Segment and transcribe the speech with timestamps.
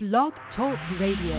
[0.00, 1.34] Blog Talk Radio.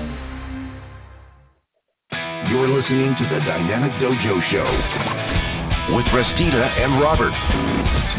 [2.52, 7.32] You're listening to the Dynamic Dojo Show with Restita and Robert,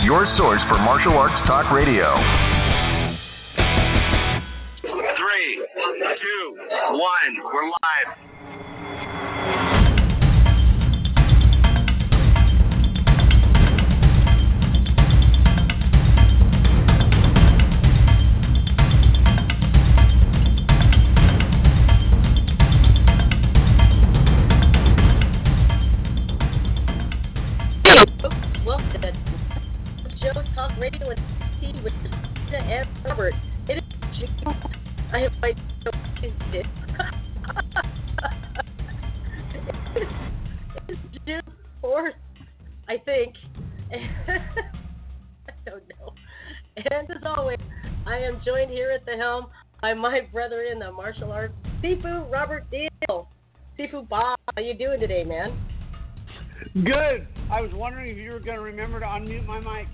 [0.03, 2.17] your source for martial arts talk radio.
[4.81, 5.61] Three,
[6.17, 6.57] two,
[6.89, 8.30] one, we're live.
[49.91, 53.29] By my brother in the martial arts, Sifu Robert Deal.
[53.79, 55.59] Sifu Bob, how you doing today, man?
[56.75, 57.27] Good.
[57.51, 59.89] I was wondering if you were going to remember to unmute my mic.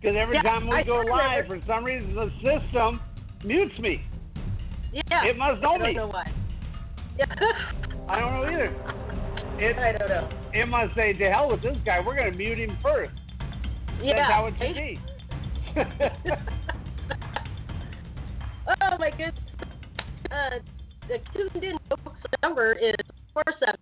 [0.00, 1.60] Because every Yeah, time we I go live, remember.
[1.60, 3.00] for some reason, the system
[3.44, 4.00] mutes me.
[4.92, 5.26] Yeah.
[5.26, 5.88] It must know me.
[5.90, 6.32] I don't know why.
[7.18, 7.24] Yeah.
[8.08, 8.74] I don't know either.
[9.58, 10.30] It, I don't know.
[10.54, 11.98] it must say, to hell with this guy.
[12.00, 13.12] We're going to mute him first.
[14.02, 14.14] Yeah.
[14.14, 14.98] That's how it should be.
[18.68, 19.34] oh my goodness.
[20.30, 20.58] Uh,
[21.08, 21.76] the tuned in
[22.42, 22.94] number is
[23.32, 23.80] four seven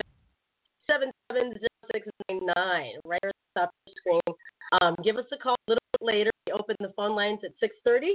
[0.88, 2.92] seven seven zero six nine nine.
[3.04, 4.36] Right at the top of the screen.
[4.80, 6.30] Um, give us a call a little bit later.
[6.46, 8.14] We open the phone lines at six thirty.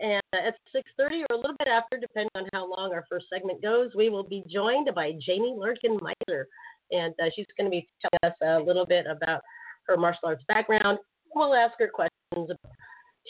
[0.00, 3.62] And at 6.30 or a little bit after, depending on how long our first segment
[3.62, 6.46] goes, we will be joined by Janie Larkin Meiser.
[6.90, 9.40] And uh, she's going to be telling us a little bit about
[9.86, 10.98] her martial arts background.
[11.32, 12.10] We'll ask her questions
[12.50, 12.74] about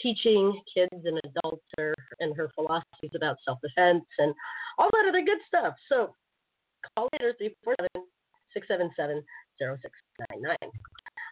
[0.01, 4.33] teaching kids and adults her, and her philosophies about self-defense and
[4.77, 5.73] all that other good stuff.
[5.89, 6.13] So
[6.97, 7.33] call later,
[8.55, 9.21] 347-677-0699.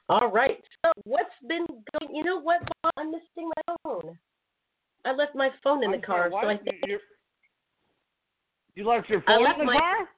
[0.09, 0.61] All right.
[0.85, 2.15] So what's been going?
[2.15, 2.61] You know what?
[2.97, 4.17] I'm missing my phone.
[5.05, 6.99] I left my phone in the I'm car, sorry, so I think You-
[8.75, 10.09] you left your phone left in the my- car?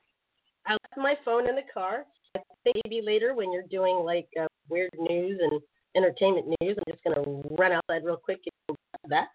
[0.68, 2.06] I left my phone in the car.
[2.66, 5.62] Maybe later when you're doing like uh, weird news and
[5.96, 8.78] entertainment news, I'm just gonna run outside real quick and
[9.10, 9.28] that.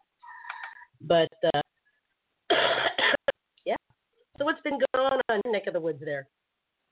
[1.00, 1.60] But uh,
[3.65, 3.76] yeah.
[4.38, 6.28] So what's been going on on your neck of the woods there?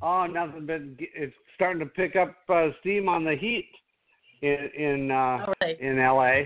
[0.01, 3.69] Oh, nothing but it's starting to pick up uh, steam on the heat
[4.43, 5.81] in in uh, right.
[5.81, 6.45] in LA.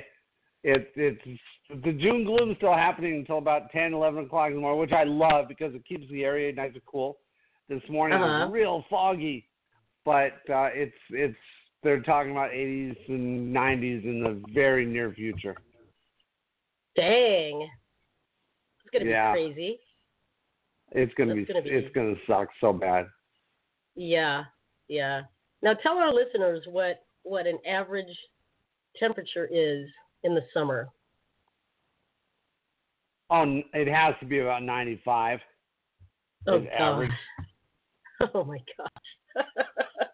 [0.65, 1.41] It it's
[1.85, 4.93] the June gloom is still happening until about 10, 11 o'clock in the morning, which
[4.93, 7.19] I love because it keeps the area nice and cool.
[7.69, 8.45] This morning Uh-huh.
[8.45, 9.49] was real foggy,
[10.05, 11.37] but uh, it's it's
[11.83, 15.57] they're talking about 80s and 90s in the very near future.
[16.97, 17.69] Dang.
[18.81, 19.33] It's gonna Yeah.
[19.33, 19.81] be crazy.
[20.93, 23.09] It's gonna be, gonna be- it's gonna suck so bad.
[23.95, 24.45] Yeah,
[24.89, 25.23] yeah.
[25.63, 28.15] Now tell our listeners what what an average
[28.99, 29.89] temperature is
[30.25, 30.89] in the summer.
[33.31, 35.41] Oh, it has to be about 95.
[36.47, 36.69] Oh God.
[36.73, 37.11] average.
[38.35, 39.47] Oh my gosh.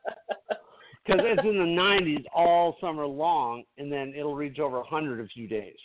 [1.09, 5.29] Because it's in the 90s all summer long, and then it'll reach over 100 a
[5.29, 5.77] few days.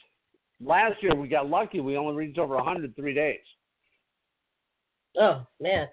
[0.61, 3.39] Last year we got lucky; we only reached over 100 three days.
[5.17, 5.87] oh man,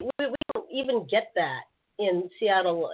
[0.00, 1.62] we, we don't even get that
[1.98, 2.90] in Seattle.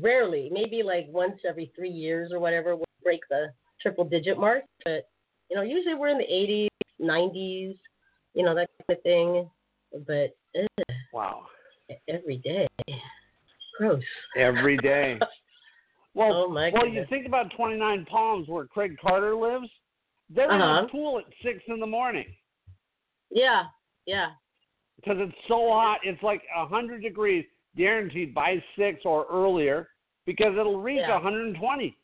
[0.00, 3.48] Rarely, maybe like once every three years or whatever, we'll break the
[3.82, 4.62] triple digit mark.
[4.84, 5.08] But
[5.50, 6.68] you know, usually we're in the 80s,
[7.00, 7.76] 90s,
[8.34, 9.50] you know that kind of thing.
[10.06, 11.46] But ugh, Wow,
[12.08, 12.68] every day,
[13.80, 14.02] gross.
[14.36, 15.18] every day.
[16.12, 19.68] Well, Oh, my well, you think about 29 Palms, where Craig Carter lives.
[20.28, 20.82] They're in Uh-huh.
[20.82, 22.26] the pool at six in the morning
[23.30, 23.66] Yeah,
[24.06, 24.30] yeah.
[24.96, 26.00] because it's so hot.
[26.02, 27.44] It's like 100 degrees,
[27.76, 29.88] guaranteed by six or earlier,
[30.26, 31.14] because it'll reach Yeah.
[31.14, 31.96] 120.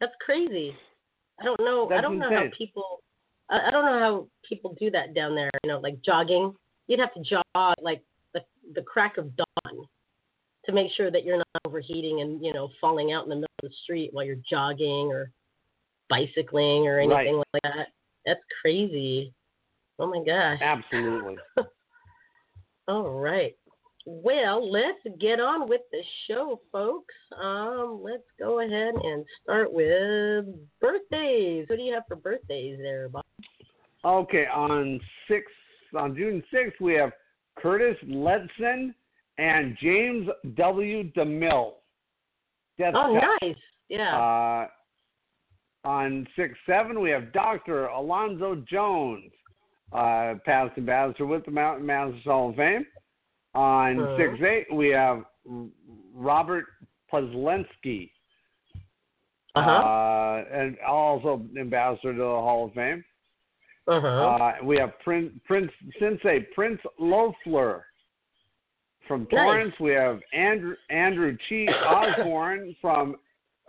[0.00, 0.76] That's crazy.
[1.40, 1.90] I don't know.
[1.90, 3.02] I don't know how people.
[3.50, 5.50] I I don't know how people do that down there.
[5.64, 6.54] You know, like jogging.
[6.86, 8.02] You'd have to jog like
[8.32, 8.44] the
[8.74, 9.88] the crack of dawn
[10.66, 13.50] to make sure that you're not overheating and you know falling out in the middle
[13.62, 15.30] of the street while you're jogging or
[16.08, 17.46] bicycling or anything Right.
[17.54, 17.88] like that.
[18.24, 19.32] That's crazy.
[19.98, 20.58] Oh my gosh.
[20.60, 21.36] Absolutely.
[22.88, 23.56] All right.
[24.08, 27.14] Well, let's get on with the show, folks.
[27.42, 30.44] Um, let's go ahead and start with
[30.80, 31.66] birthdays.
[31.68, 33.24] What do you have for birthdays there, Bob?
[34.04, 35.46] Okay, on six
[35.96, 37.10] on June sixth we have
[37.58, 38.94] Curtis Ledson
[39.38, 41.10] and James W.
[41.12, 41.72] DeMille.
[42.78, 43.42] Death Oh, Cup.
[43.42, 43.56] nice.
[43.88, 44.16] Yeah.
[44.18, 44.68] Uh,
[45.88, 49.30] on six seven we have Doctor Alonzo Jones.
[49.92, 52.84] uh, past ambassador with the Mountain Masters Hall of Fame.
[53.54, 54.16] On Uh-huh.
[54.18, 55.24] six eight, we have
[56.12, 56.64] Robert
[57.10, 58.10] Pozlensky,
[59.54, 59.70] Uh-huh.
[59.70, 63.04] uh, and also ambassador to the Hall of Fame.
[63.86, 64.06] Uh-huh.
[64.08, 67.86] Uh, we have Prince, Prince Sensei Prince Loeffler
[69.06, 69.30] from Nice.
[69.30, 69.74] Torrance.
[69.80, 73.16] We have Andrew Andrew Chi Osborne from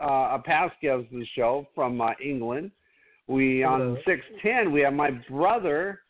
[0.01, 2.71] uh, a past guest of the show from uh, England.
[3.27, 6.01] We on six ten we have my brother,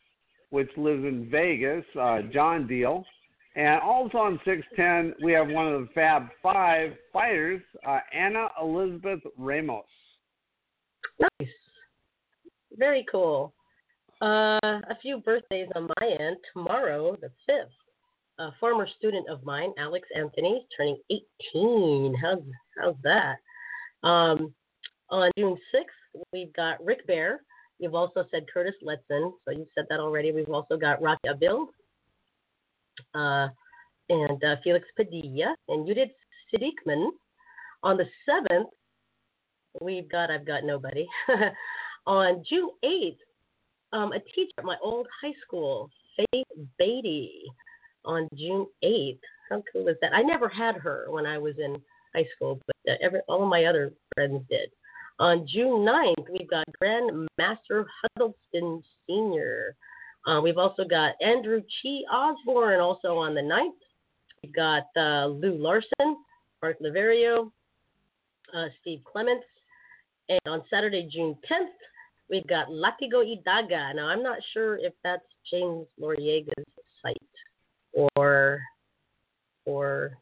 [0.50, 3.04] which lives in Vegas, uh, John Deal.
[3.56, 8.48] And also on six ten we have one of the Fab Five fighters, uh, Anna
[8.60, 9.84] Elizabeth Ramos.
[11.20, 11.48] Nice.
[12.76, 13.52] Very cool.
[14.20, 16.36] Uh, a few birthdays on my end.
[16.52, 17.66] Tomorrow, the 5th,
[18.38, 22.14] a former student of mine, Alex Anthony, turning 18.
[22.22, 22.42] How's,
[22.80, 23.36] how's that?
[24.06, 24.54] Um,
[25.10, 27.40] on June 6th, we've got Rick Bear.
[27.78, 30.32] You've also said Curtis Letson, so you've said that already.
[30.32, 31.68] We've also got Rocky Abil
[33.14, 33.48] uh,
[34.08, 36.10] and uh, Felix Padilla and Judith
[36.52, 37.08] Siddiqman.
[37.82, 38.66] On the 7th,
[39.80, 41.06] we've got I've got nobody.
[42.06, 43.16] On June 8th,
[43.92, 46.46] um, a teacher at my old high school, Faith
[46.78, 47.44] Beatty,
[48.04, 49.20] on June 8th.
[49.50, 50.14] How cool is that?
[50.14, 51.80] I never had her when I was in
[52.14, 54.70] high school, but uh, every, all of my other friends did.
[55.20, 57.86] On June 9th, we've got Grandmaster
[58.16, 59.74] Huddleston Sr.
[60.26, 63.72] Uh, we've also got Andrew Chi Osborne also on the 9th.
[64.42, 66.18] We've got uh, Lou Larson,
[66.62, 67.50] Mark Laverio,
[68.54, 69.46] uh, Steve Clements.
[70.28, 71.66] And on Saturday, June 10th,
[72.30, 73.94] we've got Latigo y Daga.
[73.94, 76.64] Now, I'm not sure if that's James Loriega's
[78.16, 78.60] or,
[79.64, 80.18] or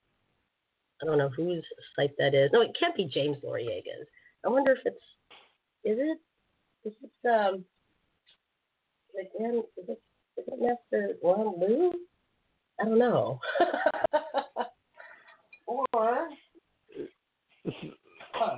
[1.02, 1.64] I don't know whose
[1.94, 2.50] site that is.
[2.52, 4.06] No, it can't be James Loriega's.
[4.44, 4.96] I wonder if it's,
[5.84, 6.18] is it,
[6.88, 7.64] is it, um,
[9.14, 10.00] again, is it,
[10.38, 11.92] is it Master Ron Lou?
[12.80, 13.40] I don't know.
[15.66, 16.28] or,
[18.34, 18.56] huh,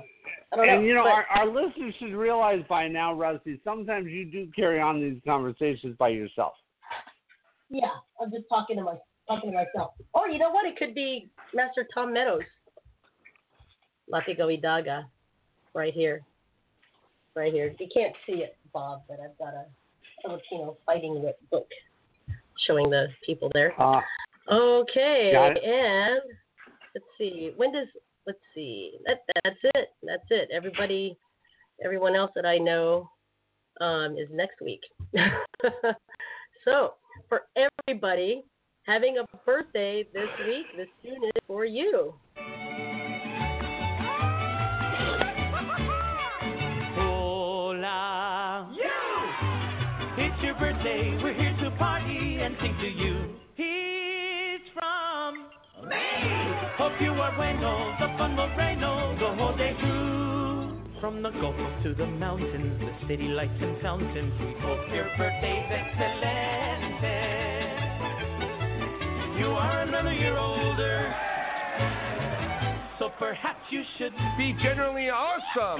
[0.51, 0.63] I know.
[0.63, 4.49] And you know, but- our, our listeners should realize by now, Rusty, sometimes you do
[4.55, 6.53] carry on these conversations by yourself.
[7.69, 7.89] Yeah,
[8.19, 8.95] I'm just talking to my
[9.29, 9.93] to myself.
[10.13, 10.65] Oh, you know what?
[10.65, 12.41] It could be Master Tom Meadows.
[14.11, 15.05] Latigo y Daga,
[15.75, 16.21] right here,
[17.35, 17.75] right here.
[17.79, 19.65] You can't see it, Bob, but I've got a
[20.23, 21.67] Filipino fighting whip book
[22.65, 23.79] showing the people there.
[23.79, 24.01] Uh,
[24.51, 26.21] Okay, and
[26.95, 27.53] let's see.
[27.55, 27.87] When does
[28.25, 28.93] let's see.
[29.05, 29.89] That that's it.
[30.03, 30.49] That's it.
[30.51, 31.17] Everybody,
[31.83, 33.09] everyone else that I know
[33.81, 34.81] um, is next week.
[36.65, 36.93] so
[37.27, 37.43] for
[37.87, 38.43] everybody
[38.89, 42.11] having a birthday this week, this tune is for you.
[46.97, 48.75] Hola.
[48.75, 48.89] You!
[50.17, 51.19] It's your birthday.
[51.21, 53.35] We're here to party and sing to you.
[53.53, 55.35] He's from
[55.87, 55.95] me.
[56.79, 57.93] Hope you are bueno.
[57.99, 60.99] The fun will reign oh, the whole day through.
[60.99, 64.33] From the Gulf to the mountains, the city lights and fountains.
[64.39, 67.38] We hope your birthday's excellent.
[69.39, 71.15] You are another year older.
[72.99, 75.79] So perhaps you should Be generally awesome.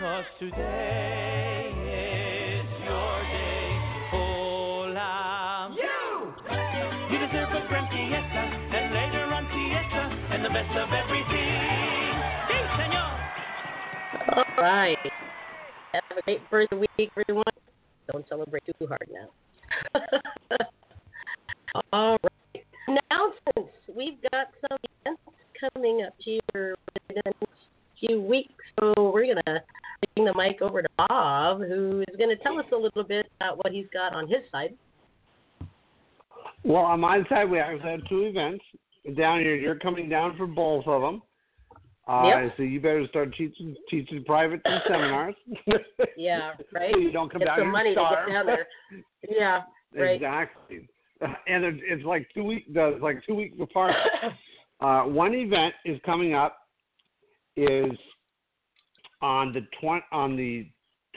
[0.00, 3.70] Cause today is your day.
[4.10, 5.70] Hola.
[5.78, 6.34] You!
[7.12, 8.42] You deserve a grand fiesta,
[8.74, 12.18] and later on fiesta, and the best of everything.
[12.50, 13.14] Sí, senor.
[14.34, 14.98] All right.
[15.92, 17.44] Have a great birthday week, everyone.
[18.10, 19.30] Don't celebrate too hard now.
[21.92, 22.39] All right.
[23.10, 23.76] Announcements.
[23.94, 25.22] We've got some events
[25.74, 26.40] coming up here
[27.08, 27.44] in the next
[27.98, 28.52] few weeks.
[28.78, 29.62] So we're going to
[30.14, 33.26] bring the mic over to Bob, who is going to tell us a little bit
[33.40, 34.74] about what he's got on his side.
[36.64, 38.64] well, on my side, we actually have two events
[39.16, 39.54] down here.
[39.54, 41.22] You're coming down for both of them.
[42.08, 42.54] Uh, Yep.
[42.56, 45.34] So you better start teaching teaching private seminars.
[46.16, 46.92] Yeah, right?
[46.92, 48.66] so you don't come Get down some here money to get down there.
[49.28, 49.62] Yeah,
[49.94, 50.16] right.
[50.16, 50.88] Exactly.
[51.46, 52.66] And it, it's like two weeks.
[52.68, 53.94] It's like two weeks apart.
[54.82, 56.56] Uh, one event is coming up
[57.54, 57.92] is
[59.20, 60.66] on the twen- on the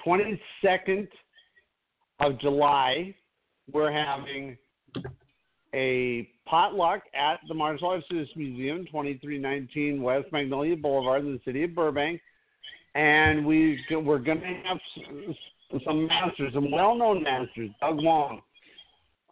[0.03, 1.07] twenty second
[2.19, 3.15] of July.
[3.71, 4.57] We're having
[5.73, 8.05] a potluck at the Martial Arts
[8.35, 12.19] Museum, twenty three nineteen West Magnolia Boulevard in the city of Burbank,
[12.95, 18.41] and we we're going to have s- some masters, some well known masters, Doug Wong,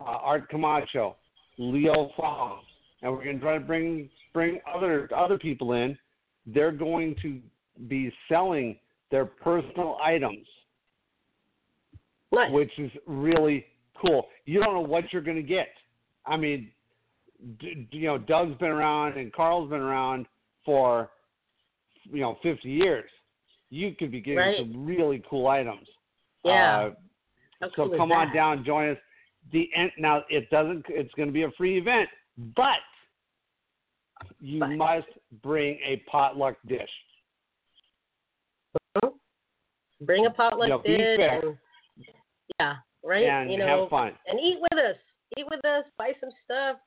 [0.02, 1.16] uh, Art Camacho,
[1.58, 2.62] Leo Fong,
[3.02, 5.98] and we're going to try to bring bring other other people in.
[6.46, 7.40] They're going to
[7.88, 8.78] be selling
[9.12, 10.48] their personal items,
[12.32, 12.52] Nice.
[12.52, 13.66] which is really
[14.04, 14.28] cool.
[14.46, 15.68] You don't know what you're going to get.
[16.26, 16.72] I mean,
[17.60, 20.26] d- you know, Doug's been around and Carl's been around
[20.66, 21.10] for
[22.12, 23.10] you know 50 years.
[23.70, 24.58] You could be getting Right.
[24.60, 25.88] some really cool items.
[26.44, 26.90] Yeah.
[27.62, 28.98] Uh, so come on down, join us.
[29.52, 30.86] The end, now it doesn't.
[30.90, 32.08] It's going to be a free event,
[32.56, 32.78] but
[34.40, 34.70] you But.
[34.72, 35.08] must
[35.44, 36.90] bring a potluck dish.
[40.02, 41.58] Bring a potluck You know, dish and
[42.60, 43.24] yeah, right.
[43.26, 44.12] and you know, have fun.
[44.28, 44.96] and eat with us.
[45.38, 45.84] Eat with us.
[45.98, 46.78] Buy some stuff.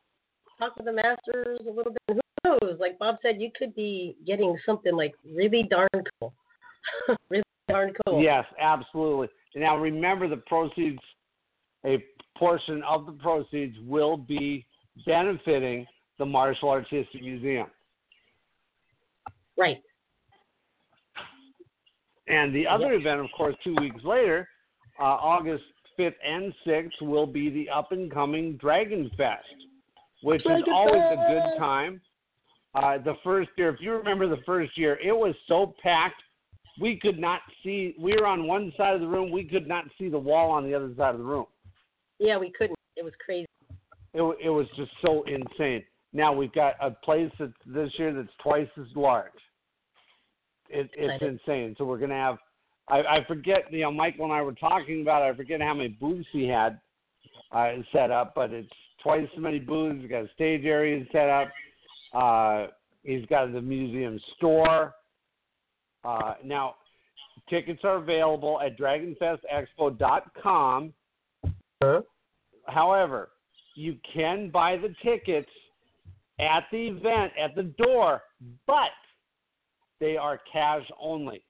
[0.58, 2.18] Talk with the masters a little bit.
[2.44, 2.76] Who knows?
[2.80, 5.88] Like Bob said, you could be getting something like really darn
[6.20, 6.34] cool.
[7.30, 8.20] really darn cool.
[8.22, 9.28] Yes, absolutely.
[9.54, 10.98] Now remember, the proceeds,
[11.86, 12.04] a
[12.36, 14.66] portion of the proceeds will be
[15.06, 15.86] benefiting
[16.18, 17.66] the Martial Arts History Museum.
[19.56, 19.82] Right.
[22.26, 23.00] And the other Yes.
[23.00, 24.48] event, of course, two weeks later,
[24.98, 25.64] uh, August
[25.96, 29.46] 5th and 6th, will be the up and coming Dragon Fest,
[30.22, 32.00] which is Dragon always a good time.
[32.74, 36.20] Uh, the first year, if you remember the first year, it was so packed,
[36.80, 37.94] we could not see.
[37.98, 40.64] We were on one side of the room, we could not see the wall on
[40.64, 41.46] the other side of the room.
[42.24, 42.78] Yeah, we couldn't.
[42.96, 43.46] It was crazy.
[44.14, 45.84] It, it was just so insane.
[46.14, 49.30] Now we've got a place that's this year that's twice as large.
[50.70, 51.74] It, it's insane.
[51.76, 52.38] So we're gonna have.
[52.88, 53.70] I, I forget.
[53.70, 55.20] You know, Michael and I were talking about.
[55.22, 55.34] it.
[55.34, 56.80] I forget how many booths he had
[57.52, 60.00] uh, set up, but it's twice as many booths.
[60.00, 61.48] He's got a stage area set up.
[62.14, 62.68] Uh,
[63.02, 64.94] he's got the museum store.
[66.04, 66.76] Uh, now,
[67.50, 70.94] tickets are available at DragonFestExpo.com.
[71.82, 72.00] Huh?
[72.66, 73.30] However,
[73.74, 75.50] you can buy the tickets
[76.38, 78.22] at the event at the door,
[78.66, 78.90] but
[80.00, 81.42] they are cash only.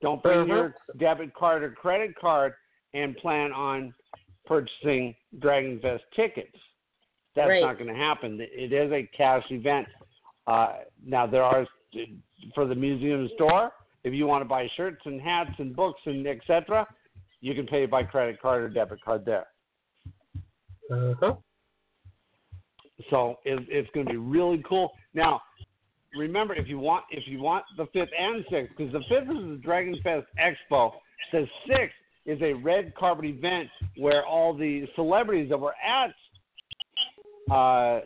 [0.00, 0.54] Don't bring Uh-huh.
[0.54, 2.54] your debit card or credit card
[2.94, 3.94] and plan on
[4.44, 6.56] purchasing Dragon Fest tickets.
[7.34, 7.62] That's Right.
[7.62, 8.40] not going to happen.
[8.40, 9.88] It is a cash event.
[10.46, 11.66] Uh, now there are
[12.54, 13.72] for the museum store.
[14.02, 16.86] If you want to buy shirts and hats and books and etc.,
[17.40, 19.51] you can pay by credit card or debit card there.
[20.92, 21.34] Uh-huh.
[23.10, 24.92] So it, it's going to be really cool.
[25.14, 25.40] Now,
[26.16, 29.48] remember if you want if you want the fifth and sixth, because the fifth is
[29.48, 30.92] the Dragon Fest Expo.
[31.32, 31.94] The sixth
[32.26, 36.14] is a red carpet event where all the celebrities that were at
[37.52, 38.00] uh,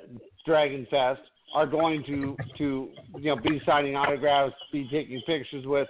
[0.47, 1.21] Dragon Fest
[1.55, 5.89] are going to to you know be signing autographs, be taking pictures with.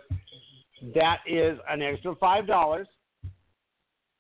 [0.95, 2.87] That is an extra five dollars,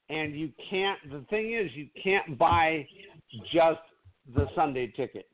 [0.08, 0.98] and you can't.
[1.10, 2.86] The thing is, you can't buy
[3.52, 3.80] just
[4.34, 5.26] the Sunday ticket.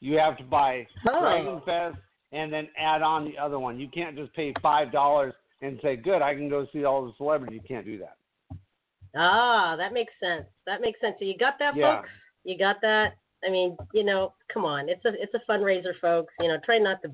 [0.00, 1.20] You have to buy Oh.
[1.20, 1.96] Dragon Fest
[2.32, 3.78] and then add on the other one.
[3.80, 7.12] You can't just pay five dollars and say, "Good, I can go see all the
[7.16, 8.16] celebrities." You can't do that.
[9.16, 10.44] Ah, that makes sense.
[10.66, 11.16] That makes sense.
[11.18, 11.96] So you got that, Yeah.
[11.98, 12.10] folks?
[12.44, 13.16] You got that?
[13.44, 14.88] I mean, you know, come on.
[14.88, 16.32] It's a it's a fundraiser, folks.
[16.40, 17.08] You know, try not to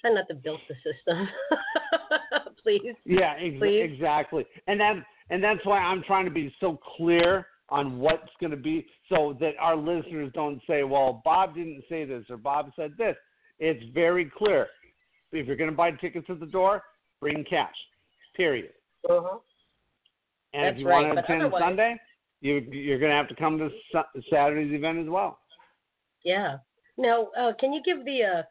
[0.00, 1.28] try not to build the system,
[2.62, 2.94] please.
[3.04, 3.82] Yeah, ex- Please.
[3.82, 4.46] exactly.
[4.66, 4.96] And that
[5.30, 9.36] and that's why I'm trying to be so clear on what's going to be, so
[9.40, 13.16] that our listeners don't say, "Well, Bob didn't say this" or "Bob said this."
[13.58, 14.68] It's very clear.
[15.32, 16.82] If you're going to buy tickets at the door,
[17.20, 17.74] bring cash.
[18.36, 18.70] Period.
[19.08, 19.38] Uh-huh.
[20.52, 21.96] And That's if you right, want to but attend otherwise- Sunday,
[22.40, 25.38] you you're going to have to come to Su- Saturday's event as well.
[26.24, 26.58] Yeah.
[26.96, 28.42] Now, uh, can you give the uh,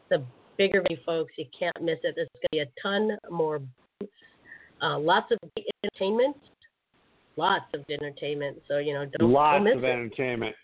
[0.09, 0.21] the
[0.57, 1.31] bigger venue, folks.
[1.37, 2.15] You can't miss it.
[2.17, 3.59] There's going to be a ton more
[3.99, 4.11] booths,
[4.83, 5.37] uh, lots of
[5.83, 6.35] entertainment,
[7.37, 8.61] lots of entertainment.
[8.67, 9.87] So you know, don't, Lots don't of it.
[9.87, 10.55] entertainment.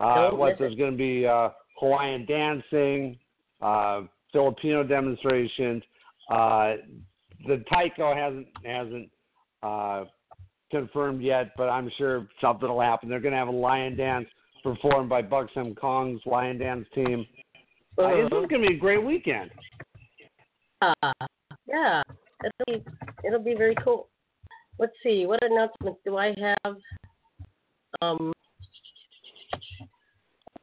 [0.00, 3.16] Uh, what there's going to be uh, Hawaiian dancing,
[3.62, 4.00] uh,
[4.32, 5.84] Filipino demonstrations.
[6.28, 6.72] Uh,
[7.46, 9.08] the Taiko hasn't hasn't
[9.62, 10.04] uh,
[10.74, 13.08] confirmed yet, but I'm sure something will happen.
[13.08, 14.26] They're going to have a lion dance
[14.64, 17.24] performed by Buxom Kong's lion dance team.
[17.96, 19.50] Uh, this is going to be a great weekend.
[20.82, 21.12] Uh,
[21.66, 22.02] yeah,
[22.44, 22.84] it'll be
[23.24, 24.08] it'll be very cool.
[24.80, 26.76] Let's see, what announcements do I have?
[28.02, 28.32] Um.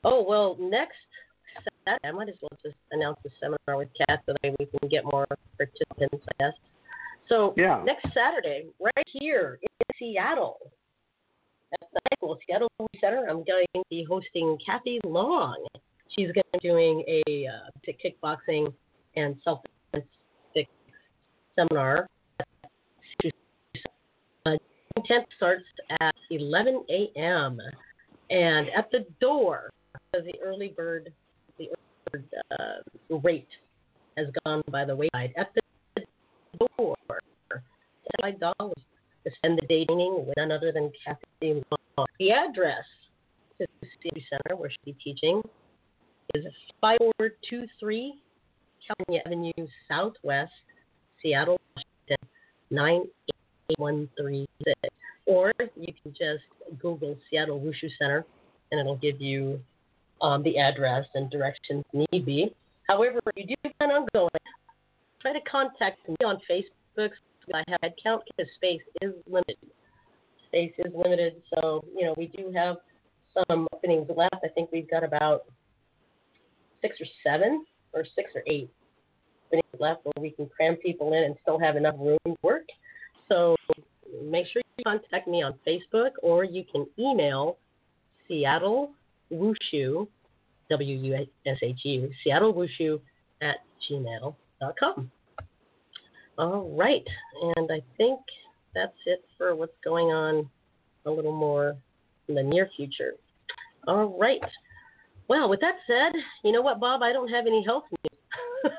[0.04, 0.98] Oh well, next
[1.86, 4.90] Saturday, I might as well just announce the seminar with Kat so that we can
[4.90, 5.26] get more
[5.58, 6.54] participants, I guess.
[7.28, 7.82] So Yeah.
[7.84, 10.58] next Saturday, right here in Seattle,
[11.74, 15.66] at the school, Seattle Center, I'm going to be hosting Kathy Long.
[16.10, 18.74] She's going to be doing a uh, kickboxing
[19.16, 20.06] and self-defense
[21.56, 22.08] seminar.
[24.46, 24.58] Uh,
[24.98, 25.64] Intent starts
[26.02, 27.60] at 11 a.m.
[28.30, 29.70] and at the door,
[30.12, 31.14] the early bird,
[31.58, 32.26] the early bird
[32.60, 33.48] uh, rate
[34.18, 35.34] has gone by the wayside.
[35.38, 35.62] At the
[36.78, 36.96] door,
[38.22, 38.74] five dollars
[39.26, 41.62] to spend the day training with none other than Kathy
[41.98, 42.08] Long.
[42.20, 42.86] The address
[43.60, 45.42] to the City Center where she'll be teaching
[46.34, 46.46] is
[46.80, 48.22] 5423
[48.88, 50.52] California Avenue Southwest,
[51.22, 52.18] Seattle, Washington,
[52.72, 54.76] 98136.
[55.28, 56.44] Or you can just
[56.82, 58.26] Google Seattle Wushu Center
[58.72, 59.60] and it'll give you
[60.22, 62.54] um, the address and directions need be.
[62.88, 64.30] However, if you do plan on going,
[65.22, 67.10] try to contact me on Facebook.
[67.54, 69.58] I have head count because space is limited.
[70.48, 72.78] Space is limited, so you know we do have
[73.48, 74.36] some openings left.
[74.44, 75.46] I think we've got about
[76.82, 78.70] six or seven, or six or eight
[79.48, 82.66] openings left where we can cram people in and still have enough room to work.
[83.30, 83.56] So
[84.24, 87.58] make sure you contact me on Facebook or you can email
[88.28, 88.92] Seattle
[89.32, 90.08] Wushu,
[90.70, 93.00] W U S H U, Seattle Wushu
[93.42, 93.58] at
[94.62, 95.12] gmail.com.
[96.38, 97.04] All right,
[97.58, 98.20] and I think
[98.74, 100.50] that's it for what's going on
[101.06, 101.76] a little more
[102.28, 103.14] in the near future.
[103.88, 104.42] All right.
[105.28, 107.02] Well, with that said, you know what, Bob?
[107.04, 108.74] I don't have any health news.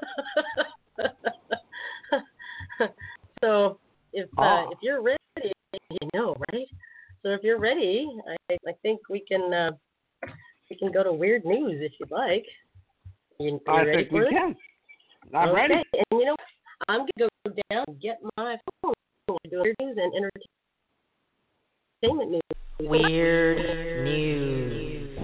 [3.42, 3.78] so
[4.12, 4.68] if uh, Oh.
[4.72, 5.52] if you're ready,
[5.90, 6.66] you know, right?
[7.22, 8.08] So if you're ready,
[8.50, 9.70] I, I think we can uh,
[10.70, 12.44] we can go to weird news if you'd like.
[13.38, 14.30] You, you I ready think for we it?
[14.30, 14.56] can.
[15.34, 15.56] I'm okay.
[15.56, 15.74] ready.
[15.74, 16.40] And you know, what?
[16.88, 18.94] I'm gonna go down and get my phone.
[19.28, 20.30] Do weird news and
[22.02, 22.40] entertainment news.
[22.80, 25.18] Weird news.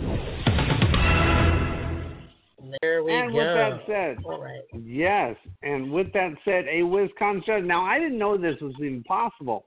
[2.82, 3.38] There we And go.
[3.40, 4.61] And with that said, All right.
[4.80, 7.64] Yes, and with that said, a Wisconsin judge.
[7.64, 9.66] Now, I didn't know this was even possible,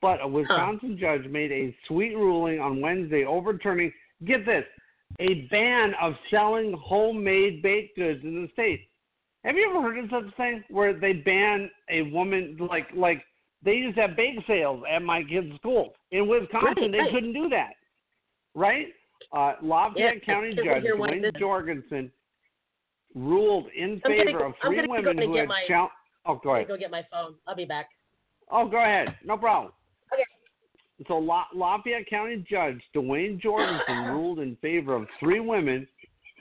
[0.00, 3.92] but a Wisconsin judge made a sweet ruling on Wednesday overturning.
[4.26, 4.64] Get this,
[5.20, 8.88] a ban of selling homemade baked goods in the state.
[9.44, 13.22] Have you ever heard of such a thing where they ban a woman like like
[13.64, 16.62] they used to have bake sales at my kid's school in Wisconsin?
[16.82, 17.12] Right, they right.
[17.12, 17.72] couldn't do that,
[18.54, 18.86] right?
[19.32, 21.24] Uh, Lafayette Yeah, County Judge Duane.
[21.38, 22.10] Jorgenson
[23.14, 25.90] ruled in favor of I'm three go women who had my- chal-
[26.24, 26.68] Oh, go ahead.
[26.68, 27.34] go get my phone.
[27.48, 27.88] I'll be back.
[28.50, 29.16] Oh, go ahead.
[29.24, 29.72] No problem.
[30.14, 30.22] Okay.
[31.08, 35.86] So La- Lafayette County Judge Duane Jorgenson ruled in favor of three women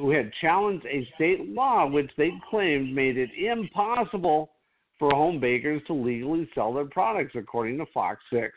[0.01, 4.51] who had challenged a state law which they claimed made it impossible
[4.97, 8.51] for home bakers to legally sell their products, according to Fox 6.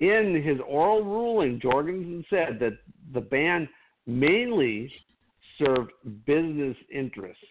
[0.00, 2.78] In his oral ruling, Jorgenson said that
[3.12, 3.68] the ban
[4.06, 4.90] mainly
[5.58, 5.92] served
[6.26, 7.44] business interests.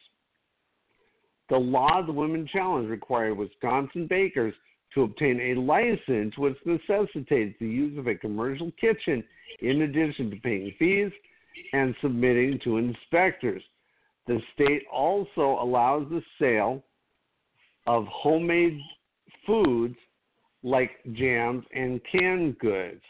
[1.50, 4.54] The law the women challenged required Wisconsin bakers
[4.96, 9.24] to obtain a license which necessitates the use of a commercial kitchen
[9.62, 11.12] in addition to paying fees
[11.74, 13.64] and submitting to inspectors.
[14.28, 16.84] The state also allows the sale
[17.88, 18.80] of homemade
[19.46, 19.96] foods
[20.64, 23.02] like jams and canned goods.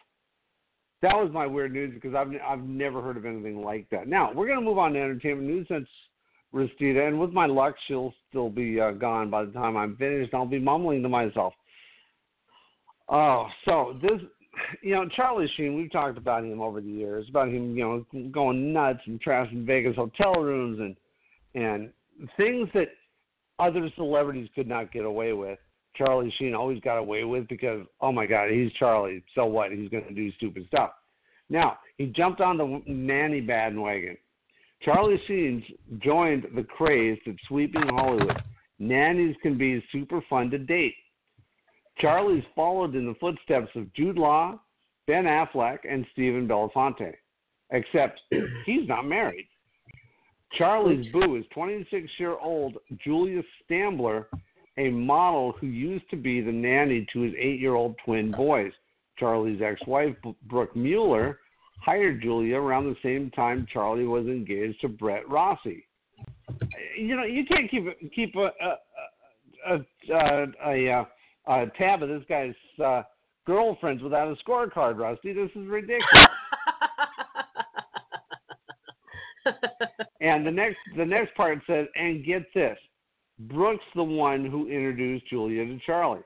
[1.01, 4.07] That was my weird news because I've I've never heard of anything like that.
[4.07, 5.87] Now we're going to move on to entertainment news since
[6.53, 10.33] Restita, and with my luck, she'll still be uh, gone by the time I'm finished.
[10.33, 11.53] I'll be mumbling to myself.
[13.07, 14.19] Oh, so this,
[14.81, 15.75] you know, Charlie Sheen.
[15.75, 19.65] We've talked about him over the years, about him, you know, going nuts and trashing
[19.65, 20.95] Vegas hotel rooms and
[21.55, 21.89] and
[22.37, 22.89] things that
[23.59, 25.59] other celebrities could not get away with.
[25.95, 29.23] Charlie Sheen always got away with because oh my God, he's Charlie.
[29.33, 29.71] So what?
[29.71, 30.91] He's going to do stupid stuff.
[31.49, 34.17] Now he jumped on the nanny bandwagon.
[34.81, 35.63] Charlie Sheen
[35.99, 38.41] joined the craze that's sweeping Hollywood.
[38.77, 40.95] Nannies can be super fun to date.
[41.99, 44.59] Charlie's followed in the footsteps of Jude Law,
[45.07, 47.13] Ben Affleck, and Stephen Belafonte,
[47.71, 48.21] except
[48.65, 49.47] he's not married.
[50.57, 54.25] Charlie's boo is 26 year old Julia Stambler,
[54.77, 58.71] a model who used to be the nanny to his eight year old twin boys.
[59.17, 60.15] Charlie's ex wife,
[60.47, 61.39] Brooke Mueller,
[61.81, 65.85] hired Julia around the same time Charlie was engaged to Brett Rossi.
[66.97, 68.75] You know, you can't keep keep a a
[69.67, 71.07] a, a, a, a
[71.77, 72.53] tab of this guy's
[72.83, 73.03] uh,
[73.45, 75.33] girlfriends without a scorecard, Rusty.
[75.33, 76.27] This is ridiculous.
[80.21, 82.77] and the next the next part says, and get this,
[83.39, 86.21] Brooks the one who introduced Julia to Charlie.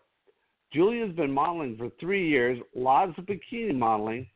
[0.72, 4.28] Julia's been modeling for three years, lots of bikini modeling.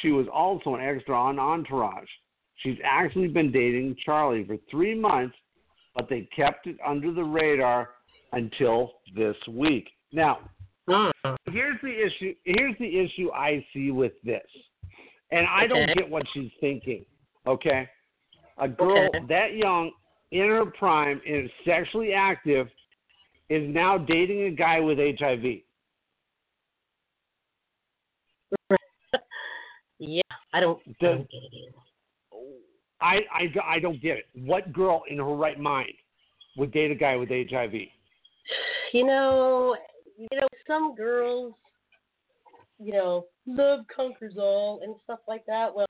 [0.00, 2.08] She was also an extra on Entourage.
[2.56, 5.36] She's actually been dating Charlie for three months,
[5.94, 7.90] but they kept it under the radar
[8.32, 9.88] until this week.
[10.16, 10.38] Now,
[10.88, 11.10] hmm.
[11.52, 12.34] here's the issue.
[12.44, 14.46] Here's the issue I see with this,
[15.30, 17.04] and I don't get what she's thinking.
[17.46, 17.86] Okay,
[18.56, 19.26] a girl Okay.
[19.28, 19.92] that young,
[20.32, 22.68] in her prime, and sexually active,
[23.50, 25.60] is now dating a guy with HIV.
[29.98, 30.22] yeah,
[30.54, 31.74] I don't, I don't get it.
[33.02, 34.24] I, I, I don't get it.
[34.34, 35.92] What girl in her right mind
[36.56, 37.74] would date a guy with HIV?
[38.94, 39.76] You know,
[40.18, 41.54] you know, some girls,
[42.78, 45.74] you know, love conquers all and stuff like that.
[45.74, 45.86] Well,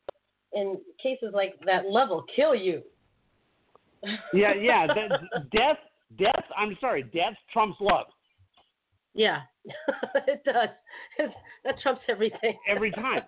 [0.53, 2.83] in cases like that, love will kill you.
[4.33, 4.87] Yeah, yeah.
[5.53, 5.79] Death,
[6.19, 6.45] death.
[6.57, 8.07] I'm sorry, death trumps love
[9.17, 9.41] yeah,
[10.29, 10.69] it does.
[11.19, 11.31] It,
[11.65, 12.57] that trumps everything.
[12.69, 13.23] every time.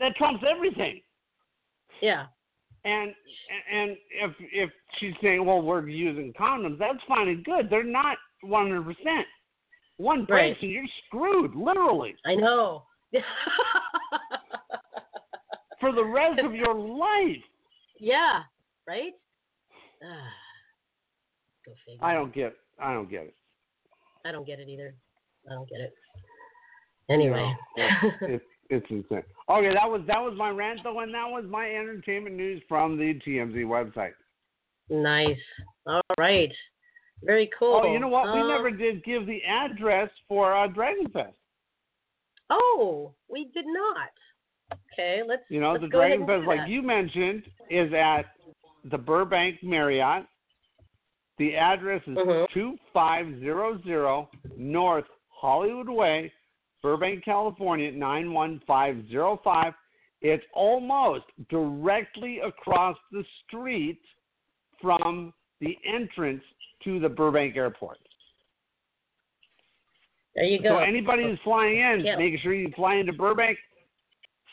[0.00, 1.00] that trumps everything.
[2.02, 2.26] yeah,
[2.84, 3.14] And
[3.72, 7.70] and if if she's saying, well, we're using condoms, that's fine and good.
[7.70, 8.82] They're not 100.
[8.84, 9.26] percent
[10.00, 10.62] One breaks Right.
[10.62, 12.84] and you're screwed, literally, I know.
[15.80, 17.42] for the rest of your life.
[17.98, 18.40] yeah,
[18.88, 19.12] right?
[20.02, 20.30] Ah,
[21.66, 22.02] Go figure.
[22.04, 22.54] I don't get.
[22.80, 23.34] I don't get it.
[24.24, 24.94] I don't get it either.
[25.50, 25.92] I don't get it.
[27.10, 27.54] Anyway.
[28.22, 29.22] it's it's insane.
[29.50, 32.96] Okay, that was that was my rant though, and that was my entertainment news from
[32.96, 34.12] the TMZ website.
[34.88, 35.36] nice.
[35.86, 36.50] All right.
[37.22, 37.82] Very cool.
[37.84, 38.32] Oh, you know what?
[38.32, 41.36] we Um, never did give the address for uh, Dragon Fest.
[42.48, 44.10] Oh, we did not.
[44.92, 45.42] Okay, let's.
[45.48, 48.22] You know, let's the go Dragon Fest, like you mentioned, is at
[48.90, 50.26] the Burbank Marriott.
[51.38, 52.48] The address is Mhm.
[52.50, 56.32] 2500 North Hollywood Way,
[56.82, 59.74] Burbank, California 91505.
[60.20, 64.02] It's almost directly across the street
[64.80, 66.44] from the entrance
[66.84, 67.98] to the Burbank Airport.
[70.34, 70.70] There you go.
[70.70, 72.16] So anybody who's flying in, Yeah.
[72.16, 73.58] make sure you fly into Burbank,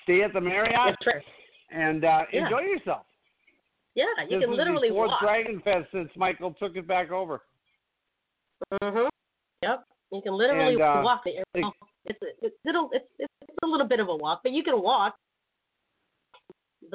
[0.03, 1.23] stay at the Marriott, right.
[1.69, 2.43] and uh, Yeah.
[2.45, 3.05] enjoy yourself.
[3.93, 5.21] Yeah, you this can literally fourth walk.
[5.21, 7.41] Dragon Fest since Michael took it back over.
[8.81, 9.09] Mhm.
[9.63, 9.83] Yep.
[10.11, 11.73] You can literally And, uh, walk the it- airport.
[12.05, 14.81] It's a, it's, it'll, it's, it's a little bit of a walk, but you can
[14.81, 15.17] walk.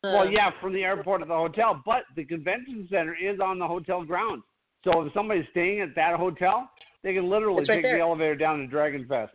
[0.02, 3.58] The, well, yeah, from the airport to the hotel, but the convention center is on
[3.58, 4.42] the hotel grounds.
[4.84, 6.68] So if somebody's staying at that hotel,
[7.02, 7.96] they can literally right take there.
[7.96, 9.32] the elevator down to Dragon Fest.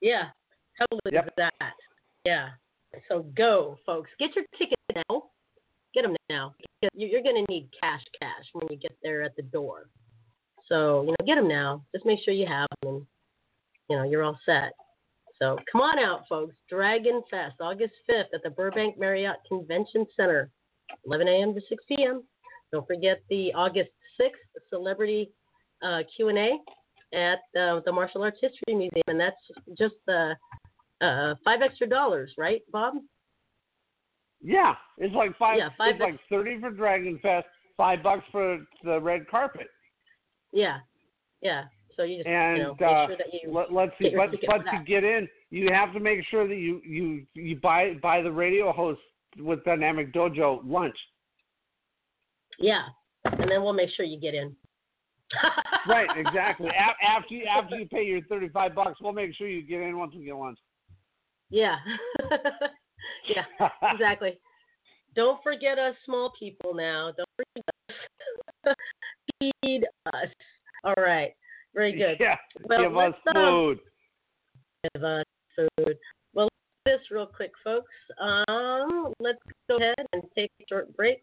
[0.00, 0.30] Yeah,
[0.78, 1.34] totally Yep.
[1.36, 1.72] that.
[2.24, 2.50] Yeah.
[3.08, 4.10] So go, folks.
[4.18, 5.30] Get your tickets now.
[5.94, 6.54] Get them now.
[6.94, 9.88] You- You're going to need cash, cash when you get there at the door.
[10.66, 11.84] So you know, get them now.
[11.92, 13.06] Just make sure you have them, and
[13.90, 14.72] you know you're all set.
[15.38, 16.54] So come on out, folks.
[16.70, 20.50] Dragon Fest, August 5th at the Burbank Marriott Convention Center,
[21.04, 21.54] 11 a.m.
[21.54, 22.22] to 6 p.m.
[22.72, 25.30] Don't forget the August 6th celebrity
[25.82, 26.58] uh, Q&A
[27.14, 29.36] at uh, the Martial Arts History Museum, and that's
[29.78, 30.34] just uh,
[31.04, 32.94] uh, five extra dollars, right, Bob?
[34.42, 35.58] Yeah, it's like five.
[35.58, 37.46] Yeah, five it's like thirty for Dragon Fest,
[37.76, 39.68] five bucks for the red carpet.
[40.52, 40.78] Yeah,
[41.40, 41.64] yeah.
[41.96, 44.30] So you just And you know, make uh, sure that you let, let's see, but
[44.46, 48.20] but to get in, you have to make sure that you you you buy buy
[48.20, 49.00] the radio host
[49.38, 50.96] with Dynamic Dojo lunch.
[52.58, 52.82] yeah,
[53.24, 54.54] and then we'll make sure you get in.
[55.86, 56.68] Right, exactly.
[56.68, 59.82] A- after you after you pay your thirty five bucks, we'll make sure you get
[59.82, 60.58] in once we get lunch.
[61.50, 61.76] Yeah.
[63.28, 64.38] yeah, exactly.
[65.14, 67.12] Don't forget us small people now.
[67.16, 67.64] Don't forget
[68.66, 68.74] us.
[69.62, 69.84] Feed
[70.14, 70.28] us.
[70.84, 71.34] All right.
[71.74, 72.16] Very good.
[72.18, 72.36] Yeah.
[72.64, 73.78] Well, Give us um, food.
[74.94, 75.24] Give us
[75.56, 75.96] food.
[76.34, 76.48] Well,
[76.86, 77.90] this real quick, folks.
[78.20, 81.20] Um, let's go ahead and take a short break.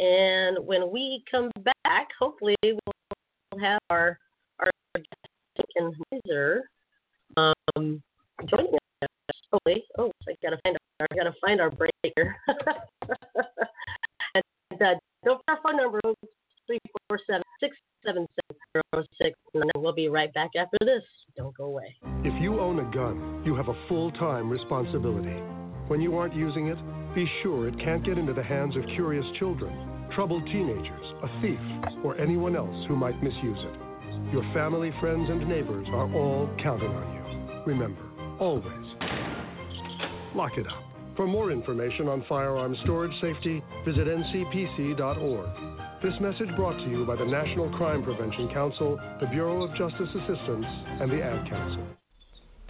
[0.00, 1.50] And when we come
[1.84, 4.18] back, hopefully we'll have our
[4.58, 6.60] our guest and Meiser
[7.36, 8.02] um,
[8.46, 9.08] joining us.
[9.52, 12.34] Hopefully, oh, I gotta find our, I gotta find our breaker.
[14.34, 16.00] and uh, don't forget our phone number
[16.66, 19.38] three four seven six seven seven zero six.
[19.76, 21.02] We'll be right back after this.
[21.36, 21.96] Don't go away.
[22.24, 25.36] If you own a gun, you have a full time responsibility.
[25.88, 26.78] When you aren't using it,
[27.14, 31.58] be sure it can't get into the hands of curious children, troubled teenagers, a thief,
[32.04, 34.32] or anyone else who might misuse it.
[34.32, 37.62] Your family, friends, and neighbors are all counting on you.
[37.66, 38.02] Remember,
[38.38, 38.64] always
[40.34, 40.84] lock it up.
[41.16, 45.79] For more information on firearm storage safety, visit ncpc.org.
[46.02, 50.08] This message brought to you by the National Crime Prevention Council, the Bureau of Justice
[50.08, 50.64] Assistance,
[50.96, 51.84] and the Ad Council.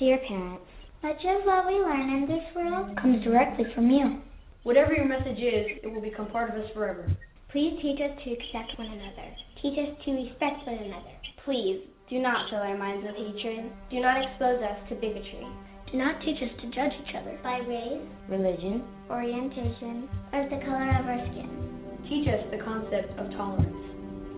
[0.00, 0.66] Dear parents,
[1.00, 4.18] much of what we learn in this world comes directly from you.
[4.64, 7.06] Whatever your message is, it will become part of us forever.
[7.52, 9.30] Please teach us to accept one another.
[9.62, 11.14] Teach us to respect one another.
[11.44, 13.70] Please do not fill our minds with hatred.
[13.92, 15.46] Do not expose us to bigotry.
[15.92, 18.82] Do not teach us to judge each other by race, Religion.
[19.08, 21.79] orientation, or the color of our skin.
[22.08, 23.76] Teach us the concept of tolerance.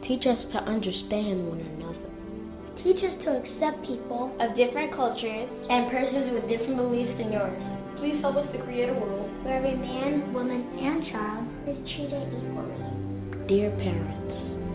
[0.08, 2.10] Teach us to understand one another.
[2.82, 7.62] Teach us to accept people Of different cultures and persons with different beliefs than yours.
[8.02, 12.26] Please help us to create a world where every man, woman, and child is treated
[12.34, 13.46] equally.
[13.46, 14.22] Dear parents,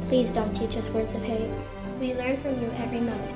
[0.08, 1.52] Please don't teach us words of hate.
[2.00, 3.36] We learn from you every moment.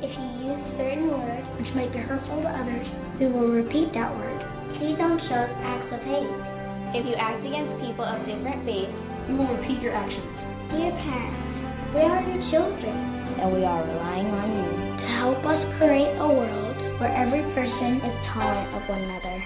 [0.00, 2.88] If you use certain words which might be hurtful to others,
[3.20, 4.40] we will repeat that word.
[4.80, 6.55] Please don't show us acts of hate.
[6.94, 8.94] If you act against people of different faiths,
[9.26, 10.30] you will repeat your actions.
[10.70, 12.94] Dear parents, we are your children
[13.42, 14.70] and we are relying on you.
[15.02, 19.36] to help us create a world where every person is tolerant of one another.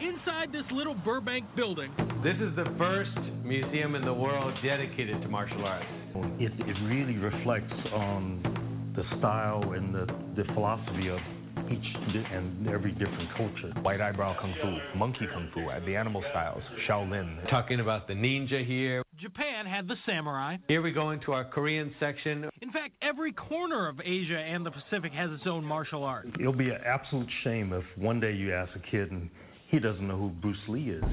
[0.00, 1.90] Inside this little Burbank building,
[2.22, 3.10] This is the first
[3.44, 5.86] museum in the world dedicated to martial arts.
[6.38, 11.18] It, it really reflects on the style and the, the philosophy of
[11.72, 13.72] each di- and every different culture.
[13.82, 17.48] White eyebrow kung fu, monkey kung fu, uh, the animal styles, Shaolin.
[17.48, 19.02] Talking about the ninja here.
[19.18, 20.56] Japan had the samurai.
[20.68, 22.48] Here we go into our Korean section.
[22.60, 26.28] In fact, every corner of Asia and the Pacific has its own martial art.
[26.40, 29.30] It'll be an absolute shame if one day you ask a kid and
[29.68, 31.04] he doesn't know who Bruce Lee is.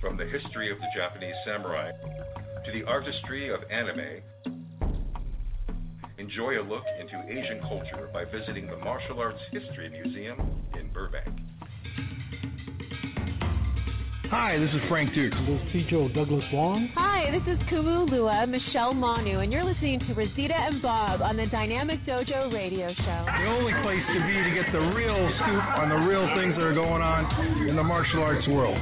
[0.00, 1.90] From the history of the Japanese samurai
[2.64, 4.22] to the artistry of anime,
[6.22, 10.38] enjoy a look into Asian culture by visiting the Martial Arts History Museum
[10.78, 11.36] in Burbank.
[14.30, 15.34] Hi, this is Frank Dux.
[15.46, 16.88] This is Sijo Douglas Wong.
[16.94, 21.36] Hi, this is Kumu Lua, Michelle Manu, and you're listening to Rosita and Bob on
[21.36, 23.24] the Dynamic Dojo Radio Show.
[23.26, 26.62] The only place to be to get the real scoop on the real things that
[26.62, 28.78] are going on in the martial arts world.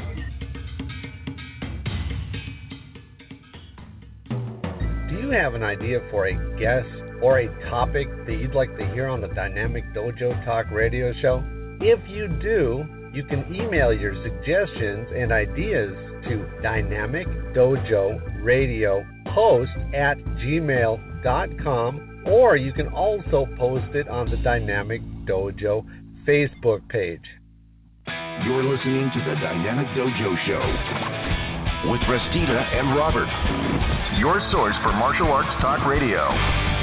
[5.09, 8.87] Do you have an idea for a guest or a topic that you'd like to
[8.93, 11.43] hear on the Dynamic Dojo Talk radio show?
[11.81, 15.93] If you do, you can email your suggestions and ideas
[16.29, 24.37] to Dynamic Dojo Radio Host at gmail.com or you can also post it on the
[24.39, 25.85] Dynamic Dojo
[26.27, 27.25] Facebook page.
[28.45, 33.29] You're listening to the Dynamic Dojo Show with Restita and Robert.
[34.19, 36.80] Your source for martial arts talk radio.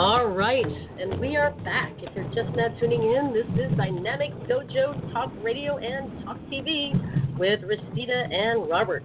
[0.00, 0.64] All right,
[0.98, 1.92] and we are back.
[1.98, 6.94] If you're just now tuning in, this is Dynamic Dojo Talk Radio and Talk TV
[7.38, 9.04] with Restita and Robert.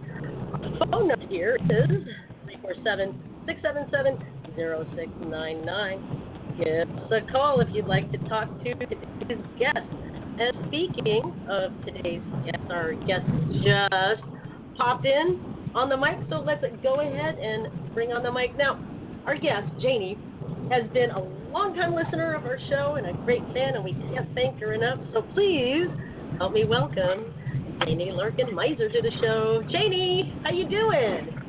[0.54, 2.08] The phone number here is
[2.46, 3.14] 347
[3.46, 4.20] 677
[4.56, 6.64] 0699.
[6.64, 9.78] Give us a call if you'd like to talk to today's guest.
[10.40, 13.26] And speaking of today's guest, our guest
[13.68, 14.24] just
[14.78, 15.42] popped in
[15.76, 18.58] on the mic, so let's go ahead and bring on the mic.
[18.58, 18.80] Now,
[19.26, 20.18] our guest, Janie,
[20.70, 21.20] has been a
[21.52, 25.00] longtime listener of our show and a great fan, and we can't thank her enough.
[25.14, 25.88] So please
[26.38, 27.34] help me welcome
[27.86, 29.62] Janie Larkin Meiser to the show.
[29.72, 31.42] Janie, how you doing?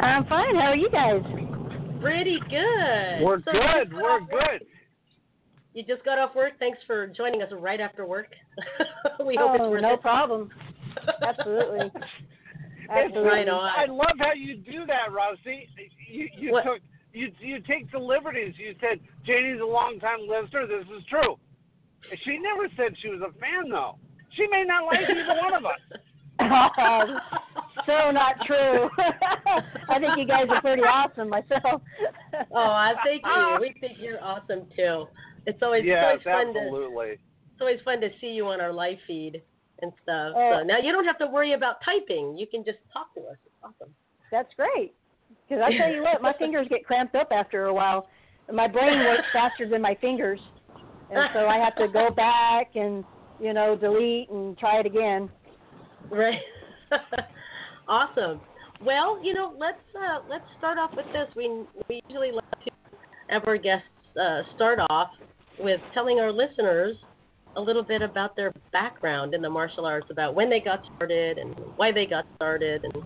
[0.00, 0.54] I'm fine.
[0.54, 1.22] How are you guys?
[2.00, 3.22] Pretty good.
[3.22, 3.92] We're So good.
[3.92, 4.66] We're good.
[5.74, 6.52] You just got off work.
[6.58, 8.28] Thanks for joining us right after work.
[9.24, 10.02] we hope it's oh, worth no it.
[10.02, 10.50] problem.
[11.26, 11.90] Absolutely.
[12.84, 13.30] It's Absolutely.
[13.30, 13.70] right on.
[13.74, 15.68] I love how you do that, Rosie.
[16.10, 18.54] You you took you you take the liberties.
[18.58, 20.66] You said Janie's a longtime listener.
[20.66, 21.36] This is true.
[22.24, 23.98] She never said she was a fan though.
[24.36, 26.00] She may not like either one of us.
[26.40, 27.18] Um,
[27.86, 28.88] so not true.
[29.88, 31.82] I think you guys are pretty awesome myself.
[32.50, 33.30] oh, I thank you.
[33.30, 35.06] Uh, we think you're awesome too.
[35.46, 37.10] It's always, yes, it's always fun to absolutely.
[37.10, 39.42] it's always fun to see you on our live feed
[39.82, 40.32] and stuff.
[40.36, 40.58] Oh.
[40.60, 42.36] so now you don't have to worry about typing.
[42.36, 43.36] You can just talk to us.
[43.44, 43.94] It's awesome.
[44.30, 44.94] That's great.
[45.48, 48.08] Because I tell you what, my fingers get cramped up after a while.
[48.52, 50.40] My brain works faster than my fingers,
[51.10, 53.04] and so I have to go back and
[53.40, 55.30] you know delete and try it again.
[56.10, 56.40] Right.
[57.88, 58.40] awesome.
[58.84, 61.28] Well, you know, let's uh, let's start off with this.
[61.36, 62.70] We we usually like to
[63.28, 63.86] have our guests
[64.20, 65.10] uh, start off
[65.58, 66.96] with telling our listeners
[67.56, 71.38] a little bit about their background in the martial arts, about when they got started
[71.38, 73.04] and why they got started and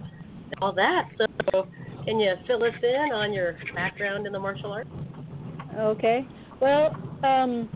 [0.62, 1.08] all that.
[1.52, 1.66] So,
[2.06, 4.88] can you fill us in on your background in the martial arts?
[5.78, 6.26] Okay.
[6.60, 7.68] Well, um,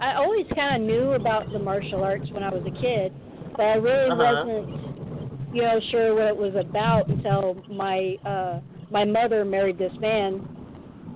[0.00, 3.12] I always kind of knew about the martial arts when I was a kid,
[3.56, 4.44] but I really Uh-huh.
[4.44, 9.92] wasn't, you know, sure what it was about until my uh, my mother married this
[10.00, 10.40] man,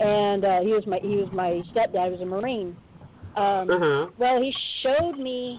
[0.00, 2.06] and uh, he was my he was my stepdad.
[2.06, 2.76] He was a Marine.
[3.36, 4.10] Um, Mhm.
[4.18, 5.58] Well, he showed me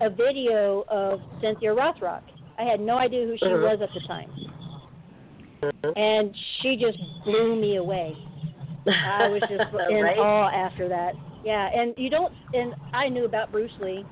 [0.00, 2.22] a video of Cynthia Rothrock.
[2.58, 3.62] I had no idea who she Mhm.
[3.62, 4.28] was at the time,
[5.96, 8.14] and she just blew me away.
[8.86, 10.18] I was just in Right?
[10.18, 11.14] awe after that.
[11.44, 14.04] Yeah, and you don't and I knew about Bruce Lee.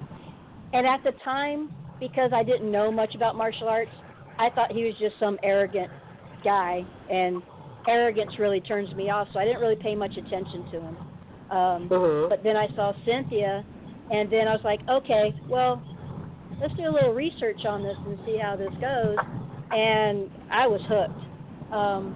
[0.73, 3.91] And at the time, because I didn't know much about martial arts,
[4.39, 5.91] I thought he was just some arrogant
[6.45, 7.43] guy and
[7.87, 10.97] arrogance really turns me off, so I didn't really pay much attention to him.
[11.51, 12.29] Um Mhm.
[12.29, 13.65] but then I saw Cynthia
[14.11, 15.83] and then I was like, okay, well,
[16.61, 19.17] let's do a little research on this and see how this goes.
[19.71, 21.24] And I was hooked.
[21.73, 22.15] Um,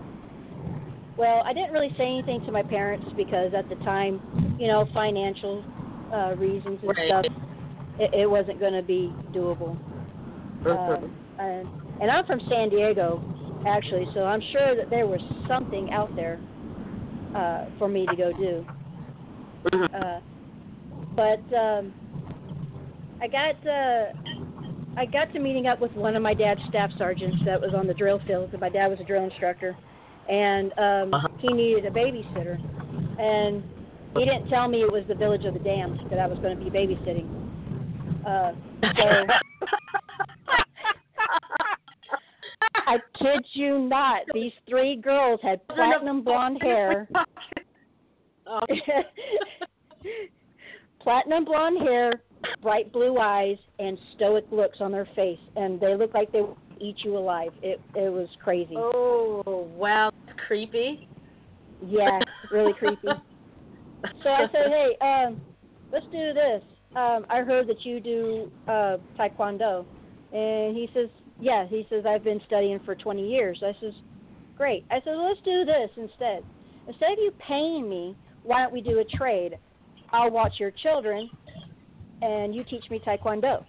[1.17, 4.21] well, I didn't really say anything to my parents because at the time,
[4.59, 5.65] you know, financial
[6.15, 7.09] uh, reasons and Right.
[7.09, 7.25] stuff,
[7.99, 9.77] it, it wasn't going to be doable.
[10.65, 11.03] Mhm.
[11.03, 11.69] Um, and,
[12.01, 13.21] and I'm from San Diego,
[13.67, 16.39] actually, so I'm sure that there was something out there
[17.35, 18.65] uh, for me to go do.
[19.95, 20.21] Uh,
[21.17, 21.93] but um,
[23.21, 24.13] I got uh,
[24.97, 27.87] I got to meeting up with one of my dad's staff sergeants that was on
[27.87, 28.53] the drill field.
[28.61, 29.77] My dad was a drill instructor,
[30.29, 31.29] and um, Uh-huh.
[31.39, 32.59] he needed a babysitter,
[33.21, 33.63] and
[34.17, 36.59] he didn't tell me it was the Village of the Damned that I was going
[36.59, 37.29] to be babysitting.
[38.27, 39.27] Uh, so
[42.87, 47.09] I kid you not, these three girls had platinum blonde hair.
[51.01, 52.23] Platinum blonde hair,
[52.63, 56.57] bright blue eyes, and stoic looks on their face, and they looked like they would
[56.81, 57.53] eat you alive.
[57.63, 58.75] It it was crazy.
[58.77, 61.09] Oh wow, that's creepy.
[61.85, 62.21] Yeah,
[62.51, 63.09] really creepy.
[64.23, 65.41] So I said, hey, um,
[65.93, 66.63] let's do this.
[66.95, 69.85] Um, I heard that you do uh, taekwondo,
[70.33, 71.09] and he says,
[71.41, 71.67] yeah.
[71.67, 73.61] He says I've been studying for 20 years.
[73.63, 73.93] I says,
[74.57, 74.85] great.
[74.91, 76.45] I said, let's do this instead.
[76.87, 79.59] Instead of you paying me, why don't we do a trade?
[80.11, 81.29] I'll watch your children,
[82.23, 83.65] and you teach me taekwondo.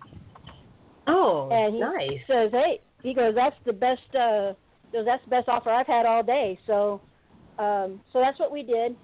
[1.08, 2.20] Oh, And he nice.
[2.28, 4.02] says, hey, he goes, that's the best.
[4.14, 4.54] Uh,
[4.92, 6.60] goes, that's the best offer I've had all day.
[6.68, 7.02] So,
[7.58, 8.96] um, so that's what we did.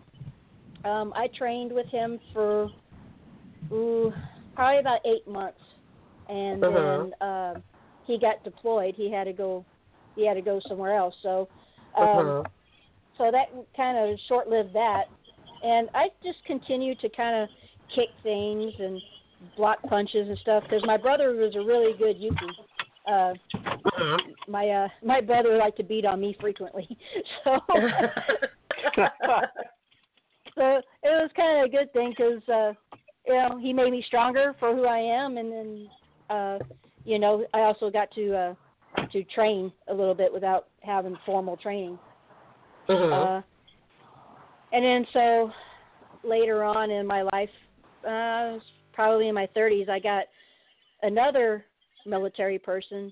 [0.84, 2.70] Um, I trained with him for
[3.74, 4.14] ooh,
[4.56, 5.60] probably about eight months,
[6.30, 7.06] and Uh-huh.
[7.22, 7.64] then um,
[8.06, 8.94] he got deployed.
[8.96, 9.66] He had to go.
[10.16, 11.16] He had to go somewhere else.
[11.24, 11.50] So,
[11.98, 12.44] um, Uh-huh.
[13.18, 15.06] so that kind of short-lived that,
[15.64, 17.50] and I just continued to kind of
[17.94, 19.02] kick things and
[19.56, 22.36] block punches and stuff because my brother was a really good uke.
[23.08, 23.34] Uh,
[23.86, 24.18] Uh-huh.
[24.48, 26.98] my uh, my brother liked to beat on me frequently,
[27.44, 27.60] so
[30.56, 32.74] so it was kind of a good thing because uh,
[33.28, 35.90] you know he made me stronger for who I am, and then
[36.30, 36.60] uh,
[37.04, 38.56] you know I also got to uh,
[39.12, 42.00] to train a little bit without having formal training.
[42.90, 43.06] Uh-huh.
[43.06, 43.42] Uh,
[44.74, 45.52] and then so
[46.24, 47.50] later on in my life,
[48.08, 48.58] uh,
[48.96, 50.24] probably in my 30s, I got
[51.04, 51.66] another
[52.06, 53.12] military person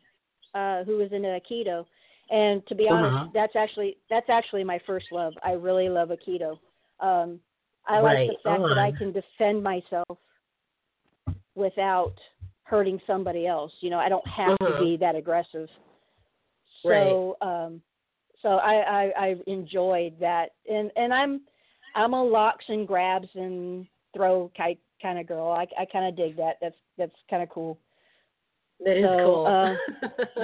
[0.56, 1.86] uh, who was into Aikido.
[2.32, 3.28] And to be honest, Uh-huh.
[3.34, 5.34] that's actually that's actually my first love.
[5.44, 6.58] I really love Aikido.
[7.00, 7.40] Um,
[7.86, 10.18] I like the fact that I can defend myself
[11.56, 12.14] without
[12.64, 13.74] hurting somebody else.
[13.82, 14.72] You know, I don't have Uh-huh.
[14.72, 15.70] to be that aggressive.
[16.82, 17.82] So, um,
[18.42, 21.42] so I, I I enjoyed that, and and I'm
[21.96, 25.50] I'm a locks and grabs and throw kite kind of girl.
[25.50, 26.56] I I kind of dig that.
[26.62, 27.78] That's that's kind of cool.
[28.84, 29.46] That is So, cool.
[29.46, 29.76] uh,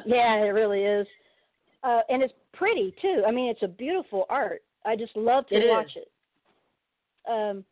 [0.06, 1.08] yeah, it really is.
[1.84, 3.24] Uh, and it's pretty too.
[3.28, 4.62] I mean, it's a beautiful art.
[4.86, 5.70] I just love to It is.
[5.70, 6.12] watch it.
[7.30, 7.64] Um,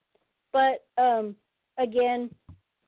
[0.54, 1.36] but um,
[1.78, 2.30] again,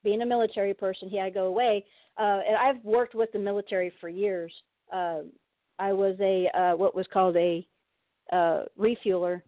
[0.02, 1.84] being a military person, he had to go away.
[2.18, 4.52] Uh, and I've worked with the military for years.
[4.92, 5.20] Uh,
[5.78, 7.66] I was a uh, what was called a
[8.32, 9.42] uh, refueler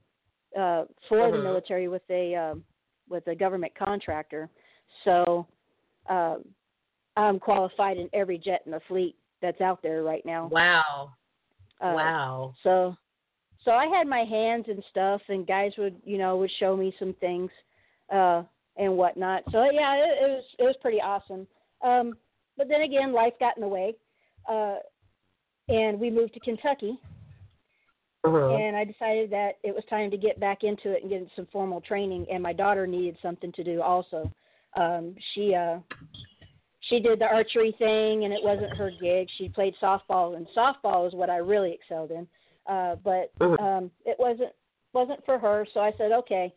[0.58, 1.42] uh, for the Uh-huh.
[1.42, 2.64] military with a um,
[3.08, 4.48] with a government contractor.
[5.04, 5.46] So
[6.08, 6.44] um,
[7.16, 10.48] I'm qualified in every jet in the fleet that's out there right now.
[10.50, 11.12] Wow.
[11.80, 12.54] Uh, wow.
[12.62, 12.96] So,
[13.64, 16.94] so I had my hands and stuff, and guys would, you know, would show me
[16.98, 17.50] some things,
[18.12, 18.42] uh,
[18.76, 19.42] and whatnot.
[19.50, 21.46] So yeah, it, it was it was pretty awesome.
[21.82, 22.14] Um,
[22.56, 23.94] but then again, life got in the way,
[24.50, 24.76] uh,
[25.68, 26.98] and we moved to Kentucky,
[28.24, 28.54] Uh-huh.
[28.54, 31.48] and I decided that it was time to get back into it and get some
[31.50, 32.26] formal training.
[32.30, 34.30] And my daughter needed something to do also.
[34.76, 35.78] Um, she uh,
[36.88, 39.28] she did the archery thing, and it wasn't her gig.
[39.38, 42.26] She played softball, and softball is what I really excelled in.
[42.66, 44.52] Uh, but um, it wasn't
[44.92, 45.66] wasn't for her.
[45.74, 46.54] So I said, okay,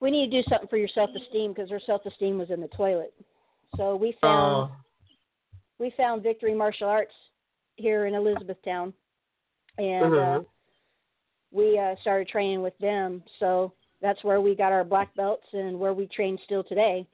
[0.00, 2.60] we need to do something for your self esteem because her self esteem was in
[2.60, 3.14] the toilet.
[3.76, 4.76] So we found Oh.
[5.78, 7.14] we found Victory Martial Arts
[7.76, 8.92] here in Elizabethtown,
[9.78, 10.46] and uh, Mhm.
[11.50, 13.22] we uh, started training with them.
[13.38, 17.06] So that's where we got our black belts and where we train still today.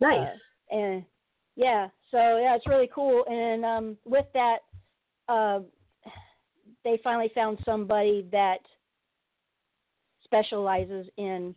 [0.00, 0.28] Nice.
[0.70, 1.04] Uh, and
[1.56, 3.24] yeah, so yeah, it's really cool.
[3.26, 4.58] And um, with that,
[5.28, 5.60] uh,
[6.84, 8.60] they finally found somebody that
[10.24, 11.54] specializes in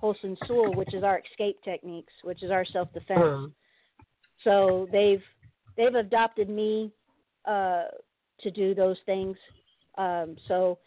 [0.00, 3.20] Hosin Sul, which is our escape techniques, which is our self defense.
[3.20, 3.52] Mhm.
[4.44, 5.22] So they've
[5.76, 6.92] they've adopted me
[7.44, 7.84] uh,
[8.42, 9.36] to do those things.
[9.98, 10.78] Um, so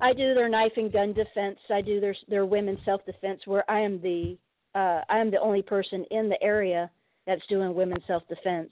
[0.00, 1.58] I do their knife and gun defense.
[1.70, 4.36] I do their their women's self defense, where I am the
[4.74, 6.90] uh, I am the only person in the area
[7.26, 8.70] that's doing women's self defense.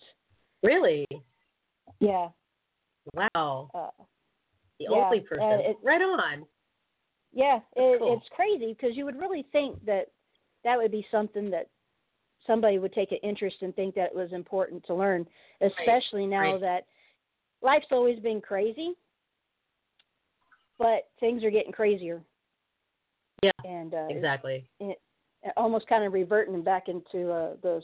[0.62, 1.06] Really?
[2.00, 2.28] Yeah.
[3.14, 3.70] Wow.
[3.74, 3.88] Uh,
[4.78, 5.60] the yeah, only person.
[5.60, 6.46] it- right on.
[7.32, 8.16] Yeah, it, cool.
[8.16, 10.06] it's crazy because you would really think that
[10.62, 11.68] that would be something that
[12.46, 15.26] somebody would take an interest and think that it was important to learn,
[15.60, 16.60] especially now right.
[16.60, 16.86] that
[17.64, 18.92] life's always been crazy,
[20.78, 22.22] but things are getting crazier.
[23.42, 23.50] Yeah.
[23.64, 24.64] And uh, Exactly.
[24.78, 25.00] it,
[25.56, 27.82] almost kind of reverting back into uh, the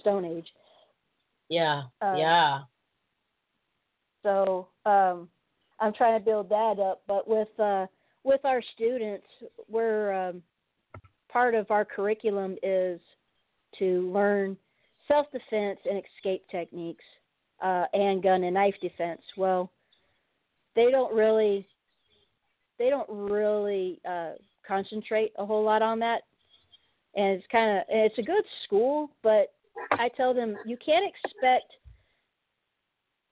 [0.00, 0.46] Stone Age.
[1.48, 1.82] Yeah.
[2.00, 2.60] Uh, yeah.
[4.22, 5.28] So um,
[5.80, 7.02] I'm trying to build that up.
[7.08, 7.86] But with uh,
[8.24, 9.26] with our students,
[9.68, 10.42] we're um,
[11.30, 13.00] part of our curriculum is
[13.78, 14.56] to learn
[15.08, 17.04] self defense and escape techniques
[17.62, 19.22] uh, and gun and knife defense.
[19.36, 19.70] Well,
[20.74, 21.66] they don't really
[22.78, 24.32] they don't really uh,
[24.66, 26.22] concentrate a whole lot on that,
[27.14, 29.52] and it's kind of it's a good school, but
[29.92, 31.72] I tell them you can't expect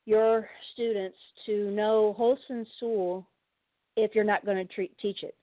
[0.07, 1.17] your students
[1.47, 3.27] to know Hosin Sul
[3.97, 5.35] if you're not going to treat, teach it.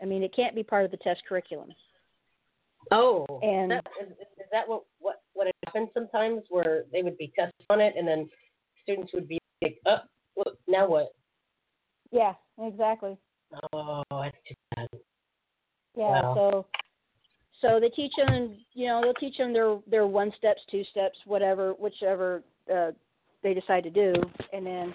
[0.00, 1.72] I mean, it can't be part of the test curriculum.
[2.90, 3.26] Oh.
[3.42, 7.66] And- that, is, is that what what what happens sometimes where they would be tested
[7.70, 8.28] on it and then
[8.82, 9.98] students would be like, oh,
[10.36, 11.08] well, now what?
[12.10, 13.16] Yeah, exactly.
[13.72, 14.88] Oh, that's too bad.
[15.96, 16.34] Yeah, Wow.
[16.34, 16.66] so
[17.60, 21.18] so they teach them, you know, they'll teach them their their one steps, two steps,
[21.24, 22.90] whatever, whichever uh,
[23.42, 24.12] they decide to do,
[24.52, 24.94] and then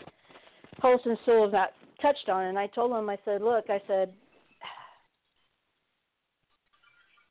[0.83, 2.45] Hosin Sul is not touched on.
[2.45, 2.49] it.
[2.49, 4.13] And I told them, I said, look, I said,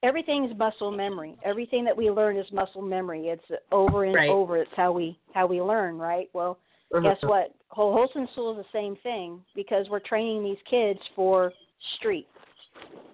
[0.02, 1.36] everything's muscle memory.
[1.44, 3.28] Everything that we learn is muscle memory.
[3.28, 4.30] It's over and Right.
[4.30, 4.56] over.
[4.58, 6.28] It's how we how we learn, right?
[6.32, 6.58] Well,
[7.02, 7.28] guess Mhm.
[7.28, 7.52] what?
[7.70, 11.52] Hol- Hosin Sul is the same thing because we're training these kids for
[11.96, 12.28] street,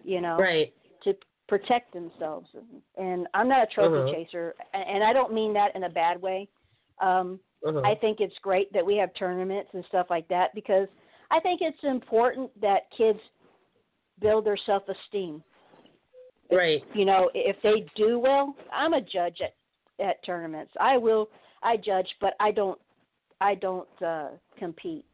[0.04, 0.72] you know, Right.
[1.02, 1.16] to
[1.48, 2.54] protect themselves.
[2.96, 4.10] And, I'm not a trophy Mhm.
[4.12, 6.48] chaser, and I don't mean that in a bad way.
[7.00, 7.84] Um, Mhm.
[7.84, 10.88] I think it's great that we have tournaments and stuff like that because
[11.30, 13.20] I think it's important that kids
[14.20, 15.42] build their self esteem.
[16.50, 16.82] Right.
[16.94, 19.54] You know, if they do well, I'm a judge at
[20.04, 20.72] at tournaments.
[20.80, 21.28] I will
[21.62, 22.78] I judge, but I don't
[23.40, 24.28] I don't uh
[24.58, 25.04] compete.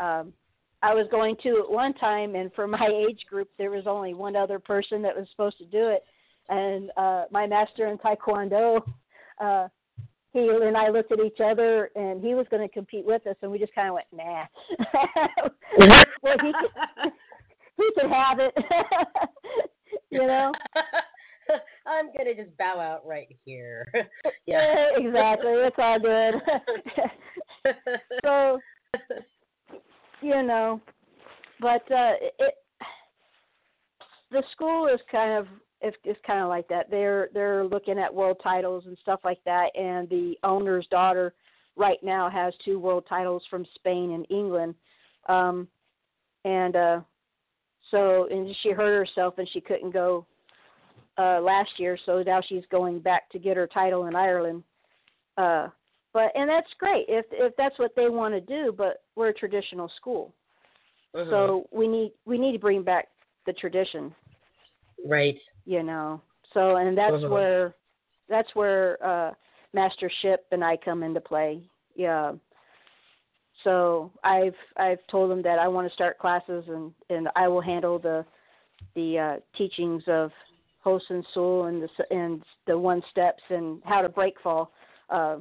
[0.00, 0.32] Um
[0.82, 4.14] I was going to at one time and for my age group there was only
[4.14, 6.04] one other person that was supposed to do it
[6.48, 8.80] and uh my master in taekwondo
[9.40, 9.68] uh
[10.34, 13.36] he and I looked at each other and he was going to compete with us
[13.40, 14.44] and we just kind of went nah.
[16.22, 17.12] well, he could,
[17.76, 18.52] he could have it.
[20.14, 20.52] You know?
[21.86, 23.86] I'm gonna just bow out right here.
[24.46, 25.52] Yeah, exactly.
[25.52, 26.34] It's all good.
[28.22, 28.58] so,
[30.20, 30.80] you know,
[31.60, 32.54] but uh it
[34.30, 35.46] the school is kind of
[35.80, 36.90] it's kind of like that.
[36.90, 41.34] They're they're looking at world titles and stuff like that, and the owner's daughter
[41.76, 44.74] right now has two world titles from Spain and England,
[45.28, 45.68] um,
[46.44, 47.00] and uh,
[47.90, 50.26] so and she hurt herself and she couldn't go
[51.18, 54.62] uh, last year, so now she's going back to get her title in Ireland.
[55.36, 55.68] Uh,
[56.12, 58.74] but and that's great if if that's what they want to do.
[58.76, 60.32] But we're a traditional school,
[61.14, 61.30] Mhm.
[61.30, 63.08] so we need we need to bring back
[63.46, 64.14] the tradition.
[65.04, 65.38] Right.
[65.66, 66.20] You know.
[66.52, 67.30] So and that's Mhm.
[67.30, 67.74] where
[68.28, 69.34] that's where uh,
[69.72, 71.60] mastership and I come into play.
[71.94, 72.32] Yeah.
[73.64, 77.60] So I've I've told them that I want to start classes and and I will
[77.62, 78.24] handle the
[78.94, 80.30] the uh, teachings of
[80.84, 84.70] Hosin Sul and the s- and the one steps and how to break fall.
[85.10, 85.36] Uh,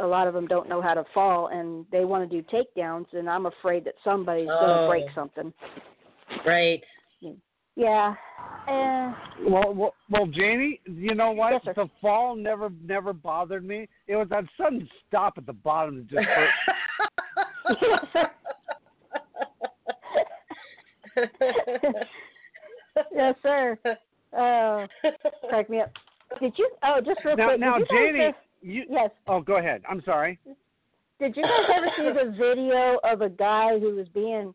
[0.00, 3.06] a lot of them don't know how to fall and they want to do takedowns
[3.14, 4.82] and I'm afraid that somebody's going Oh.
[4.82, 5.52] to break something.
[6.46, 6.82] Right.
[7.74, 8.14] Yeah.
[8.68, 11.52] And Well, well, well, Janie, you know what?
[11.64, 13.88] Yes, the fall never never bothered me.
[14.06, 16.50] It was that sudden stop at the bottom that just hurt.
[23.14, 23.78] yes, sir.
[24.36, 24.86] Oh,
[25.48, 25.90] crack me up.
[26.40, 26.68] Did you?
[26.82, 27.60] Oh, just real now, quick.
[27.60, 28.84] now, did you guys Janie, ever- you.
[28.90, 29.10] Yes.
[29.26, 29.82] Oh, go ahead.
[29.88, 30.38] I'm sorry.
[31.18, 34.54] Did you guys ever see the video of a guy who was being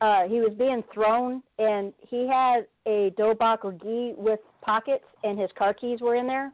[0.00, 5.38] uh he was being thrown and he had a dobok or gi with pockets and
[5.38, 6.52] his car keys were in there?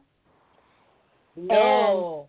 [1.35, 2.27] No.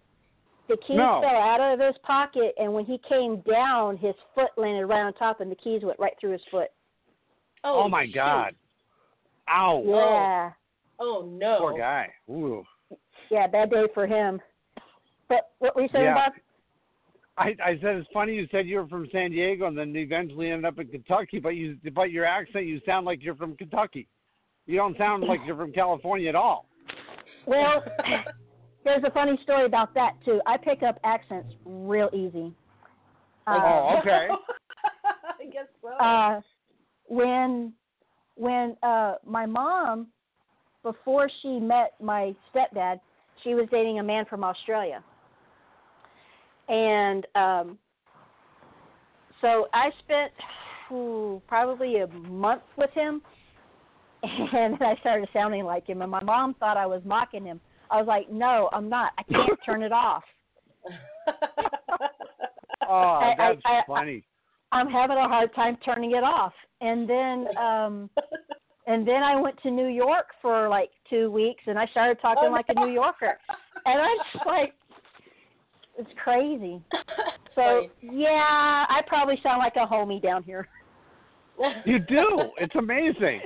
[0.68, 1.20] The keys No.
[1.22, 5.12] fell out of his pocket and when he came down his foot landed right on
[5.14, 6.68] top and the keys went right through his foot.
[7.64, 8.14] oh, Oh, my shoot.
[8.14, 8.54] God.
[9.48, 9.82] Ow.
[9.86, 10.50] Yeah.
[10.98, 11.58] Oh no.
[11.60, 12.08] Poor guy.
[12.28, 12.64] Ooh.
[13.30, 14.40] Yeah, bad day for him.
[15.28, 16.12] But what were you saying Yeah.
[16.12, 16.32] about
[17.38, 20.50] I, I said it's funny you said you were from San Diego and then eventually
[20.50, 24.08] ended up in Kentucky, but you but your accent you sound like you're from Kentucky.
[24.66, 26.66] You don't sound like you're from California at all.
[27.46, 27.84] Well,
[28.86, 30.40] there's a funny story about that too.
[30.46, 32.54] I pick up accents real easy.
[33.46, 34.28] Uh, Oh, okay.
[35.40, 35.88] I guess so.
[35.88, 36.40] uh,
[37.08, 37.72] when
[38.36, 40.06] when uh, my mom,
[40.82, 43.00] before she met my stepdad,
[43.42, 45.02] she was dating a man from Australia,
[46.68, 47.78] and um,
[49.40, 50.32] so I spent
[50.92, 53.20] ooh, probably a month with him,
[54.22, 57.60] and I started sounding like him, and my mom thought I was mocking him.
[57.90, 59.12] I was like, "No, I'm not.
[59.18, 60.24] I can't turn it off.
[62.88, 64.22] Oh, I- I- that's I- funny.
[64.72, 68.10] I'm having a hard time turning it off." And then um
[68.86, 72.44] and then I went to New York for like two weeks, and I started talking
[72.48, 72.74] Oh, like a.
[72.74, 73.36] New Yorker,
[73.86, 74.74] and I'm just like,
[75.98, 76.80] it's crazy.
[77.56, 80.68] So yeah, I probably sound like a homie down here.
[81.84, 82.42] You do.
[82.58, 83.40] It's amazing.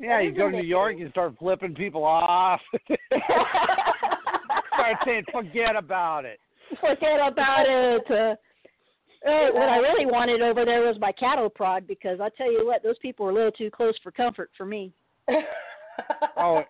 [0.00, 2.60] Yeah, you go to New York, you start flipping people off.
[4.72, 6.40] start saying, "Forget about it."
[6.80, 8.02] Forget about it.
[8.10, 8.34] Uh,
[9.28, 12.66] uh, what I really wanted over there was my cattle prod because I tell you
[12.66, 14.92] what, those people were a little too close for comfort for me.
[16.38, 16.60] Oh,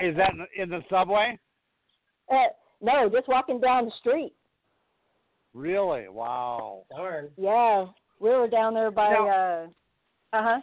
[0.00, 1.36] is that in the- subway?
[2.32, 2.44] Uh,
[2.80, 4.32] no, just walking down the street.
[5.54, 6.06] Really?
[6.08, 6.84] Wow.
[6.94, 7.30] Darn.
[7.36, 7.86] Yeah,
[8.20, 9.12] we were down there by.
[9.12, 9.66] Now- uh
[10.36, 10.60] Uh huh.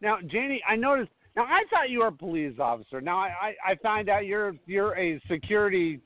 [0.00, 1.10] Now, Janie, I noticed.
[1.34, 3.00] Now, I thought you were a police officer.
[3.00, 6.00] Now, I I, I find out you're you're a security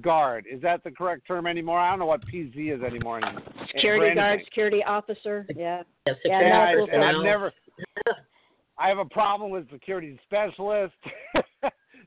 [0.00, 0.46] guard.
[0.50, 1.78] Is that the correct term anymore?
[1.78, 3.18] I don't know what PZ is anymore.
[3.24, 4.44] anymore for Security guard, anything.
[4.46, 5.46] security officer.
[5.54, 5.82] Yeah.
[6.06, 7.52] Yes, Yeah, Yeah, no, I, and I've never.
[8.78, 10.94] I have a problem with security specialist,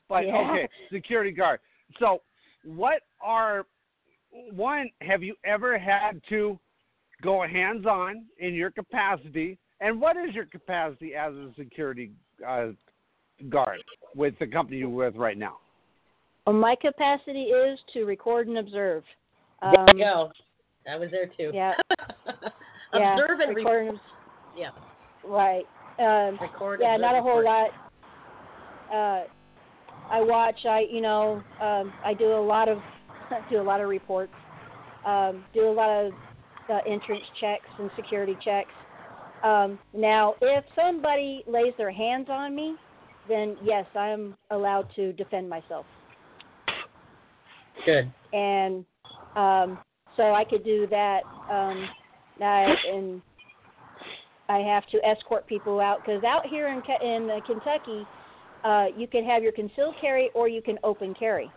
[0.09, 0.51] but Yeah.
[0.51, 1.59] okay, security guard.
[1.99, 2.21] So,
[2.65, 3.65] what are
[4.51, 4.89] one?
[5.01, 6.59] Have you ever had to
[7.21, 9.57] go hands-on in your capacity?
[9.80, 12.11] And what is your capacity as a security
[12.47, 12.67] uh,
[13.49, 13.84] guard
[14.15, 15.57] with the company you're with right now?
[16.45, 19.03] Well, my capacity is to record and observe.
[19.61, 20.32] Um, there you go.
[20.89, 21.51] I was there too.
[21.53, 21.73] Yeah.
[22.93, 23.13] yeah.
[23.13, 23.99] Observe and record re- and
[24.57, 24.69] yeah.
[25.25, 25.65] Right.
[25.99, 26.80] Um, Record.
[26.82, 27.71] yeah, observe, not a whole report.
[28.91, 28.93] lot.
[28.93, 29.23] Uh,
[30.09, 30.59] I watch.
[30.65, 32.80] I you know um, I do a lot of
[33.49, 34.34] do a lot of reports.
[35.05, 36.13] Um, do a lot of
[36.69, 38.71] uh, entrance checks and security checks.
[39.43, 42.75] Um, now, if somebody lays their hands on me,
[43.29, 45.85] then yes, I'm allowed to defend myself.
[47.85, 48.11] Good.
[48.33, 48.83] and
[49.35, 49.77] um,
[50.15, 51.21] so I could do that.
[51.51, 51.88] Um,
[52.41, 53.21] I, and
[54.49, 58.05] I have to escort people out because out here in in uh, Kentucky,
[58.63, 61.49] uh, you can have your concealed carry or you can open carry.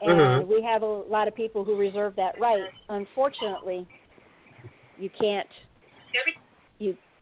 [0.00, 0.46] And Mhm.
[0.48, 2.68] we have a lot of people who reserve that right.
[2.88, 3.86] Unfortunately,
[4.98, 5.48] you can't.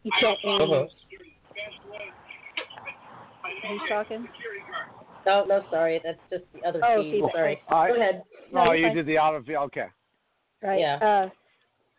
[0.03, 0.61] You you can't.
[0.61, 0.85] Uh-huh.
[3.67, 4.27] Who's talking?
[5.25, 6.01] No, no, sorry.
[6.03, 7.11] That's just the other Oh, feed.
[7.11, 7.61] feed, Sorry.
[7.69, 8.23] I- Go ahead.
[8.51, 8.95] No, oh, you're you fine.
[8.95, 9.63] did the auto field.
[9.65, 9.85] Okay.
[10.63, 10.79] right?
[10.79, 10.95] Yeah.
[10.95, 11.29] Uh,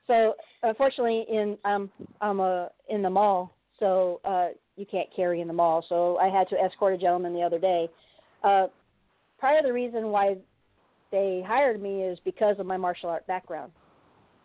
[0.06, 1.90] so unfortunately, in um,
[2.20, 5.84] I'm uh, in the mall, so uh, you can't carry in the mall.
[5.88, 7.88] So I had to escort a gentleman the other day.
[8.42, 8.66] Uh,
[9.40, 10.36] part of the reason why
[11.12, 13.70] they hired me is because of my martial art background.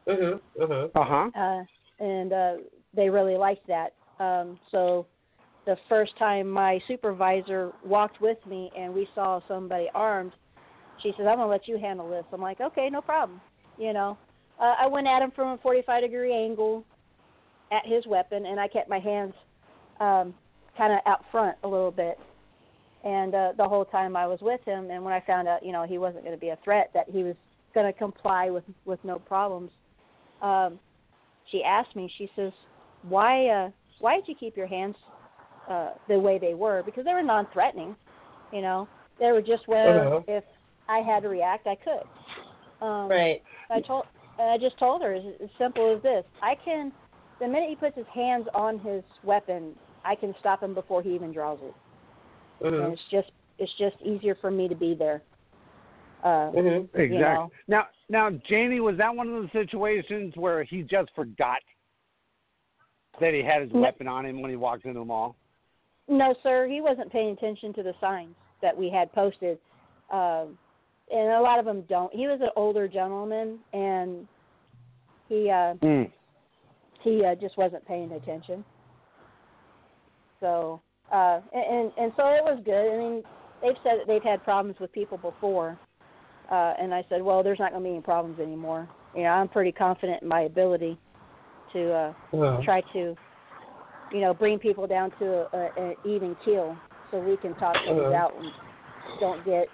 [0.08, 0.40] Mhm.
[0.60, 0.92] Mhm.
[0.96, 1.32] Uh-huh.
[1.36, 1.64] Uh,
[2.04, 2.56] and uh,
[2.94, 3.94] they really liked that.
[4.20, 5.06] Um, so
[5.66, 10.32] the first time my supervisor walked with me and we saw somebody armed,
[11.02, 13.40] she says, "I'm gonna let you handle this." I'm like, "Okay, no problem."
[13.78, 14.18] You know,
[14.60, 16.84] uh, I went at him from a 45 degree angle
[17.72, 19.34] at his weapon, and I kept my hands
[20.00, 20.34] um,
[20.78, 22.18] kind of out front a little bit.
[23.04, 25.72] And uh, the whole time I was with him, and when I found out, you
[25.72, 27.36] know, he wasn't going to be a threat, that he was
[27.74, 29.72] going to comply with with no problems,
[30.42, 30.80] um,
[31.52, 32.12] she asked me.
[32.18, 32.52] She says,
[33.04, 33.70] "Why, uh,
[34.00, 34.96] why did you keep your hands
[35.70, 36.84] uh, the way they were?
[36.84, 37.96] Because they were non-threatening,
[38.52, 38.88] you know.
[39.20, 40.22] They were just where Uh-huh.
[40.28, 40.44] if
[40.88, 43.42] I had to react, I could." Um, Right.
[43.70, 44.06] I told,
[44.40, 46.92] and I just told her as, as simple as this: I can,
[47.40, 49.76] the minute he puts his hands on his weapon,
[50.06, 51.74] I can stop him before he even draws it.
[52.62, 52.94] And Mhm.
[52.94, 55.22] it's just, it's just easier for me to be there.
[56.24, 56.84] Uh, Mhm.
[56.94, 57.16] Exactly.
[57.16, 57.52] You know.
[57.68, 61.60] Now, now, Jamie, was that one of the situations where he just forgot
[63.20, 63.82] that he had his No.
[63.82, 65.36] weapon on him when he walked into the mall?
[66.08, 69.60] No, sir, he wasn't paying attention to the signs that we had posted,
[70.10, 70.58] um,
[71.12, 72.14] and a lot of them don't.
[72.14, 74.28] He was an older gentleman, and
[75.28, 76.12] he uh, Mm.
[77.02, 78.64] he uh, just wasn't paying attention.
[80.40, 82.94] So, uh, and, and and so it was good.
[82.94, 83.24] I mean,
[83.62, 85.78] they've said that they've had problems with people before,
[86.50, 88.88] uh, and I said, well, there's not going to be any problems anymore.
[89.16, 90.98] You know, I'm pretty confident in my ability
[91.74, 93.16] to uh, try to,
[94.12, 96.76] you know, bring people down to a, a, an even keel,
[97.12, 98.52] so we can talk things out and
[99.20, 99.68] don't get,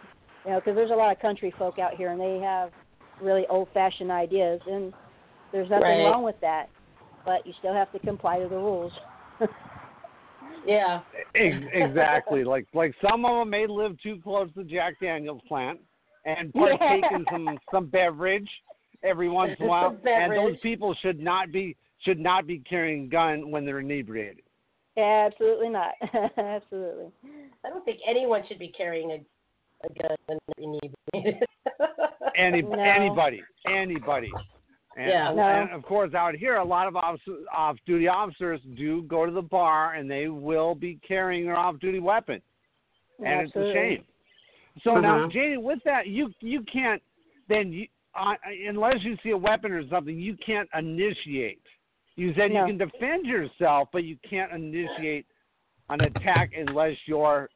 [0.45, 2.71] you know, because there's a lot of country folk out here and they have
[3.21, 4.93] really old-fashioned ideas, and
[5.51, 6.03] there's nothing Right.
[6.05, 6.69] wrong with that,
[7.25, 8.91] but you still have to comply to the rules.
[10.65, 11.01] Yeah.
[11.35, 12.43] Ex- exactly.
[12.43, 15.79] like like some of them may live too close to Jack Daniel's plant
[16.25, 16.77] and Yeah.
[16.77, 18.49] partake in some some beverage
[19.03, 19.97] every once in a while.
[20.05, 24.43] And those people should not be should not be carrying a gun when they're inebriated.
[24.97, 25.93] Absolutely not.
[26.37, 27.07] Absolutely.
[27.65, 30.65] I don't think anyone should be carrying a, a gun when they're
[31.13, 31.47] inebriated.
[32.35, 32.79] Any No.
[32.79, 34.31] anybody, anybody.
[34.97, 35.27] And, Yeah.
[35.29, 35.67] and No.
[35.75, 39.93] of course, out here, a lot of officer, off-duty officers do go to the bar,
[39.93, 42.41] and they will be carrying their off-duty weapon,
[43.19, 43.71] and Absolutely.
[43.71, 44.03] it's a shame.
[44.83, 45.27] So now, Uh-huh.
[45.31, 47.01] Janie, with that, you you can't
[47.47, 48.35] then you uh,
[48.67, 51.61] unless you see a weapon or something, you can't initiate.
[52.15, 52.61] You said No.
[52.65, 55.25] you can defend yourself, but you can't initiate
[55.89, 57.49] an attack unless your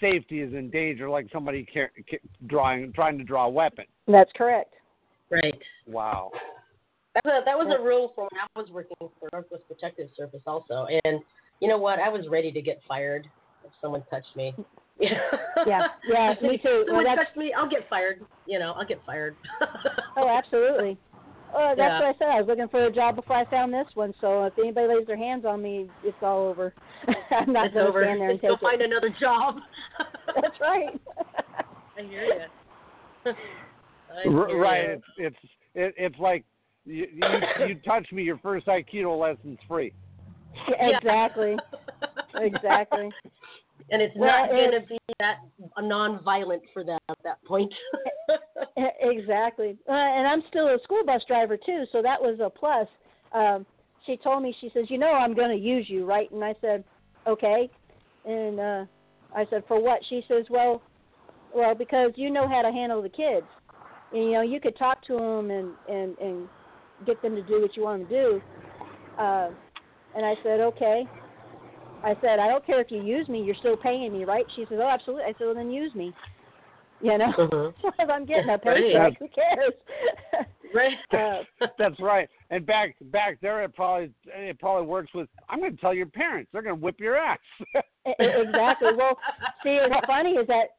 [0.00, 3.84] safety is in danger, like somebody car- ca- drawing trying to draw a weapon.
[4.06, 4.74] That's correct.
[5.30, 5.54] right.
[5.86, 6.30] Wow.
[7.14, 10.08] That was, a, that was a rule for when I was working for Northwest Protective
[10.16, 10.86] Service also.
[11.04, 11.20] And
[11.60, 11.98] you know what?
[11.98, 13.26] I was ready to get fired
[13.64, 14.52] if someone touched me.
[14.98, 15.18] Yeah,
[15.66, 16.64] yeah, me too.
[16.64, 18.20] Well, Someone that's- touched me, I'll get fired.
[18.46, 19.36] You know, I'll get fired.
[20.16, 20.98] Oh, absolutely.
[21.56, 22.00] Oh, that's Yeah.
[22.00, 22.28] what I said.
[22.28, 24.12] I was looking for a job before I found this one.
[24.20, 26.74] So if anybody lays their hands on me, it's all over.
[27.30, 28.02] I'm not going to over.
[28.02, 29.58] stand there and Just go take find another job.
[30.34, 31.00] That's right.
[31.96, 33.32] I hear you.
[34.12, 34.88] I R- hear right.
[34.88, 34.94] ya.
[34.94, 35.36] It's it's
[35.74, 36.44] it, it's like
[36.84, 39.92] you, you you touch me, your first Aikido lesson's free.
[40.68, 40.96] Yeah.
[40.98, 41.56] exactly.
[42.36, 43.10] Exactly.
[43.90, 45.36] And it's Well, not going to be that
[45.78, 47.72] non-violent for them at that point.
[49.00, 49.76] Exactly.
[49.88, 52.88] Uh, and I'm still a school bus driver too, so that was a plus.
[53.32, 53.64] Um,
[54.04, 56.54] she told me, she says, "You know, I'm going to use you, right?" And I
[56.60, 56.82] said,
[57.26, 57.70] "Okay."
[58.24, 58.84] And uh,
[59.36, 60.82] I said, "For what?" She says, "Well,
[61.54, 63.46] well, because you know how to handle the kids.
[64.12, 66.48] And, you know, you could talk to them and and and
[67.06, 68.42] get them to do what you want them to do."
[69.18, 69.50] Uh,
[70.16, 71.06] and I said, "Okay."
[72.04, 73.42] I said, "I don't care if you use me.
[73.42, 76.12] You're still paying me, right?" She says, "Oh, absolutely." I said, "Well, then use me."
[77.00, 77.74] You know, Mhm.
[77.98, 79.72] as I'm getting a paycheck, who cares?
[80.74, 80.96] right.
[81.60, 82.28] Uh, That's right.
[82.50, 85.28] And back back there, it probably it probably works with.
[85.48, 86.50] I'm going to tell your parents.
[86.52, 87.38] They're going to whip your ass.
[88.18, 88.90] Exactly.
[88.96, 89.18] Well,
[89.62, 90.76] see, what's funny is that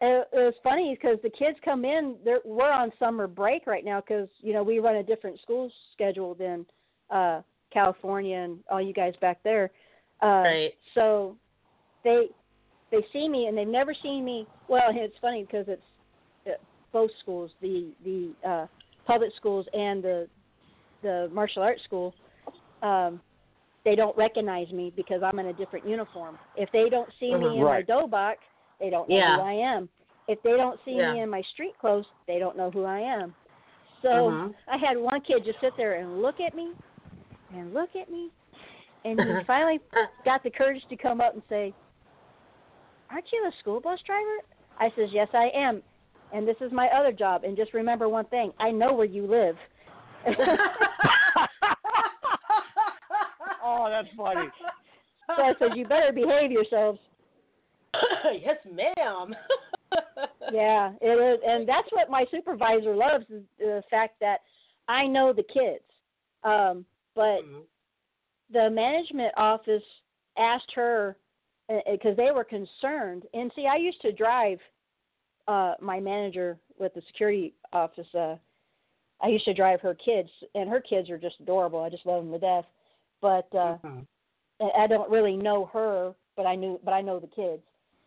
[0.00, 2.16] uh, it was funny because the kids come in.
[2.24, 5.70] They're, we're on summer break right now because you know we run a different school
[5.92, 6.66] schedule than
[7.10, 9.70] uh, California and all you guys back there.
[10.22, 10.72] Uh, Right.
[10.94, 11.36] So
[12.04, 12.28] they
[12.90, 14.46] they see me and they've never seen me.
[14.68, 15.82] Well, it's funny because it's
[16.46, 16.52] uh,
[16.92, 18.66] both schools, the the uh,
[19.06, 20.28] public schools and the
[21.02, 22.14] the martial arts school.
[22.82, 23.20] Um,
[23.84, 26.36] they don't recognize me because I'm in a different uniform.
[26.56, 27.58] If they don't see me Mhm.
[27.58, 27.88] in Right.
[27.88, 28.36] my dobok,
[28.80, 29.36] they don't know Yeah.
[29.36, 29.88] who I am.
[30.26, 31.12] If they don't see Yeah.
[31.12, 33.34] me in my street clothes, they don't know who I am.
[34.02, 34.54] So Mhm.
[34.66, 36.74] I had one kid just sit there and look at me
[37.50, 38.30] and look at me
[39.10, 39.80] and he finally
[40.24, 41.72] got the courage to come up and say,
[43.10, 44.38] "Aren't you a school bus driver?"
[44.78, 45.82] I says, "Yes, I am,
[46.32, 47.44] and this is my other job.
[47.44, 49.56] And just remember one thing: I know where you live."
[53.64, 54.48] oh, that's funny.
[55.36, 56.98] So I said, "You better behave yourselves."
[58.42, 59.34] yes, ma'am.
[60.52, 64.40] yeah, it is, and that's what my supervisor loves is the fact that
[64.86, 65.84] I know the kids.
[66.44, 66.84] Um,
[67.14, 67.60] but Mm-hmm.
[68.52, 69.82] The management office
[70.38, 71.16] asked her
[71.90, 73.24] because they were concerned.
[73.34, 74.58] And see, I used to drive
[75.46, 78.06] uh my manager with the security office.
[78.14, 78.36] Uh,
[79.20, 81.80] I used to drive her kids, and her kids are just adorable.
[81.82, 82.64] I just love them to death.
[83.20, 84.00] But uh, Mm-hmm.
[84.76, 87.62] I don't really know her, but I knew, but I know the kids.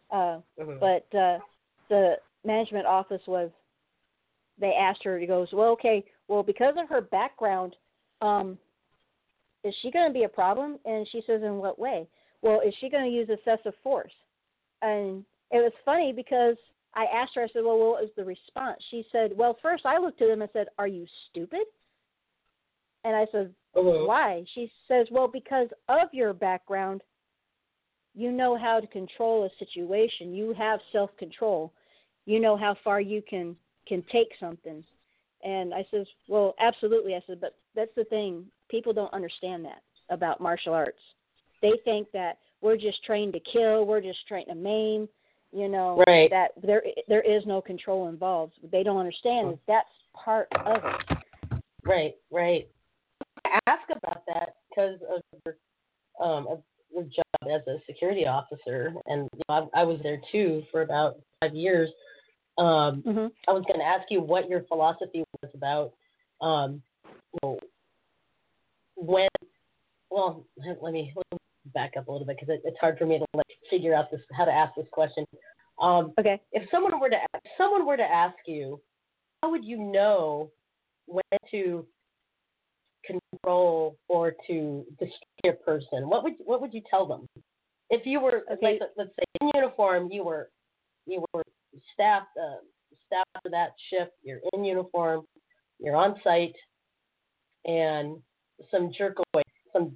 [0.10, 0.80] Uh, Mhm.
[0.80, 1.40] But uh,
[1.90, 3.50] the management office was.
[4.60, 5.18] They asked her.
[5.18, 7.76] He goes, well, okay, well, because of her background,
[8.22, 8.60] um,
[9.64, 10.78] is she going to be a problem?
[10.86, 12.08] And she says, in what way?
[12.42, 14.14] Well, is she going to use excessive force?
[14.82, 16.56] And it was funny because
[16.96, 18.82] I asked her, I said, well, what was the response?
[18.90, 21.66] She said, well, first I looked at him and said, are you stupid?
[23.04, 24.08] And I said, Mhm.
[24.08, 24.44] why?
[24.54, 27.04] She says, well, because of your background,
[28.14, 30.34] you know how to control a situation.
[30.34, 31.72] You have self control.
[32.26, 33.56] You know how far you can
[33.88, 34.84] can take something.
[35.44, 37.16] And I says, well, absolutely.
[37.16, 38.46] I said, but that's the thing.
[38.72, 41.02] People don't understand that about martial arts.
[41.62, 43.86] They think that we're just trained to kill.
[43.86, 45.08] We're just trained to maim.
[45.52, 46.30] You know Right.
[46.30, 48.54] that there there is no control involved.
[48.72, 51.18] They don't understand that that's part of it.
[51.84, 52.70] Right, right.
[53.46, 55.58] I ask about that because of your,
[56.26, 56.64] um, of
[56.94, 60.84] your job as a security officer, and you know, I, I was there too for
[60.84, 61.90] about five years.
[62.58, 63.28] Um, Mm-hmm.
[63.48, 65.94] I was going to ask you what your philosophy was about,
[66.42, 67.60] um, you know,
[69.02, 69.28] when.
[70.10, 71.38] Well, let me, let me
[71.74, 74.12] back up a little bit because it, it's hard for me to like figure out
[74.12, 75.26] this how to ask this question.
[75.82, 76.40] Um, okay.
[76.52, 78.82] If someone were to if someone were to ask you,
[79.42, 80.52] how would you know
[81.06, 81.86] when to
[83.06, 86.10] control or to destroy a person?
[86.10, 87.28] What would what would you tell them?
[87.90, 88.80] If you were Okay.
[88.80, 90.50] like, let's say in uniform, you were
[91.06, 91.44] you were
[91.94, 92.58] staff uh,
[93.08, 94.12] staff for that shift.
[94.24, 95.26] You're in uniform.
[95.80, 96.56] You're on site,
[97.66, 98.22] and
[98.70, 99.44] some jerkoid
[99.74, 99.96] some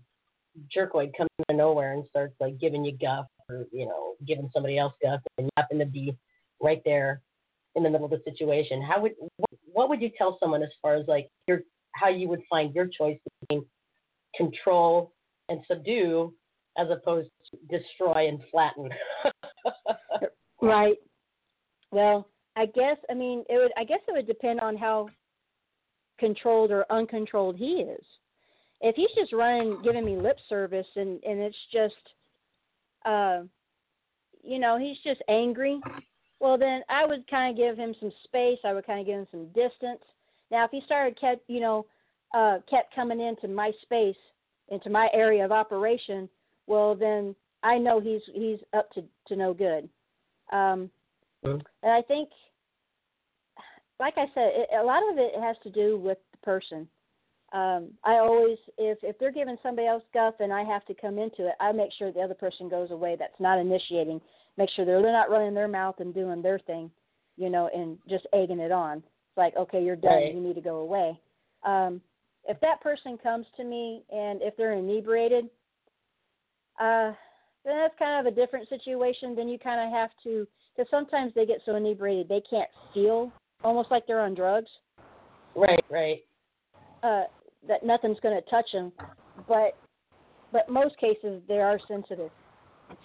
[0.76, 4.50] jerkoid comes out of nowhere and starts like giving you guff or you know giving
[4.54, 6.16] somebody else guff, and you happen to be
[6.62, 7.22] right there
[7.76, 8.82] in the middle of the situation.
[8.82, 9.14] How would
[9.72, 11.62] what, would you tell someone as far as like your
[11.94, 13.66] how you would find your choice between
[14.36, 15.14] control
[15.50, 16.34] and subdue
[16.78, 18.90] as opposed to destroy and flatten?
[20.62, 20.98] Right.
[21.92, 23.72] Well, I guess I mean it would.
[23.78, 25.10] I guess it would depend on how
[26.20, 28.04] controlled or uncontrolled he is.
[28.82, 31.96] If he's just running, giving me lip service, and and it's just,
[33.06, 33.42] uh,
[34.44, 35.80] you know, he's just angry.
[36.40, 38.60] Well, then I would kind of give him some space.
[38.64, 40.04] I would kind of give him some distance.
[40.52, 41.86] Now, if he started kept, you know,
[42.36, 44.18] uh, kept coming into my space,
[44.70, 46.30] into my area of operation,
[46.68, 49.90] well, then I know he's he's up to to no good.
[50.52, 50.90] Um,
[51.84, 52.30] and I think,
[54.00, 56.88] like I said, it, a lot of it has to do with the person.
[57.54, 61.20] Um, I always, if if they're giving somebody else guff and I have to come
[61.20, 63.16] into it, I make sure the other person goes away.
[63.18, 64.20] That's not initiating.
[64.58, 66.90] Make sure they're, they're not running their mouth and doing their thing,
[67.38, 68.98] you know, and just egging it on.
[68.98, 70.14] It's like, okay, you're done.
[70.14, 70.34] Right.
[70.34, 71.20] You need to go away.
[71.64, 72.02] Um,
[72.48, 75.46] if that person comes to me and if they're inebriated,
[76.80, 77.12] uh,
[77.64, 79.36] then that's kind of a different situation.
[79.36, 83.32] Then you kind of have to, because sometimes they get so inebriated they can't feel,
[83.64, 84.70] almost like they're on drugs.
[85.56, 86.24] right, right.
[87.06, 87.26] Uh,
[87.68, 88.92] that nothing's going to touch them,
[89.48, 89.78] but
[90.52, 92.32] but most cases they are sensitive.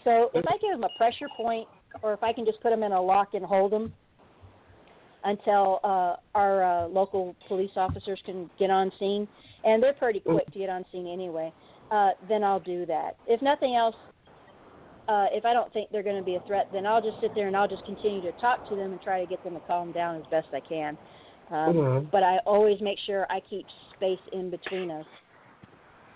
[0.05, 1.69] So if I give them a pressure point,
[2.03, 3.93] or if I can just put them in a lock and hold them
[5.25, 9.29] until uh, our uh, local police officers can get on scene,
[9.65, 11.53] and they're pretty quick to get on scene anyway,
[11.91, 13.17] uh, then I'll do that.
[13.27, 13.97] If nothing else,
[15.09, 17.33] uh, if I don't think they're going to be a threat, then I'll just sit
[17.35, 19.61] there and I'll just continue to talk to them and try to get them to
[19.67, 20.97] calm down as best I can.
[21.51, 22.11] Um, Mhm.
[22.11, 25.07] But I always make sure I keep space in between us.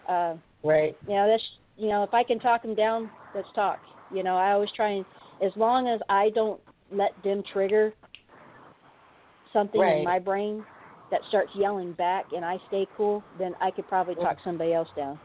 [0.06, 0.96] Uh, Right.
[1.06, 3.80] you know, that's you know, if I can talk them down, let's talk.
[4.12, 5.04] You know, I always try and
[5.40, 6.60] as long as I don't
[6.92, 7.92] let them trigger
[9.52, 9.98] something Right.
[9.98, 10.64] in my brain
[11.10, 14.88] that starts yelling back and I stay cool, then I could probably talk somebody else
[14.96, 15.18] down.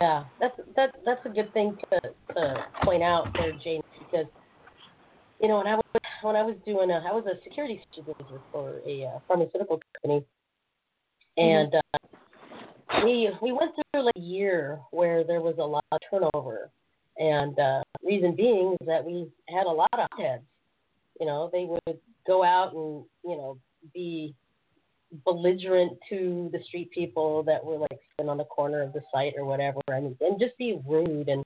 [0.00, 2.00] Yeah, that's that that's a good thing to
[2.34, 4.26] to point out there, Jane, because
[5.40, 5.84] you know when I was
[6.22, 10.24] when I was doing a I was a security supervisor for a uh, pharmaceutical company,
[11.36, 11.98] and uh,
[13.04, 16.70] we we went through like a year where there was a lot of turnover,
[17.18, 20.42] and uh, reason being is that we had a lot of heads.
[21.20, 23.58] You know, they would go out and you know
[23.94, 24.34] be
[25.24, 29.34] belligerent to the street people that were like sitting on the corner of the site
[29.36, 31.44] or whatever, and and just be rude and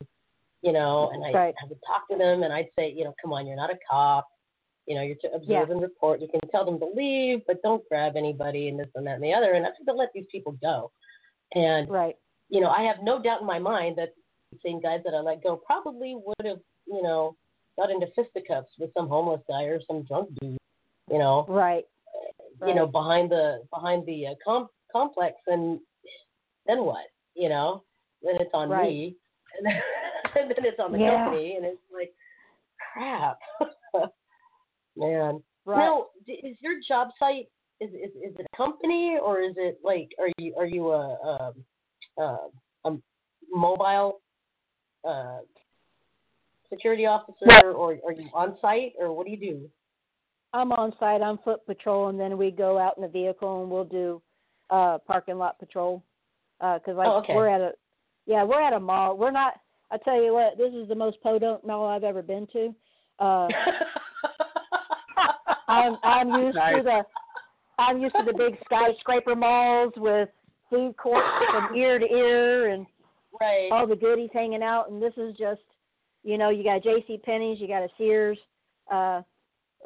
[0.62, 1.54] you know, and I, Right.
[1.62, 3.78] I would talk to them and I'd say, you know, come on, you're not a
[3.88, 4.28] cop.
[4.86, 5.72] You know, you're to observe Yeah.
[5.72, 6.20] and report.
[6.20, 9.22] You can tell them to leave, but don't grab anybody and this and that and
[9.24, 9.52] the other.
[9.52, 10.90] And I had to let these people go.
[11.54, 12.16] And right.
[12.48, 14.10] you know, I have no doubt in my mind that
[14.50, 17.36] the same guys that I let go probably would have, you know,
[17.78, 20.58] got into fisticuffs with some homeless guy or some drunk dude,
[21.10, 21.84] you know, Right.
[22.60, 22.68] right.
[22.68, 25.80] you know, behind the behind the uh, com- complex, and
[26.66, 27.06] then what?
[27.34, 27.82] You know,
[28.20, 28.88] then it's on Right.
[28.90, 29.16] me,
[30.40, 31.24] and then, it's on the Yeah.
[31.24, 32.12] company, and it's like,
[32.92, 33.38] crap,
[34.96, 35.42] man.
[35.64, 35.78] Right.
[35.78, 37.48] Now, is your job site
[37.80, 41.52] is, is is it a company or is it like are you are you a
[42.18, 42.38] a, a,
[42.84, 42.98] a
[43.50, 44.20] mobile
[45.08, 45.38] uh,
[46.68, 49.70] security officer or are you on site or what do you do?
[50.54, 51.22] I'm on site.
[51.22, 54.20] I'm foot patrol, and then we go out in the vehicle and we'll do
[54.70, 56.02] uh parking lot patrol.
[56.60, 57.34] Because like Oh, okay.
[57.34, 57.72] we're at a
[58.26, 59.16] yeah we're at a mall.
[59.16, 59.54] We're not.
[59.92, 62.74] I tell you what, this is the most podunk mall I've ever been to.
[63.18, 63.48] Uh,
[65.68, 67.02] I'm I'm used to the
[67.78, 70.28] I'm used to the big skyscraper malls with
[70.70, 72.86] food courts from ear to ear and
[73.40, 73.68] right.
[73.70, 74.90] all the goodies hanging out.
[74.90, 75.60] And this is just,
[76.24, 77.18] you know, you got J.C.
[77.24, 78.38] Penney's, you got a Sears.
[78.90, 79.22] Uh,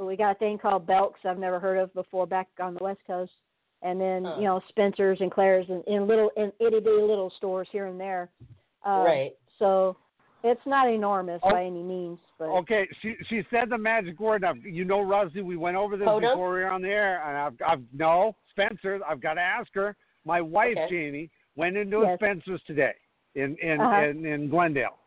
[0.00, 3.00] we got a thing called Belks I've never heard of before back on the West
[3.06, 3.32] Coast,
[3.82, 4.36] and then Huh.
[4.38, 7.98] you know Spencer's and Claire's and in little in itty bitty little stores here and
[7.98, 8.30] there.
[8.84, 9.32] Uh, Right.
[9.58, 9.96] So
[10.44, 11.50] it's not enormous Oh.
[11.50, 14.42] by any means, but Okay, she she said the magic word.
[14.42, 16.32] Now, you know, Rusty, we went over this Podunk?
[16.32, 19.00] before we were on the air, and I've, I've no Spencer.
[19.08, 19.96] I've got to ask her.
[20.24, 20.88] My wife Okay.
[20.90, 22.18] Jamie went into a Yes.
[22.18, 22.94] Spencer's today
[23.34, 24.02] in in, Uh-huh.
[24.08, 24.98] in in Glendale,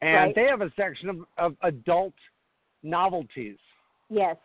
[0.00, 0.34] and Right.
[0.34, 2.14] they have a section of, of adult
[2.82, 3.58] novelties.
[4.10, 4.36] yes,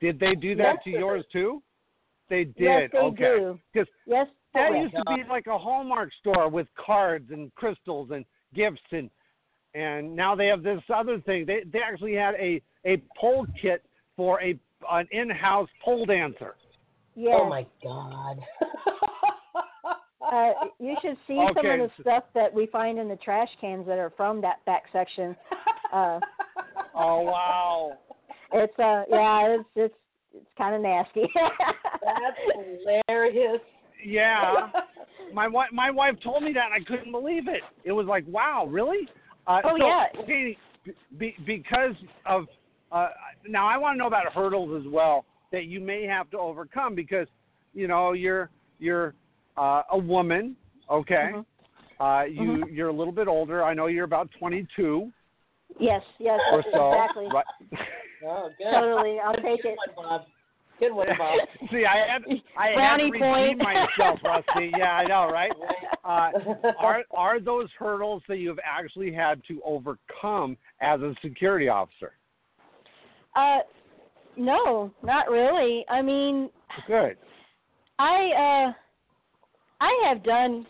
[0.00, 0.84] Did they do that Yes.
[0.84, 1.62] to yours too?
[2.28, 2.54] They did.
[2.58, 3.38] yes they okay.
[3.38, 3.86] do.
[4.06, 8.10] Yes, that Oh my used to be like a Hallmark store with cards and crystals
[8.12, 9.10] and gifts and
[9.74, 11.44] and now they have this other thing.
[11.46, 13.84] They they actually had a a pole kit
[14.16, 14.58] for a
[14.90, 16.56] an in-house pole dancer.
[17.14, 17.34] yes.
[17.38, 18.38] Oh my god.
[20.32, 23.86] uh, you should see some of the stuff that we find in the trash cans
[23.86, 25.36] that are from that back section.
[25.92, 26.20] Uh,
[26.98, 27.92] Oh wow!
[28.54, 29.94] it's uh, yeah, it's it's
[30.32, 31.22] it's kind of nasty.
[32.02, 32.36] That's
[33.06, 33.60] hilarious.
[34.06, 34.70] Yeah,
[35.34, 37.62] my wife my wife told me that and I couldn't believe it.
[37.84, 39.08] It was like wow, really?
[39.46, 40.04] Uh, Oh, so, yeah.
[40.26, 40.58] Katie,
[41.18, 41.94] be, because
[42.24, 42.46] of
[42.92, 43.08] uh,
[43.48, 46.94] now I want to know about hurdles as well that you may have to overcome
[46.94, 47.26] because
[47.74, 49.14] you know you're you're
[49.56, 50.56] uh, a woman,
[50.90, 51.30] okay?
[51.32, 51.44] Mhm.
[51.98, 53.64] Uh, you you're a little bit older.
[53.64, 55.10] I know you're about 22
[55.80, 56.92] yes, yes, or so.
[56.92, 57.28] exactly.
[57.32, 57.44] Right?
[58.24, 58.72] Oh, good.
[58.72, 59.76] Totally, I'll take it.
[60.80, 60.88] One, Bob.
[60.88, 61.38] Good one, Bob.
[61.70, 62.22] See, I had
[62.58, 63.58] I had Brownie to point.
[63.58, 64.72] myself, Rusty.
[64.78, 65.52] Yeah, I know, right?
[66.04, 66.30] Uh,
[66.78, 72.12] are are those hurdles that you've actually had to overcome as a security officer?
[73.34, 73.58] Uh,
[74.36, 75.84] no, not really.
[75.88, 76.50] I mean,
[76.86, 77.16] Good.
[77.98, 78.72] I uh,
[79.80, 80.66] I have done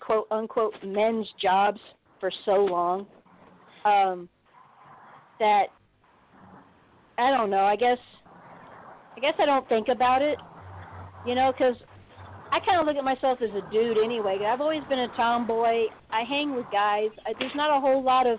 [0.00, 1.80] quote unquote men's jobs
[2.20, 3.06] for so long,
[3.84, 4.28] um,
[5.38, 5.66] that
[7.18, 7.64] I don't know.
[7.64, 7.98] I guess
[9.16, 10.38] I guess I don't think about it,
[11.26, 11.76] you know, because
[12.52, 14.38] I kind of look at myself as a dude anyway.
[14.46, 15.84] I've always been a tomboy.
[16.10, 17.08] I hang with guys.
[17.26, 18.38] I, there's not a whole lot of.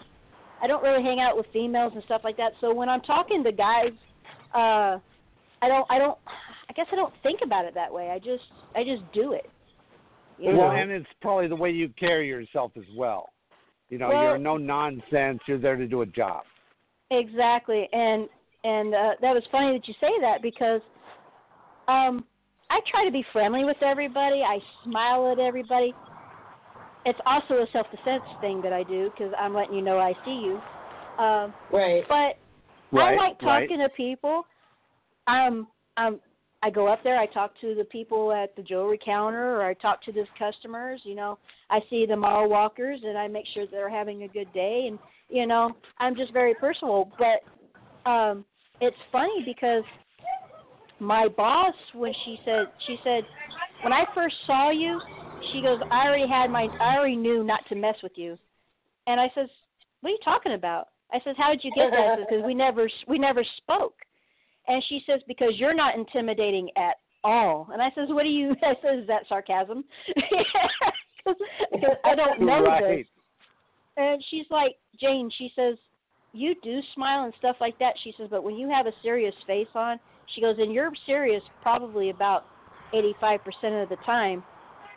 [0.62, 2.54] I don't really hang out with females and stuff like that.
[2.62, 3.92] So when I'm talking to guys,
[4.54, 4.98] uh,
[5.62, 5.86] I don't.
[5.90, 6.18] I don't.
[6.70, 8.10] I guess I don't think about it that way.
[8.10, 8.44] I just.
[8.76, 9.50] I just do it.
[10.40, 10.76] You Well, know?
[10.76, 13.30] and it's probably the way you carry yourself as well.
[13.90, 15.42] You know, Well- you're no nonsense.
[15.48, 16.44] You're there to do a job.
[17.10, 18.28] Exactly, and
[18.68, 20.82] and uh, that was funny that you say that because
[21.88, 22.26] um,
[22.70, 24.42] I try to be friendly with everybody.
[24.42, 25.94] I smile at everybody.
[27.06, 30.14] It's also a self defense thing that I do because I'm letting you know I
[30.26, 30.60] see you.
[31.24, 32.04] Um, right.
[32.10, 32.36] But I
[32.92, 33.70] Right, like right.
[33.70, 34.46] talking to people.
[35.28, 36.20] Um, um,
[36.64, 37.18] I go up there.
[37.18, 41.02] I talk to the people at the jewelry counter, or I talk to the customers.
[41.04, 41.38] You know,
[41.70, 44.86] I see the mall walkers, and I make sure they're having a good day.
[44.90, 45.00] And
[45.30, 47.10] you know, I'm just very personal.
[47.18, 48.46] But um,
[48.82, 49.84] it's funny because
[51.00, 53.24] my boss, when she said, she said,
[53.84, 55.00] when I first saw you,
[55.52, 58.38] she goes, I already had my, I already knew not to mess with you.
[59.06, 59.48] And I says,
[60.02, 60.90] what are you talking about?
[61.12, 62.18] I says, how did you get that?
[62.20, 63.96] Because we never, we never spoke.
[64.68, 67.70] And she says, because you're not intimidating at all.
[67.72, 68.56] And I says, what do you?
[68.64, 69.84] I says, is that sarcasm?
[71.72, 73.00] Because I don't know right.
[73.00, 73.08] this.
[73.98, 75.30] And she's like, Jane.
[75.38, 75.76] She says,
[76.38, 77.94] you do smile and stuff like that.
[78.04, 80.00] She says, but when you have a serious face on,
[80.36, 82.46] she goes, and you're serious probably about
[82.94, 84.44] 85% of the time.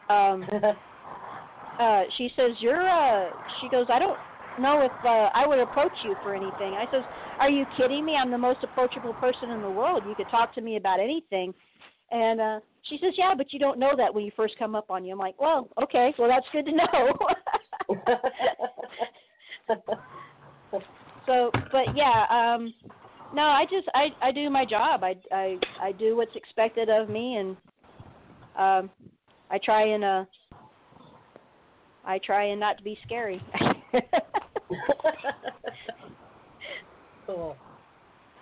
[0.08, 0.44] Um,
[1.80, 3.30] uh, she says, you're, uh,
[3.60, 4.18] she goes, I don't
[4.60, 6.74] know if uh, I would approach you for anything.
[6.74, 7.02] I says,
[7.38, 8.16] are you kidding me?
[8.16, 10.02] I'm the most approachable person in the world.
[10.06, 11.54] You could talk to me about anything.
[12.10, 14.90] And uh, she says, yeah, but you don't know that when you first come up
[14.90, 15.12] on you.
[15.12, 17.18] I'm like, well, okay, well, that's good to know.
[21.26, 22.72] so, but yeah, um,
[23.34, 25.02] no, I just I I do my job.
[25.04, 27.56] I I I do what's expected of me, and
[28.58, 28.90] um,
[29.50, 30.24] I try and uh,
[32.04, 33.40] I try and not to be scary.
[37.26, 37.56] cool.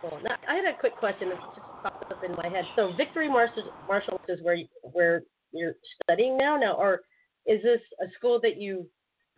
[0.01, 0.21] Cool.
[0.23, 2.65] Now, I had a quick question that just popped up in my head.
[2.77, 5.23] So, Victory Martial is where you, where
[5.53, 5.75] you're
[6.05, 6.57] studying now.
[6.57, 7.01] Now, or
[7.47, 8.87] is this a school that you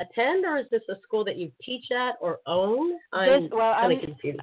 [0.00, 2.98] attend, or is this a school that you teach at or own?
[3.12, 4.40] I'm This- well, kind of confused.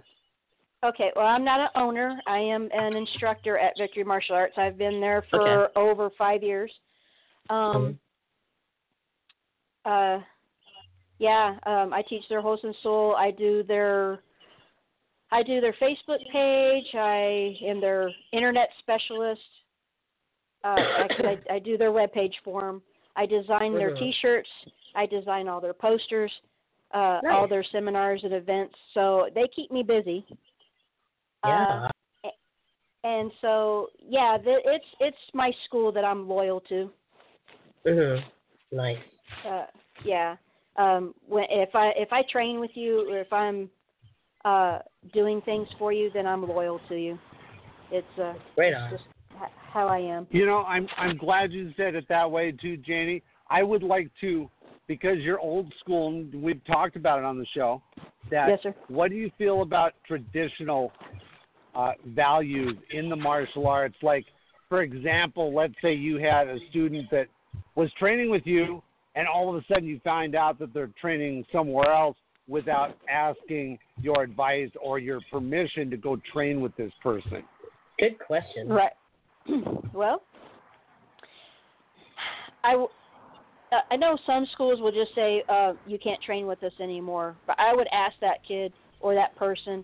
[0.83, 2.21] Okay, well, I'm not an owner.
[2.27, 4.57] I am an instructor at Victory Martial Arts.
[4.57, 5.73] I've been there for Okay.
[5.75, 6.71] over five years.
[7.49, 7.99] Um,
[9.85, 10.19] uh,
[11.17, 13.15] yeah, um, I teach their Hosin Sul.
[13.15, 14.21] I do their,
[15.31, 16.93] I do their Facebook page.
[16.93, 19.41] I am their internet specialist.
[20.63, 21.07] Uh, I,
[21.49, 22.83] I, I do their web page for them.
[23.15, 23.99] I design their Mhm.
[23.99, 24.49] T-shirts.
[24.97, 26.31] I design all their posters,
[26.93, 27.33] uh, Nice.
[27.33, 28.75] all their seminars and events.
[28.93, 30.25] So they keep me busy.
[31.45, 31.87] Yeah.
[32.25, 32.29] Uh,
[33.03, 36.91] and so yeah, the, it's it's my school that I'm loyal to.
[37.85, 38.23] Mhm.
[38.71, 38.97] Nice.
[39.47, 39.65] Uh,
[40.03, 40.35] yeah.
[40.77, 43.69] Um, when if I if I train with you or if I'm
[44.43, 44.79] uh,
[45.13, 47.19] doing things for you, then I'm loyal to you.
[47.91, 48.91] It's uh, Right it's on.
[48.91, 49.03] just
[49.35, 50.27] h- how I am.
[50.31, 53.21] You know, I'm I'm glad you said it that way too, Janie.
[53.49, 54.49] I would like to,
[54.87, 57.81] because you're old school, and we've talked about it on the show.
[58.31, 58.75] That Yes, sir.
[58.87, 60.91] what do you feel about traditional
[61.75, 63.95] uh, values in the martial arts?
[64.01, 64.25] Like,
[64.69, 67.27] for example, let's say you had a student that
[67.75, 68.81] was training with you,
[69.15, 72.17] and all of a sudden you find out that they're training somewhere else
[72.47, 77.43] without asking your advice or your permission to go train with this person.
[77.99, 78.69] Good question.
[78.69, 78.91] Right.
[79.93, 80.23] well,
[82.63, 82.89] I, w-
[83.91, 87.59] I know some schools will just say uh, you can't train with us anymore, but
[87.59, 89.83] I would ask that kid or that person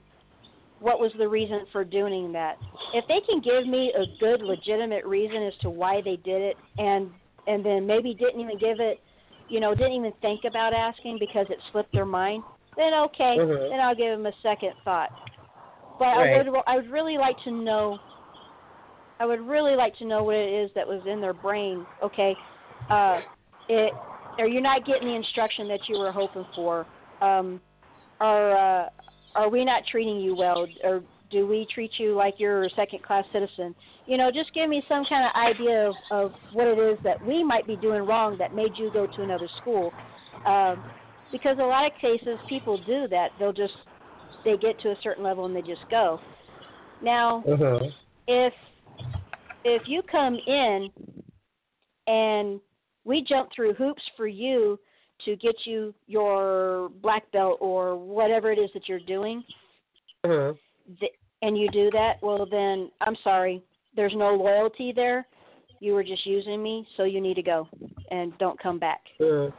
[0.79, 2.57] what was the reason for doing that.
[2.93, 6.57] If they can give me a good, legitimate reason as to why they did it,
[6.77, 7.09] and
[7.47, 9.01] and then maybe didn't even give it,
[9.49, 12.43] you know, didn't even think about asking because it slipped their mind,
[12.77, 13.69] then okay, Mhm.
[13.69, 15.11] then I'll give them a second thought.
[15.99, 16.33] But Right.
[16.33, 17.99] I would I would really like to know
[19.19, 21.87] I would really like to know what it is that was in their brain.
[22.01, 22.37] Okay,
[22.89, 23.21] uh,
[23.69, 23.93] it,
[24.39, 26.85] are you're not getting the instruction that you were hoping for?
[27.21, 27.61] Um,
[28.19, 28.89] are uh,
[29.35, 33.03] are we not treating you well, or do we treat you like you're a second
[33.03, 33.73] class citizen?
[34.05, 37.23] You know, just give me some kind of idea of, of what it is that
[37.25, 39.93] we might be doing wrong that made you go to another school.
[40.45, 40.83] Um,
[41.31, 43.31] because a lot of cases, people do that.
[43.39, 43.73] They'll just
[44.45, 46.19] they get to a certain level and they just go.
[47.01, 47.91] Now, Mhm.
[48.27, 48.53] if
[49.65, 50.91] if you come in
[52.07, 52.59] and
[53.05, 54.79] we jump through hoops for you
[55.25, 59.43] to get you your black belt or whatever it is that you're doing
[60.25, 60.57] Mhm.
[60.99, 63.61] th- and you do that well then i'm sorry
[63.95, 65.27] there's no loyalty there
[65.79, 67.67] you were just using me so you need to go
[68.11, 69.53] and don't come back Mhm.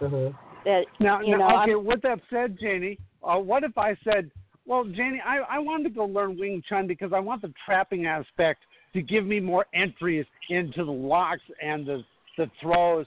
[0.00, 0.34] Mhm.
[0.64, 4.30] that Now, you now okay, I'm, with that said, Janie, uh, what if I said,
[4.66, 8.06] well, Janie, I, I wanted to go learn Wing Chun because I want the trapping
[8.06, 8.60] aspect
[8.92, 12.04] to give me more entries into the locks and the,
[12.40, 13.04] the throws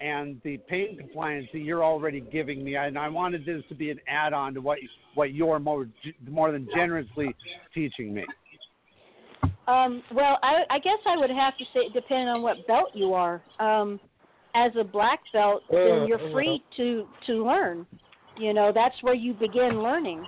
[0.00, 2.76] and the pain compliance that you're already giving me.
[2.76, 4.78] And I wanted this to be an add-on to what,
[5.16, 5.88] what you're more,
[6.30, 7.34] more than generously
[7.74, 8.24] teaching me.
[9.66, 13.14] Um, well, I, I guess I would have to say, depending on what belt you
[13.14, 13.42] are.
[13.58, 13.98] Um,
[14.54, 16.32] as a black belt, then Mm, you're mhm.
[16.32, 17.86] free to to learn.
[18.38, 20.24] You know, that's where you begin learning.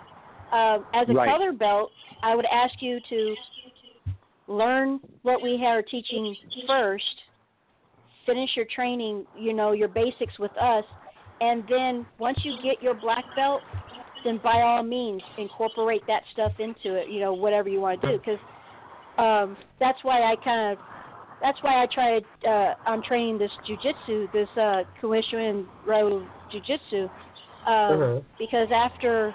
[0.52, 1.28] Um, as a Right.
[1.28, 1.90] color belt,
[2.22, 3.36] I would ask you to
[4.48, 6.36] learn what we are teaching
[6.66, 7.04] first.
[8.26, 10.84] Finish your training, you know, your basics with us,
[11.40, 13.64] and then once you get your black belt,
[14.24, 17.08] then by all means incorporate that stuff into it.
[17.08, 18.38] You know, whatever you want to do, because
[19.18, 20.78] um, that's why I kind of
[21.40, 22.24] that's why I tried.
[22.46, 27.04] Uh, I'm training this jujitsu, this uh, Kenwayoshin Ryu jujitsu,
[27.66, 28.24] um, Mhm.
[28.38, 29.34] because after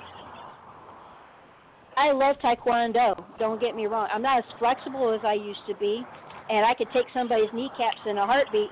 [1.97, 3.13] I love Taekwondo.
[3.39, 4.07] Don't get me wrong.
[4.11, 6.05] I'm not as flexible as I used to be,
[6.49, 8.69] and I could take somebody's kneecaps in a heartbeat.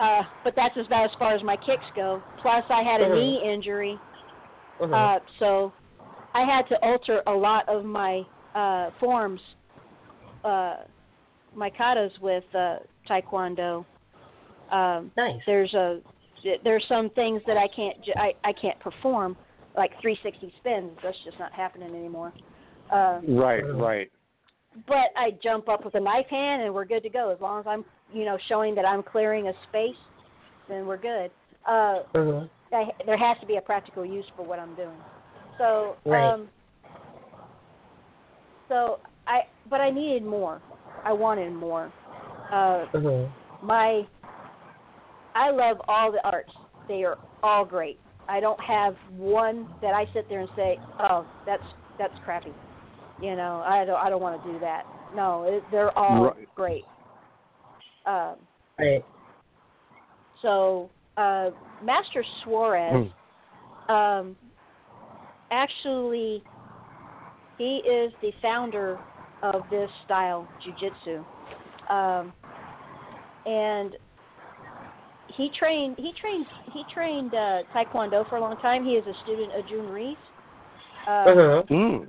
[0.00, 2.22] Uh, but that's about as far as my kicks go.
[2.42, 3.14] Plus, I had a Uh-huh.
[3.14, 3.98] knee injury,
[4.80, 4.94] Uh-huh.
[4.94, 5.72] uh, so
[6.34, 9.40] I had to alter a lot of my uh, forms,
[10.44, 10.76] uh,
[11.54, 12.78] my katas with uh,
[13.08, 13.86] taekwondo.
[14.70, 15.40] Um, nice.
[15.46, 16.00] There's a
[16.62, 19.36] there's some things that I can't I, I can't perform,
[19.76, 20.90] like 360 spins.
[21.02, 22.34] That's just not happening anymore.
[22.92, 24.12] Uh, Right, right.
[24.86, 27.30] But I jump up with a knife hand and we're good to go.
[27.30, 29.96] As long as I'm, you know, showing that I'm clearing a space,
[30.68, 31.30] then we're good.
[31.66, 32.46] Uh, Uh-huh.
[32.72, 34.98] I, there has to be a practical use for what I'm doing.
[35.56, 36.32] So, Right.
[36.32, 36.48] um,
[38.68, 40.60] so I, but I needed more.
[41.04, 41.92] I wanted more.
[42.50, 43.26] Uh, Uh-huh.
[43.62, 44.06] my,
[45.34, 46.52] I love all the arts.
[46.88, 47.98] They are all great.
[48.28, 51.62] I don't have one that I sit there and say, "Oh, that's
[51.98, 52.52] that's crappy."
[53.20, 54.84] You know, I don't I don't want to do that.
[55.14, 56.48] No, it, they're all Right.
[56.54, 56.84] great.
[58.04, 58.36] Um,
[58.78, 59.04] Right.
[60.42, 61.50] so uh,
[61.82, 63.10] Master Suarez,
[63.88, 64.36] um,
[65.50, 66.42] actually,
[67.58, 68.98] he is the founder
[69.42, 71.24] of this style, jujitsu,
[71.90, 72.32] um,
[73.46, 73.96] and
[75.28, 78.84] he trained he trained he trained uh, taekwondo for a long time.
[78.84, 80.16] He is a student of Jhoon Rhee.
[81.08, 81.62] Uh, Uh-huh.
[81.70, 82.06] Mm.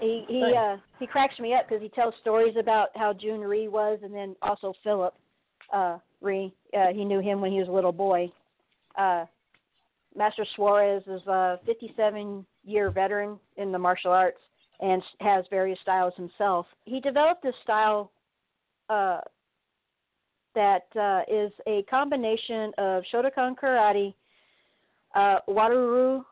[0.00, 3.68] He he uh he cracks me up because he tells stories about how Jhoon Rhee
[3.68, 5.14] was, and then also Philip
[5.72, 6.52] uh Rhee.
[6.76, 8.30] Uh, he knew him when he was a little boy.
[8.96, 9.24] Uh,
[10.16, 14.40] Master Suarez is a 57 year veteran in the martial arts
[14.80, 16.66] and has various styles himself.
[16.84, 18.10] He developed this style
[18.88, 19.20] uh,
[20.54, 24.14] that uh, is a combination of Shotokan karate,
[25.14, 26.24] uh, Wado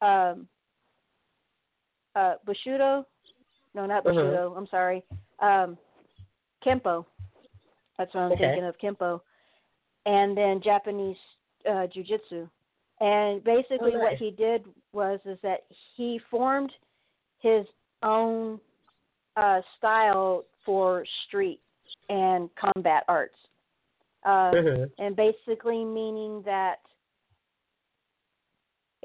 [0.00, 0.48] Ryu, um,
[2.16, 3.06] uh, Bushido.
[3.74, 4.14] No, not Uh-huh.
[4.14, 4.54] Bushido.
[4.56, 5.04] I'm sorry.
[5.38, 5.78] Um,
[6.64, 7.06] Kempo.
[7.98, 8.44] That's what I'm Okay.
[8.44, 9.20] thinking of, Kempo.
[10.06, 11.16] And then Japanese
[11.68, 12.48] uh, Jiu-Jitsu.
[13.00, 15.64] And basically Oh, what he did was is that
[15.96, 16.72] he formed
[17.40, 17.66] his
[18.02, 18.58] own
[19.36, 21.60] uh, style for street
[22.08, 23.36] and combat arts.
[24.24, 24.90] Uh, Mhm.
[24.98, 26.80] and basically meaning that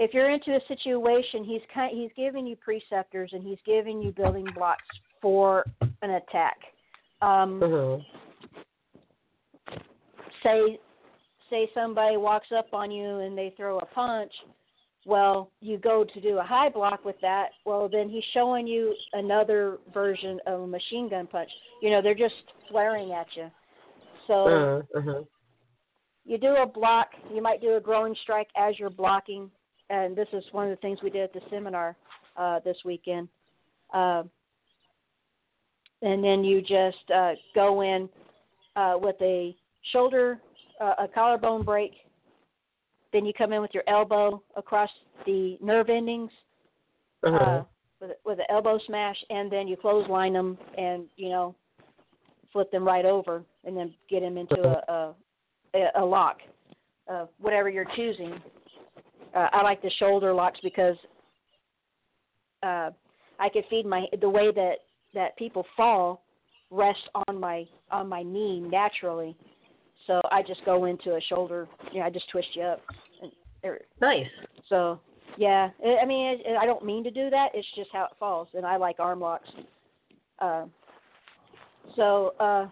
[0.02, 4.12] if you're into a situation, he's kind, he's giving you preceptors and he's giving you
[4.12, 4.84] building blocks
[5.22, 5.68] for
[6.02, 6.58] an attack.
[7.22, 7.97] Um, Uh-huh.
[10.41, 10.80] say
[11.52, 14.32] say somebody walks up on you and they throw a punch
[15.06, 18.95] well you go to do a high block with that well then he's showing you
[19.14, 21.49] another version of a machine gun punch
[21.82, 22.34] you know they're just
[22.70, 23.52] flaring at you
[24.26, 24.82] so Uh-huh.
[24.97, 25.24] Uh-huh.
[26.26, 29.52] you do a block you might do a groin strike as you're blocking
[29.91, 31.95] and this is one of the things we did at the seminar
[32.37, 33.27] uh, this weekend
[33.93, 34.23] uh,
[36.01, 38.09] and then you just uh, go in
[38.75, 39.55] uh, with a
[39.91, 40.39] shoulder,
[40.79, 41.91] uh, a collarbone break.
[43.13, 44.89] Then you come in with your elbow across
[45.25, 46.31] the nerve endings
[47.23, 47.37] Uh-huh.
[47.37, 47.63] uh,
[47.99, 51.53] with with an elbow smash, and then you close line them and you know
[52.51, 55.13] flip them right over, and then get them into a
[55.75, 56.37] a, a lock,
[57.11, 58.41] uh, whatever you're choosing.
[59.36, 60.97] Uh, I like the shoulder locks because
[62.63, 62.89] uh,
[63.39, 64.75] I could feed my the way that
[65.13, 66.23] that people fall
[66.69, 69.36] rest on my on my knee naturally.
[70.07, 71.67] So I just go into a shoulder.
[71.91, 72.82] You know, I just twist you up.
[73.21, 73.32] And,
[73.63, 74.26] er, Nice.
[74.68, 74.99] so
[75.38, 77.49] yeah, I I mean, it, I don't mean to do that.
[77.53, 79.49] It's just how it falls, and I like arm locks.
[80.39, 80.65] Uh,
[81.95, 82.68] so uh,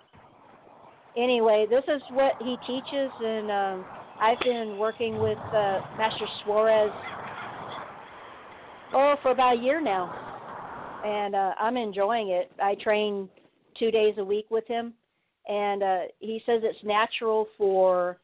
[1.17, 3.85] anyway, this is what he teaches, and um,
[4.21, 6.91] I've been working with uh, Master Suarez
[8.93, 12.51] oh for about a year now, and uh, I'm enjoying it.
[12.61, 13.29] I train
[13.77, 14.93] two days a week with him,
[15.47, 18.17] and uh, he says it's natural for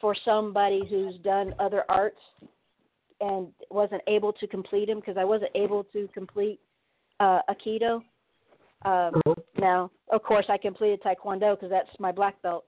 [0.00, 2.20] for somebody who's done other arts
[3.20, 6.60] and wasn't able to complete them because I wasn't able to complete
[7.20, 8.02] uh, Aikido.
[8.84, 9.20] Um,
[9.58, 12.64] now, of course, I completed Taekwondo because that's my black belt.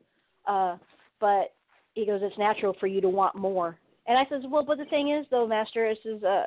[0.47, 0.77] Uh,
[1.21, 1.53] but
[1.95, 3.79] he goes, it's natural for you to want more.
[4.07, 6.45] And I says, well, but the thing is, though, Master, this is uh,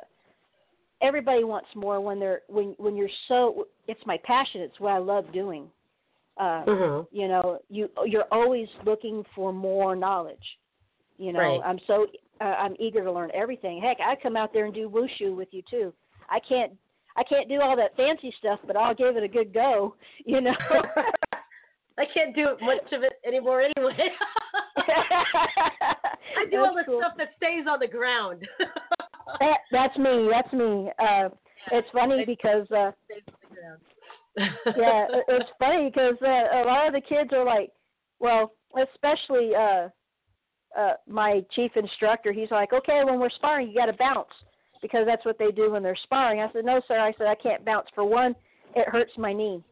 [1.02, 3.66] everybody wants more when they're when when you're so.
[3.88, 4.60] It's my passion.
[4.60, 5.68] It's what I love doing.
[6.36, 7.06] Uh, Mhm.
[7.12, 10.58] You know, you you're always looking for more knowledge.
[11.16, 11.60] You know, Right.
[11.64, 12.06] I'm so
[12.40, 13.80] uh, I'm eager to learn everything.
[13.80, 15.92] Heck, I come out there and do wushu with you too.
[16.28, 16.72] I can't
[17.16, 19.94] I can't do all that fancy stuff, but I'll give it a good go.
[20.26, 20.54] You know.
[21.96, 23.96] I can't do much of it anymore anyway.
[24.76, 27.00] I do all the cool.
[27.00, 28.46] stuff that stays on the ground.
[29.40, 30.28] that, that's me.
[30.30, 30.90] That's me.
[30.98, 31.28] Uh,
[31.72, 33.80] it's funny because uh, Stays on the ground.
[34.76, 37.70] yeah, it's funny because uh, a lot of the kids are like,
[38.18, 39.88] well, especially uh,
[40.76, 42.32] uh, my chief instructor.
[42.32, 44.28] He's like, okay, when we're sparring, you got to bounce
[44.82, 46.40] because that's what they do when they're sparring.
[46.40, 46.98] I said, no, sir.
[46.98, 47.86] I said I can't bounce.
[47.94, 48.34] For one,
[48.74, 49.62] it hurts my knee.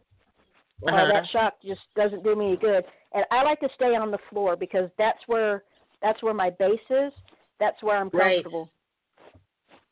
[0.85, 1.13] Uh, Uh-huh.
[1.13, 2.85] that shock just doesn't do me any good.
[3.13, 5.65] And I like to stay on the floor because that's where
[6.01, 7.13] that's where my base is.
[7.61, 8.43] That's where I'm Right.
[8.43, 8.69] comfortable.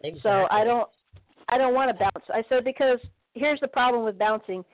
[0.02, 0.20] Exactly.
[0.22, 0.88] So I don't
[1.48, 2.30] I don't want to bounce.
[2.30, 2.98] I said because
[3.34, 4.64] here's the problem with bouncing.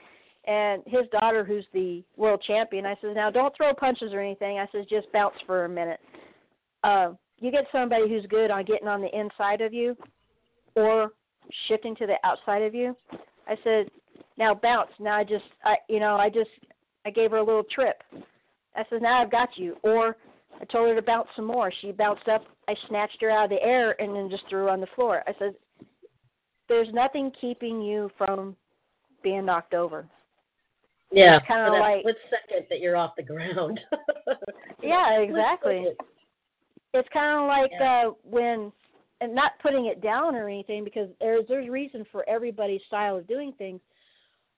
[0.45, 4.59] And his daughter, who's the world champion, I said, now don't throw punches or anything.
[4.61, 5.99] I said, just bounce for a minute.
[6.85, 9.97] Uh, you get somebody who's good on getting on the inside of you
[10.77, 11.11] or
[11.67, 12.97] shifting to the outside of you.
[13.49, 13.91] I said,
[14.39, 14.91] now bounce.
[14.99, 16.51] Now I just, I, you know, I just,
[17.05, 18.03] I gave her a little trip.
[18.75, 19.77] I said, now I've got you.
[19.83, 20.17] Or
[20.61, 21.73] I told her to bounce some more.
[21.81, 22.45] She bounced up.
[22.69, 25.23] I snatched her out of the air and then just threw her on the floor.
[25.27, 25.55] I said,
[26.69, 28.57] there's nothing keeping you from
[29.23, 30.07] being knocked over.
[31.13, 33.81] Yeah, It's kinda like- split second that you're off the ground.
[34.83, 35.87] Yeah, exactly.
[36.93, 38.09] It's kind of like Yeah.
[38.09, 38.71] uh, when,
[39.21, 43.27] and not putting it down or anything, because there's there's reason for everybody's style of
[43.27, 43.81] doing things.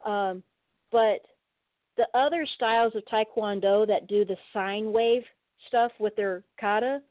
[0.05, 0.43] Um,
[0.91, 1.21] but
[1.97, 5.25] the other styles of Taekwondo that do the sine wave
[5.67, 7.03] stuff with their kata,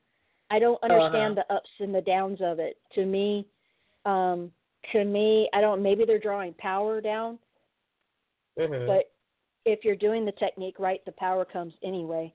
[0.50, 2.78] I don't understand the ups and the downs of it.
[2.96, 3.46] To me,
[4.06, 4.52] um,
[4.94, 5.84] to me, I don't.
[5.84, 7.38] Maybe they're drawing power down,
[8.58, 8.88] Mhm.
[8.88, 9.12] but
[9.66, 12.34] if you're doing the technique right, the power comes anyway.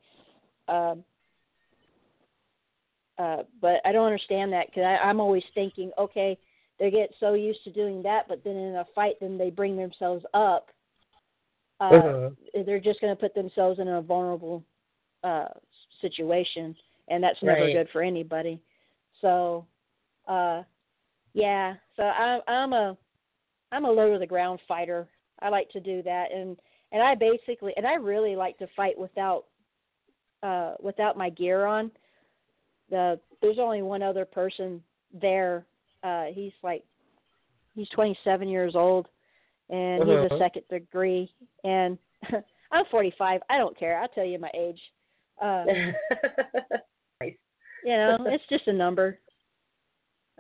[0.69, 1.03] Um,
[3.19, 6.39] uh, but I don't understand that because I'm always thinking, okay,
[6.83, 9.77] they get so used to doing that, but then in a fight, then they bring
[9.77, 10.69] themselves up.
[11.79, 12.67] Uh, Mhm.
[12.67, 14.65] They're just going to put themselves in a vulnerable
[15.23, 15.47] uh,
[16.01, 16.77] situation,
[17.07, 17.73] and that's never Right.
[17.73, 18.61] good for anybody.
[19.21, 19.65] So,
[20.27, 20.65] uh,
[21.35, 21.77] yeah.
[21.95, 22.99] So I'm I'm a
[23.71, 25.09] I'm a low to the ground fighter.
[25.39, 26.59] I like to do that, and
[26.91, 29.47] and I basically and I really like to fight without
[30.43, 31.93] uh without my gear on.
[32.91, 34.83] The there's only one other person
[35.13, 35.65] there.
[36.03, 36.85] Uh he's like
[37.75, 39.07] he's 27 years old
[39.71, 40.35] and he's Uh-huh.
[40.35, 41.33] a second degree
[41.65, 41.99] and
[42.73, 43.41] I'm 45.
[43.51, 43.99] I don't care.
[44.01, 44.81] I'll tell you my age.
[45.41, 45.67] Um
[47.21, 47.35] Nice.
[47.85, 49.19] you know, it's just a number.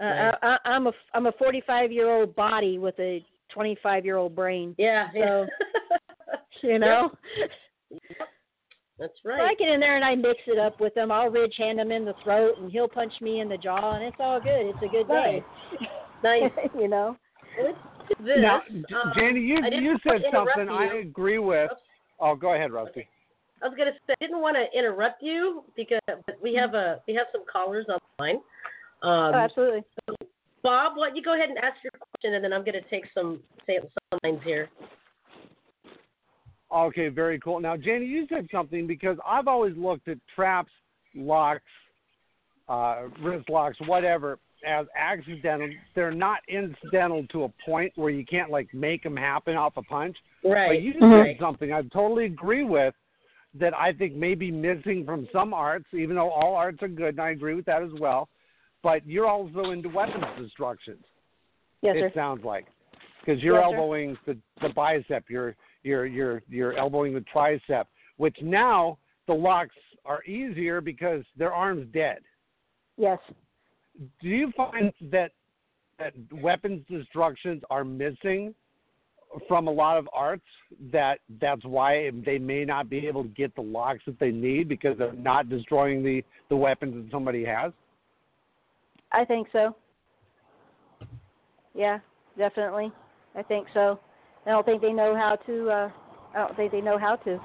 [0.00, 0.04] Uh.
[0.04, 4.34] I, I, I'm a I'm a 45 year old body with a 25 year old
[4.34, 4.74] brain.
[4.78, 5.26] yeah, yeah.
[5.26, 5.46] So
[6.66, 7.10] you know,
[9.02, 9.58] That's so I right.
[9.58, 11.10] get in there and I mix it up with him.
[11.10, 14.04] I'll ridge hand him in the throat, and he'll punch me in the jaw, and
[14.04, 14.66] it's all good.
[14.66, 15.42] It's a good day.
[16.22, 16.52] Nice.
[16.78, 17.16] you know.
[17.60, 17.76] Let's
[18.20, 18.36] this.
[18.38, 21.72] Now, Um, Janie, you you said to interrupt something I agree with.
[22.20, 23.08] Oh, go ahead, Rusty.
[23.60, 26.00] I was gonna say I didn't want to interrupt you because
[26.40, 28.36] we have a we have some callers on the line.
[29.02, 29.82] Um, oh, absolutely.
[30.62, 33.06] Bob, why don't you go ahead and ask your question, and then I'm gonna take
[33.12, 34.68] some say some lines here.
[36.72, 37.60] Okay, very cool.
[37.60, 40.70] Now, Janie, you said something because I've always looked at traps,
[41.14, 41.60] locks,
[42.68, 45.68] uh, wrist locks, whatever, as accidental.
[45.94, 49.82] They're not incidental to a point where you can't like make them happen off a
[49.82, 50.16] punch.
[50.42, 50.68] Right.
[50.68, 51.26] But you Mhm.
[51.26, 52.94] said something I totally agree with
[53.54, 57.14] that I think may be missing from some arts, even though all arts are good,
[57.14, 58.30] and I agree with that as well.
[58.82, 61.04] But you're also into weapons destructions.
[61.82, 62.12] Yes, it sir.
[62.14, 62.66] sounds like
[63.20, 63.76] because you're Yes, sir.
[63.76, 67.84] elbowing the, the bicep, you're you're you're you're elbowing the tricep,
[68.16, 72.18] which now the locks are easier because their arm's dead.
[72.96, 73.18] Yes.
[74.20, 75.32] Do you find that
[75.98, 78.54] that weapons destructions are missing
[79.48, 80.44] from a lot of arts?
[80.92, 84.68] That that's why they may not be able to get the locks that they need
[84.68, 87.72] because they're not destroying the the weapons that somebody has.
[89.12, 89.76] I think so.
[91.74, 91.98] Yeah,
[92.36, 92.92] definitely.
[93.34, 93.98] I think so.
[94.46, 95.70] I don't think they know how to.
[95.70, 95.90] uh
[96.34, 97.40] I don't think they know how to.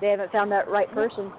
[0.00, 1.32] They haven't found that right person.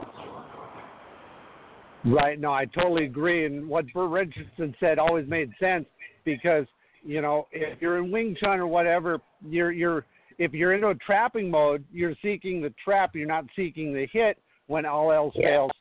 [2.05, 2.39] Right.
[2.39, 3.45] No, I totally agree.
[3.45, 5.85] And what Burt Richardson said always made sense
[6.25, 6.65] because
[7.03, 10.05] you know if you're in Wing Chun or whatever, you're you're
[10.39, 13.15] if you're into a trapping mode, you're seeking the trap.
[13.15, 14.37] You're not seeking the hit.
[14.67, 15.47] When all else Yeah.
[15.47, 15.71] fails,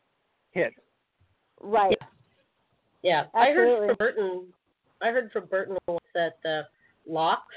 [0.50, 0.74] hit.
[1.60, 1.96] Right.
[3.02, 3.86] Yeah, I heard Absolutely.
[3.88, 4.52] from Burton.
[5.00, 6.66] I heard from Burton once that the
[7.06, 7.54] locks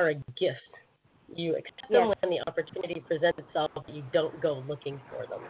[0.00, 0.72] are a gift.
[1.34, 3.70] You accept them when the opportunity presents itself.
[3.86, 5.40] You don't go looking for them.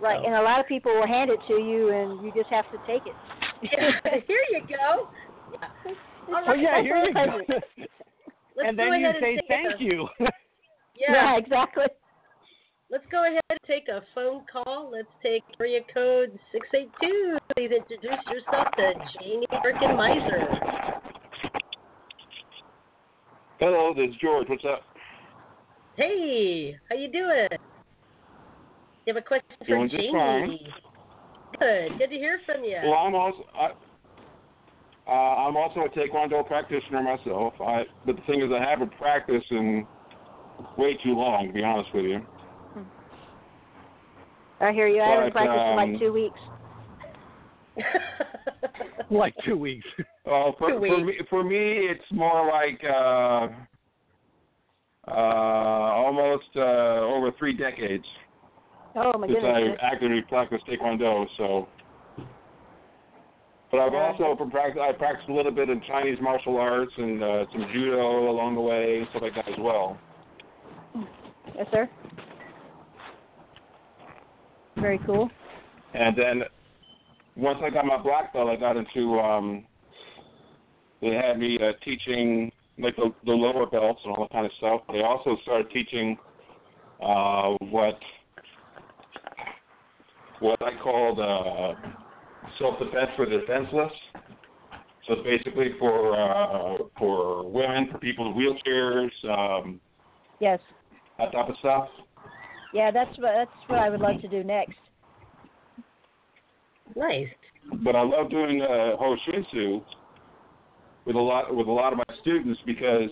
[0.00, 0.20] Right.
[0.20, 2.64] So- And a lot of people will hand it to you, and you just have
[2.72, 3.14] to take it.
[4.26, 5.08] Here you go.
[5.52, 5.92] Yeah.
[6.34, 7.38] All Oh yeah, here you go.
[8.56, 10.08] Let's and go then you say thank a, you.
[10.18, 10.28] Yeah.
[10.96, 11.84] yeah, exactly.
[12.90, 14.90] Let's go ahead and take a phone call.
[14.90, 17.36] Let's take area code 682.
[17.56, 21.03] Please introduce yourself to Janie Larkin-Meiser.
[23.60, 24.48] Hello, this is George.
[24.48, 24.82] What's up?
[25.96, 27.46] Hey, how you doing?
[29.06, 30.12] You have a question Doing for just Jamie?
[30.12, 30.58] fine.
[31.60, 31.98] Good.
[31.98, 32.78] Good to hear from you.
[32.82, 33.70] Well, I'm also I,
[35.06, 37.54] uh, I'm also a Taekwondo practitioner myself.
[37.60, 39.86] I, but the thing is, I haven't practiced in
[40.76, 42.20] way too long, to be honest with you.
[44.60, 45.00] I hear you.
[45.00, 46.40] I haven't But, practiced in um, like two weeks.
[49.10, 49.86] like two weeks.
[50.26, 53.48] Well, for, Two for me, for me, it's more like uh,
[55.06, 58.06] uh, almost uh, over three decades
[58.96, 59.78] Oh my since goodness.
[59.82, 61.26] I actively practiced Taekwondo.
[61.36, 61.68] So,
[63.70, 64.80] but I've also been practice.
[64.80, 68.60] I practiced a little bit in Chinese martial arts and uh, some judo along the
[68.60, 69.98] way and stuff like that as well.
[71.56, 71.90] Yes, sir.
[74.76, 75.28] Very cool.
[75.92, 76.42] And then
[77.36, 79.18] once I got my black belt, I got into.
[79.20, 79.66] um
[81.00, 84.52] They had me uh, teaching like the, the lower belts and all that kind of
[84.58, 84.80] stuff.
[84.92, 86.16] They also started teaching
[87.02, 87.98] uh, what
[90.40, 91.74] what I called uh,
[92.58, 93.92] self defense for the defenseless.
[95.06, 99.80] So it's basically for uh, for women, for people in wheelchairs, um,
[100.40, 100.58] Yes.
[101.18, 101.88] that type of stuff.
[102.72, 104.74] Yeah, that's what that's what I would love to do next.
[106.96, 107.28] Nice.
[107.82, 109.84] but I love doing uh, Hosin Sul
[111.06, 113.10] with a lot with a lot of my students because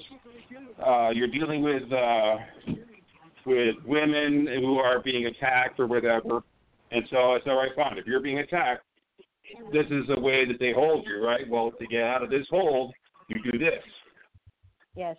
[0.84, 2.36] uh, you're dealing with uh,
[3.44, 6.42] with women who are being attacked or whatever,
[6.90, 7.98] and so it's all right, fine.
[7.98, 8.82] If you're being attacked,
[9.72, 11.48] this is the way that they hold you, right?
[11.48, 12.92] Well, to get out of this hold,
[13.28, 13.82] you do this.
[14.94, 15.16] Yes.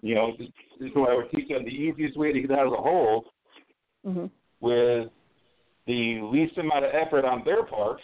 [0.00, 0.48] You know, this
[0.80, 3.26] is what I would teach them the easiest way to get out of the hold
[4.04, 4.26] hmm
[4.60, 5.08] with
[5.88, 7.98] the least amount of effort on their part,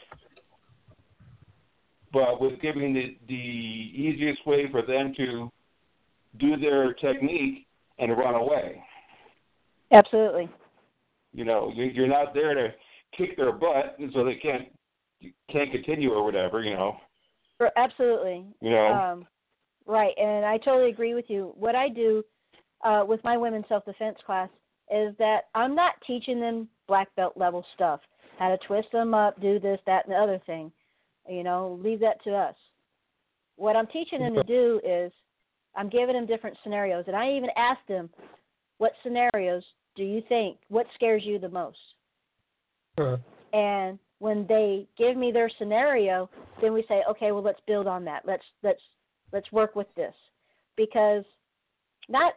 [2.13, 5.51] but with giving the, the easiest way for them to
[6.41, 7.67] do their technique
[7.99, 8.83] and run away.
[9.93, 10.49] Absolutely.
[11.35, 12.75] You know, you- you're not there to
[13.17, 14.69] kick their butt so they can't
[15.51, 16.63] can't continue or whatever.
[16.63, 16.97] You know,
[17.77, 18.45] absolutely.
[18.61, 18.87] you know.
[18.89, 19.27] Um,
[19.87, 21.53] right, and I totally agree with you.
[21.57, 22.23] What I do
[22.85, 24.51] uh, with my women's self defense class
[24.91, 28.01] is that I'm not teaching them black belt level stuff,
[28.39, 30.71] how to twist them up, do this, that, and the other thing.
[31.29, 32.55] You know, leave that to us.
[33.57, 35.13] What I'm teaching them to do is
[35.77, 38.11] I'm giving them different scenarios, and I even ask them,
[38.79, 39.63] what scenarios
[39.97, 41.79] do you think, what scares you the most?
[43.53, 46.29] and when they give me their scenario
[46.61, 48.81] then we say okay well let's build on that let's let's
[49.33, 50.15] let's work with this
[50.77, 51.25] because
[52.09, 52.35] not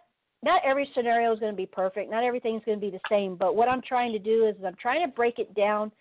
[0.47, 3.35] not every scenario is going to be perfect not everything's going to be the same
[3.35, 5.91] but what i'm trying to do is i'm trying to break it down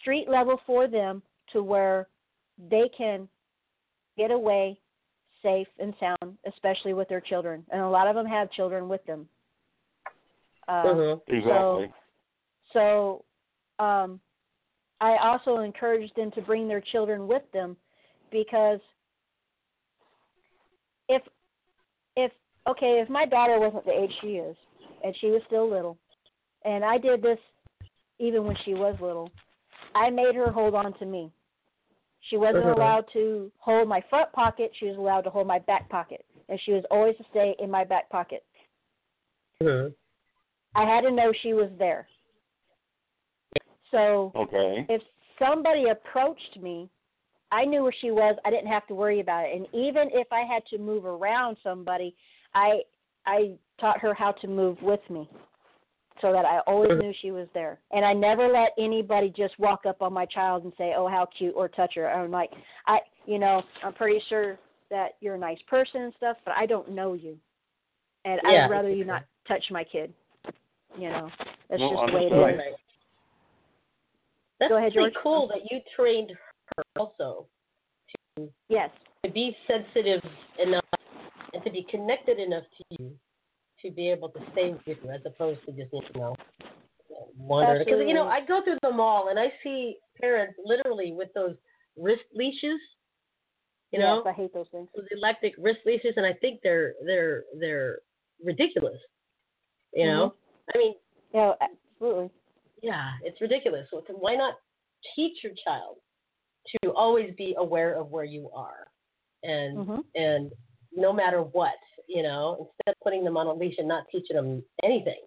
[0.00, 1.20] street level for them
[1.52, 2.06] to where
[2.70, 3.28] they can
[4.16, 4.78] get away
[5.42, 9.04] safe and sound especially with their children and a lot of them have children with
[9.04, 9.28] them
[10.68, 11.20] uh, Mhm.
[11.26, 11.92] Exactly.
[12.72, 13.24] so,
[13.78, 14.20] so um,
[15.00, 17.76] I also encourage them to bring their children with them
[18.30, 18.78] because
[21.08, 21.22] if if
[22.68, 24.56] okay, if my daughter wasn't the age she is
[25.04, 25.98] and she was still little,
[26.64, 27.38] and I did this
[28.18, 29.30] even when she was little,
[29.94, 31.30] I made her hold on to me.
[32.30, 34.70] She wasn't allowed to hold my front pocket.
[34.78, 37.68] She was allowed to hold my back pocket, and she was always to stay in
[37.70, 38.44] my back pocket.
[39.60, 39.88] Mm-hmm.
[40.74, 42.06] I had to know she was there.
[43.90, 44.86] So Okay.
[44.88, 45.02] if
[45.38, 46.88] somebody approached me,
[47.50, 48.36] I knew where she was.
[48.44, 49.56] I didn't have to worry about it.
[49.56, 52.14] And even if I had to move around somebody,
[52.54, 52.80] I
[53.26, 55.28] I taught her how to move with me,
[56.20, 57.78] so that I always knew she was there.
[57.90, 61.26] And I never let anybody just walk up on my child and say, "Oh, how
[61.36, 62.10] cute," or touch her.
[62.10, 62.50] I'm like,
[62.86, 64.58] I, you know, I'm pretty sure
[64.90, 67.38] that you're a nice person and stuff, but I don't know you,
[68.24, 68.64] and Yeah.
[68.64, 70.12] I'd rather you not touch my kid.
[70.98, 71.30] You know,
[71.70, 72.72] that's No, just the way it understood.
[72.72, 72.76] is.
[74.60, 75.22] That's Go ahead, pretty George.
[75.22, 76.32] cool that you trained
[76.76, 77.46] her also
[78.36, 78.90] to yes
[79.24, 80.22] to be sensitive
[80.58, 80.84] enough
[81.64, 83.12] and to be connected enough to you
[83.80, 86.34] to be able to stay with you as opposed to just you know
[87.36, 87.84] wandering.
[87.84, 91.56] Because you know I go through the mall and I see parents literally with those
[91.96, 92.80] wrist leashes.
[93.92, 94.88] You know, yes, I hate those things.
[94.96, 97.98] those electric wrist leashes, and I think they're they're they're
[98.42, 98.98] ridiculous.
[99.92, 100.34] You know,
[100.74, 100.94] I mean,
[101.34, 102.30] Yeah, absolutely.
[102.82, 103.86] yeah, it's ridiculous.
[103.90, 104.54] So why not
[105.14, 105.96] teach your child
[106.82, 108.86] to always be aware of where you are,
[109.42, 110.04] and Mhm.
[110.14, 110.52] and
[110.96, 111.74] no matter what,
[112.08, 115.20] you know, instead of putting them on a leash and not teaching them anything.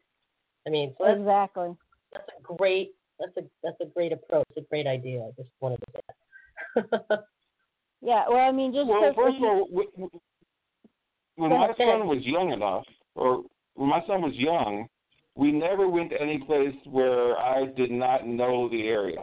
[0.67, 1.69] I mean, so that's, Exactly.
[2.13, 5.21] that's a great that's a that's a great approach, a great idea.
[5.21, 7.25] I just wanted to say that.
[8.01, 10.19] Yeah, well, I mean, just Well, because first of all, w- w-
[11.37, 11.75] when my ahead.
[11.77, 12.83] son was young enough,
[13.15, 13.43] or
[13.73, 14.87] when my son was young,
[15.35, 19.21] we never went to any place where I did not know the area.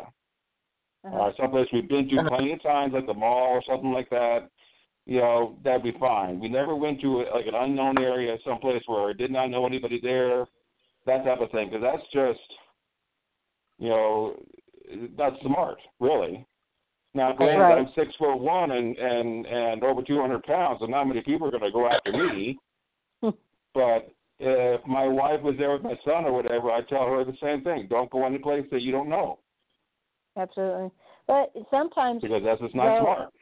[1.05, 1.17] Uh-huh.
[1.17, 4.49] Uh, someplace we've been to plenty of times, like the mall or something like that.
[5.07, 6.39] You know, that'd be fine.
[6.39, 9.99] We never went to like an unknown area, someplace where I did not know anybody
[10.01, 10.47] there,
[11.07, 11.71] that type of thing.
[11.71, 12.41] Because that's just,
[13.79, 14.37] you know,
[15.19, 16.47] not smart, really.
[17.15, 17.79] Now, granted, Right.
[17.79, 21.47] I'm six foot one and and and over two hundred pounds, and not many people
[21.49, 22.59] are going to go after me.
[23.75, 24.09] but
[24.39, 27.63] if my wife was there with my son or whatever, I'd tell her the same
[27.65, 29.41] thing: don't go any place that you don't know,
[30.37, 30.91] Absolutely.
[31.27, 33.33] But sometimes, because that's just not Well, smart.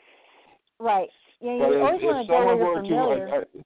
[0.81, 1.09] right?
[1.41, 3.27] Yeah, you But if, always if want to go someone were familiar.
[3.27, 3.63] to, I, I,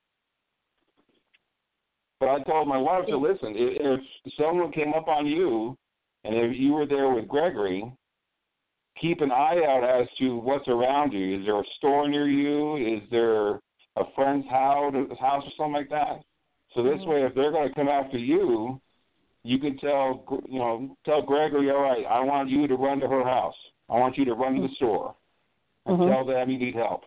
[2.21, 3.55] but I told my wife to listen.
[3.57, 5.77] If, if someone came up on you,
[6.25, 7.93] and if you were there with Gregory,
[9.01, 11.41] keep an eye out as to what's around you.
[11.41, 12.77] Is there a store near you?
[12.77, 13.55] Is there
[13.97, 16.23] a friend's house, house or something like that?
[16.75, 17.07] So this Mhm.
[17.07, 18.81] way, if they're going to come after you,
[19.43, 23.09] you can tell you know tell Gregory, all right, I want you to run to
[23.09, 23.57] her house.
[23.91, 25.15] I want you to run to the store
[25.87, 26.09] and Mhm.
[26.09, 27.05] tell them you need help.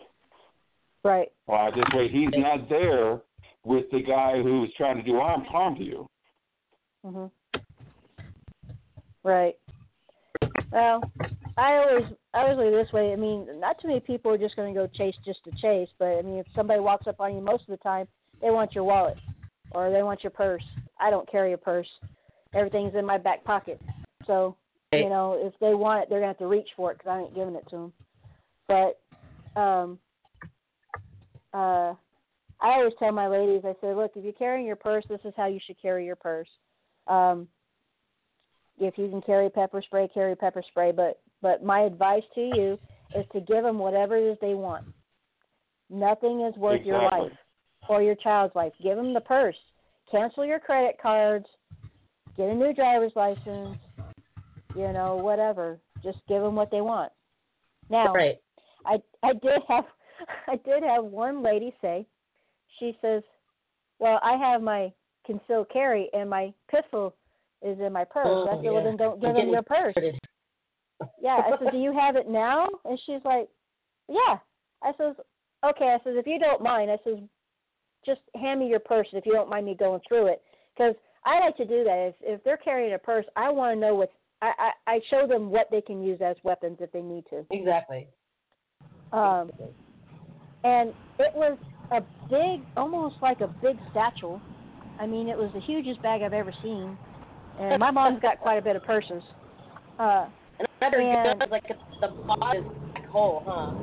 [1.04, 1.32] Right.
[1.48, 3.22] Uh, this way, he's not there
[3.64, 6.10] with the guy who's trying to do harm, harm to you.
[7.06, 7.32] Mhm.
[9.24, 9.58] Right.
[10.72, 11.02] Well,
[11.58, 13.14] I always I always leave this way.
[13.14, 15.90] I mean, not too many people are just going to go chase just to chase,
[15.98, 18.08] but I mean, if somebody walks up on you, most of the time
[18.42, 19.18] they want your wallet
[19.72, 20.64] or they want your purse.
[21.00, 21.88] I don't carry a purse.
[22.54, 23.82] Everything's in my back pocket.
[24.26, 24.56] So,
[24.94, 27.12] you know, if they want it, they're going to have to reach for it because
[27.12, 27.94] I ain't giving it to them.
[28.68, 30.00] But um
[31.58, 31.94] uh
[32.60, 35.34] I always tell my ladies, I say, look, if you're carrying your purse, this is
[35.38, 36.48] how you should carry your purse.
[37.06, 37.48] Um,
[38.80, 40.92] if you can carry pepper spray, carry pepper spray.
[40.92, 42.80] But but my advice to you
[43.16, 44.86] is to give them whatever it is they want.
[45.90, 47.32] Nothing is worth your life
[47.88, 48.74] or your child's life.
[48.82, 49.56] Give them the purse.
[50.12, 51.46] Cancel your credit cards.
[52.36, 53.78] Get a new driver's license.
[54.76, 55.80] You know, whatever.
[56.04, 57.12] Just give them what they want.
[57.90, 58.38] Now, Right.
[58.86, 59.86] I I did have
[60.48, 62.06] I did have one lady say,
[62.80, 63.24] she says,
[64.00, 64.92] "Well, I have my
[65.26, 67.16] concealed carry and my pistol
[67.62, 70.20] is in my purse." Oh, I said, "Well, then don't give them your purse." started.
[71.22, 73.48] Yeah, I said, "Do you have it now?" And she's like,
[74.08, 74.38] "Yeah."
[74.84, 75.16] I says,
[75.64, 77.20] "Okay." I says, "If you don't mind," I says,
[78.06, 80.42] "just hand me your purse if you don't mind me going through it,
[80.76, 80.96] because
[81.26, 81.98] I like to do that.
[81.98, 84.12] If if they're carrying a purse, I want to know what
[84.42, 87.46] I, I I show them what they can use as weapons if they need to."
[87.52, 88.08] Exactly.
[89.12, 89.52] Um,
[90.64, 91.58] and it was
[91.92, 94.42] a big, almost like a big satchel.
[95.00, 96.98] I mean, it was the hugest bag I've ever seen.
[97.60, 99.24] And my mom's got quite a bit of purses.
[100.00, 100.26] Uh,
[100.60, 101.68] And I better And- get like
[102.02, 103.74] the bottom black hole, huh?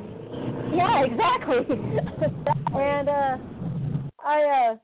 [0.74, 1.64] yeah, exactly.
[2.74, 3.36] and uh,
[4.24, 4.76] I, uh,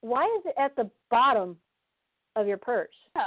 [0.00, 1.56] why is it at the bottom
[2.36, 2.88] of your purse?
[3.16, 3.24] I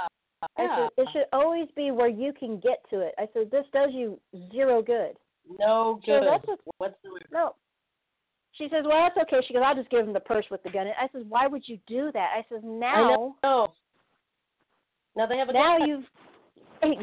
[0.58, 0.76] Yeah.
[0.96, 3.14] said it should always be where you can get to it.
[3.18, 4.18] I said this does you
[4.50, 5.16] zero good.
[5.58, 6.28] No So good.
[6.28, 7.26] that's what- whatsoever.
[7.30, 7.54] No.
[8.52, 10.70] She says, "Well, that's okay." She goes, "I'll just give him the purse with the
[10.70, 13.72] gun." it." I says, "Why would you do that?" I says, I "Now, know.
[15.16, 15.88] Now they have a now gun.
[15.88, 16.04] you've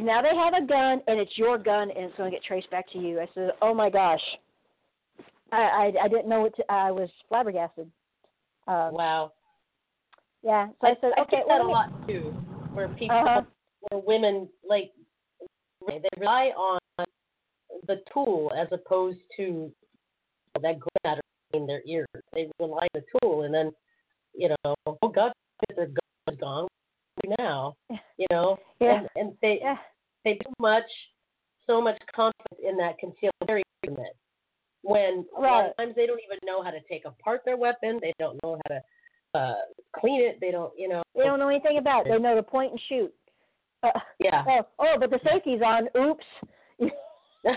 [0.03, 2.69] now they have a gun and it's your gun and it's going to get traced
[2.69, 4.21] back to you." I said, "Oh my gosh."
[5.51, 7.91] I I, I didn't know what to, I was flabbergasted.
[8.67, 9.33] Um, Wow.
[10.43, 10.69] Yeah.
[10.81, 12.31] So I, said, I "Okay." think that a lot too,
[12.73, 13.41] where people, Uh-huh.
[13.89, 14.93] where women like
[15.87, 16.79] they rely on
[17.87, 19.71] the tool as opposed to
[20.61, 21.21] that glitter
[21.53, 22.07] in their ears.
[22.33, 23.71] They rely on the tool, and then
[24.35, 25.31] you know, oh God,
[25.75, 25.97] their gun
[26.31, 26.63] is gone.
[26.63, 27.75] What do we now,
[28.17, 28.99] you know, Yeah.
[28.99, 29.61] and and they
[30.25, 30.83] they too much,
[31.67, 34.15] so much confidence in that concealed carry permit.
[34.81, 35.77] When a lot of Right.
[35.77, 38.75] times they don't even know how to take apart their weapon, they don't know how
[38.75, 38.81] to
[39.35, 39.55] uh
[39.99, 41.03] clean it, they don't, you know.
[41.15, 42.09] They don't know anything about it.
[42.11, 43.13] They know to point and shoot.
[43.83, 43.89] Uh,
[44.19, 44.43] Yeah.
[44.47, 45.87] Oh, oh, but the safety's on.
[45.97, 46.25] Oops.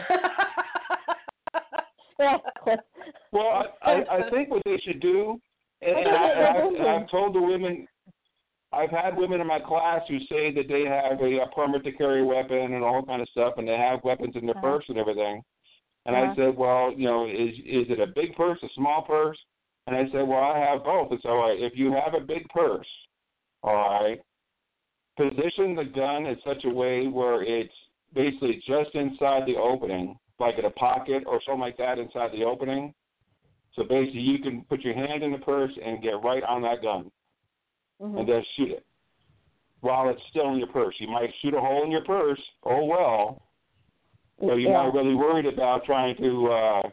[3.32, 5.40] Well, I, I, I think what they should do,
[5.80, 6.46] and, and I, and
[6.86, 7.86] I've, I've told the women,
[8.72, 11.92] I've had women in my class who say that they have a, a permit to
[11.92, 14.76] carry a weapon and all kind of stuff, and they have weapons in their Uh-huh.
[14.76, 15.42] purse and everything.
[16.06, 16.32] And Uh-huh.
[16.32, 19.38] I said, well, you know, is is it a big purse, a small purse?
[19.86, 21.10] And I said, well, I have both.
[21.10, 21.58] It's all right.
[21.60, 22.86] If you have a big purse,
[23.62, 24.20] all right,
[25.16, 27.74] position the gun in such a way where it's
[28.14, 32.44] basically just inside the opening, like in a pocket or something like that inside the
[32.44, 32.94] opening.
[33.74, 36.82] So basically, you can put your hand in the purse and get right on that
[36.82, 37.10] gun
[38.00, 38.20] Mhm.
[38.20, 38.84] and then shoot it
[39.80, 40.94] while it's still in your purse.
[41.00, 42.40] You might shoot a hole in your purse.
[42.64, 43.42] Oh well.
[44.40, 44.84] So you're Yeah.
[44.84, 46.90] not really worried about trying to uh,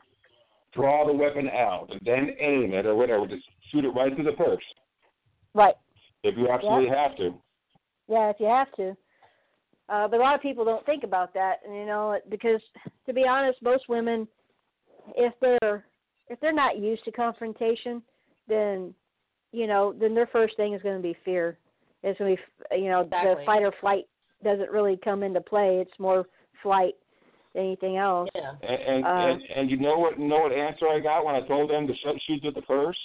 [0.71, 3.25] draw the weapon out and then aim it or whatever.
[3.27, 4.63] Just shoot it right through the purse.
[5.53, 5.75] Right.
[6.23, 7.41] If you absolutely have to.
[8.07, 8.95] Yeah, if you have to.
[9.89, 12.61] Uh, but a lot of people don't think about that, and you know, because
[13.05, 14.27] to be honest, most women,
[15.15, 15.85] if they're
[16.27, 18.01] if they're not used to confrontation,
[18.47, 18.93] then
[19.51, 21.57] you know, then their first thing is going to be fear.
[22.03, 22.41] It's going to
[22.71, 23.33] be, you know, Exactly.
[23.35, 24.05] the fight or flight
[24.43, 25.79] doesn't really come into play.
[25.79, 26.27] It's more
[26.61, 26.93] flight
[27.53, 28.29] than anything else.
[28.35, 28.51] Yeah.
[28.61, 30.19] And and, Uh, and and you know what?
[30.19, 32.97] Know what answer I got when I told them to shoot shoot at the purse?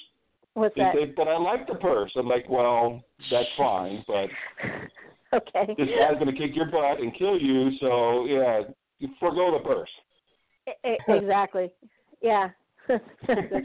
[0.53, 0.95] What's They that?
[0.95, 4.29] say, "But I like the purse." I'm like, "Well, that's fine, but
[5.57, 5.75] okay.
[5.77, 8.63] this guy's going to kick your butt and kill you, so yeah,
[8.99, 9.91] you forego the purse."
[11.09, 11.71] Exactly.
[12.23, 12.51] Yeah.
[12.89, 13.03] That's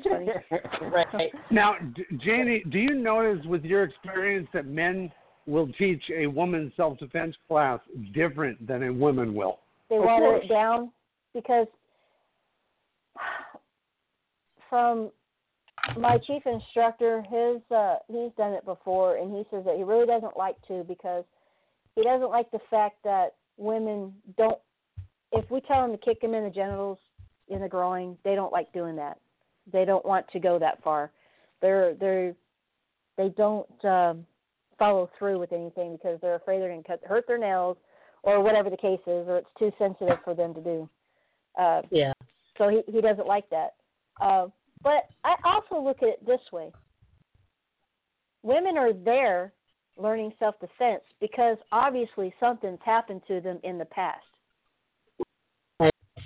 [0.09, 0.27] funny.
[0.91, 1.31] Right.
[1.51, 1.75] Now,
[2.23, 5.11] Janie, do you notice with your experience that men
[5.45, 7.79] will teach a woman self-defense class
[8.13, 9.59] different than a woman will?
[9.89, 10.45] They Of water course.
[10.45, 10.91] it down
[11.33, 11.67] because
[14.69, 15.11] from
[15.97, 20.05] my chief instructor, his uh he's done it before and he says that he really
[20.05, 21.23] doesn't like to because
[21.99, 24.57] he doesn't like the fact that women don't
[25.33, 26.97] if we tell them to kick them in the genitals
[27.49, 29.19] in the groin, they don't like doing that.
[29.71, 31.11] They don't want to go that far.
[31.61, 32.33] They're they're
[33.17, 34.25] they don't um
[34.77, 37.75] follow through with anything because they're afraid they're going to cut hurt their nails
[38.23, 40.89] or whatever the case is, or it's too sensitive for them to do.
[41.57, 42.13] Uh, Yeah.
[42.57, 43.75] so he he doesn't like that.
[44.21, 44.47] Uh,
[44.81, 46.71] but I also look at it this way:
[48.41, 49.51] women are there
[49.99, 54.23] learning self-defense because obviously something's happened to them in the past.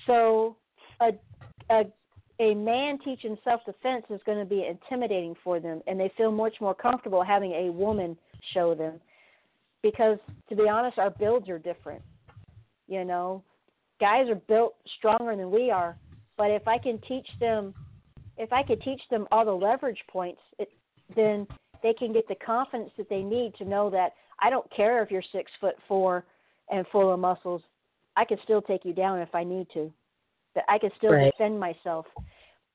[0.08, 0.56] So
[1.00, 1.12] a
[1.70, 1.84] a
[2.40, 6.56] a man teaching self-defense is going to be intimidating for them, and they feel much
[6.60, 8.18] more comfortable having a woman
[8.54, 9.00] show them
[9.84, 10.18] because
[10.50, 12.02] to be honest our builds are different
[12.88, 13.44] you know
[14.00, 15.96] guys are built stronger than we are
[16.38, 17.74] but if i can teach them
[18.38, 20.70] if i could teach them all the leverage points it,
[21.16, 21.46] then
[21.84, 25.12] they can get the confidence that they need to know that i don't care if
[25.12, 26.26] you're six foot four
[26.72, 27.62] and full of muscles
[28.16, 29.92] i can still take you down if i need to.
[30.56, 31.32] That i can still Right.
[31.32, 32.06] defend myself.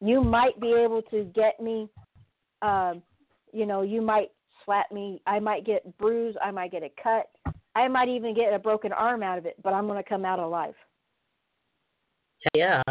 [0.01, 1.89] You might be able to get me
[2.63, 3.03] um
[3.53, 4.31] you know you might
[4.65, 5.23] slap me.
[5.27, 6.37] I might get bruised.
[6.45, 7.31] I might get a cut.
[7.75, 10.25] I might even get a broken arm out of it but i'm going to come
[10.25, 10.75] out alive.
[12.55, 12.83] Yeah.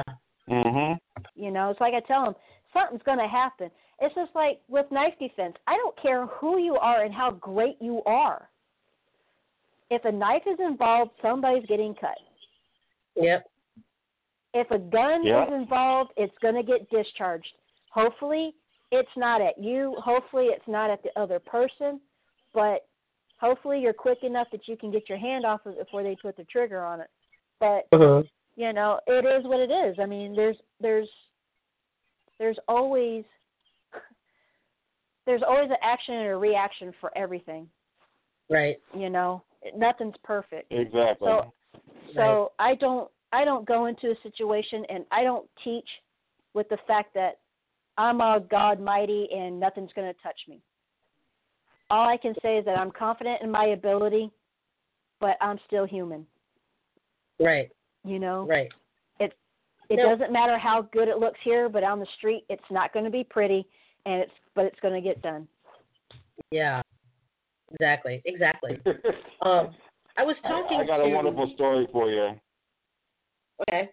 [0.49, 0.97] Mhm.
[1.35, 2.35] you know it's like i tell them
[2.73, 3.69] something's going to happen
[3.99, 5.55] it's just like with knife defense.
[5.67, 8.47] I don't care who you are and how great you are.
[9.89, 12.17] If a knife is involved somebody's getting cut.
[13.15, 13.49] Yep.
[14.53, 15.45] if a gun Yeah.
[15.47, 17.51] is involved it's going to get discharged.
[17.91, 18.53] Hopefully
[18.91, 19.95] it's not at you.
[20.03, 21.99] Hopefully it's not at the other person.
[22.53, 22.85] But
[23.37, 26.15] hopefully you're quick enough that you can get your hand off of it before they
[26.15, 27.09] put the trigger on it.
[27.59, 28.23] But Uh-huh.
[28.55, 29.97] you know it is what it is.
[29.99, 31.09] I mean there's there's
[32.39, 33.23] there's always
[35.27, 37.67] there's always an action and a reaction for everything
[38.49, 38.77] Right.
[38.97, 39.43] you know
[39.75, 41.27] nothing's perfect Exactly.
[41.29, 41.53] so
[42.15, 45.87] so I don't I don't go into a situation and I don't teach
[46.53, 47.39] with the fact that
[47.97, 50.61] I'm a God mighty and nothing's going to touch me.
[51.89, 54.29] All I can say is that I'm confident in my ability,
[55.19, 56.25] but I'm still human.
[57.39, 57.69] Right.
[58.05, 58.71] You know, Right.
[59.19, 59.33] it
[59.89, 60.09] it No.
[60.09, 63.11] doesn't matter how good it looks here, but on the street it's not going to
[63.11, 63.67] be pretty,
[64.05, 65.47] and it's but it's going to get done.
[66.51, 66.81] Yeah.
[67.71, 68.21] Exactly.
[68.25, 68.81] Exactly.
[69.43, 69.69] Um,
[70.17, 71.03] I was talking I got to.
[71.03, 72.31] a wonderful story for you.
[73.61, 73.87] Okay.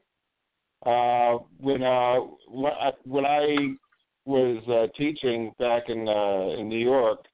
[0.86, 3.56] Uh, when uh, when I, when I
[4.24, 7.26] was uh, teaching back in uh, in New York,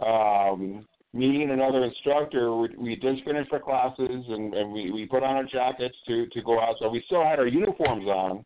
[0.00, 5.04] um, me and another instructor, we, we just finished our classes and, and we, we
[5.04, 6.76] put on our jackets to to go out.
[6.80, 8.42] So we still had our uniforms on,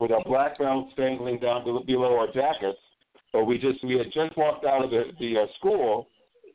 [0.00, 2.78] with our black belts dangling down below, below our jackets.
[3.32, 6.08] But we just we had just walked out of the the uh, school,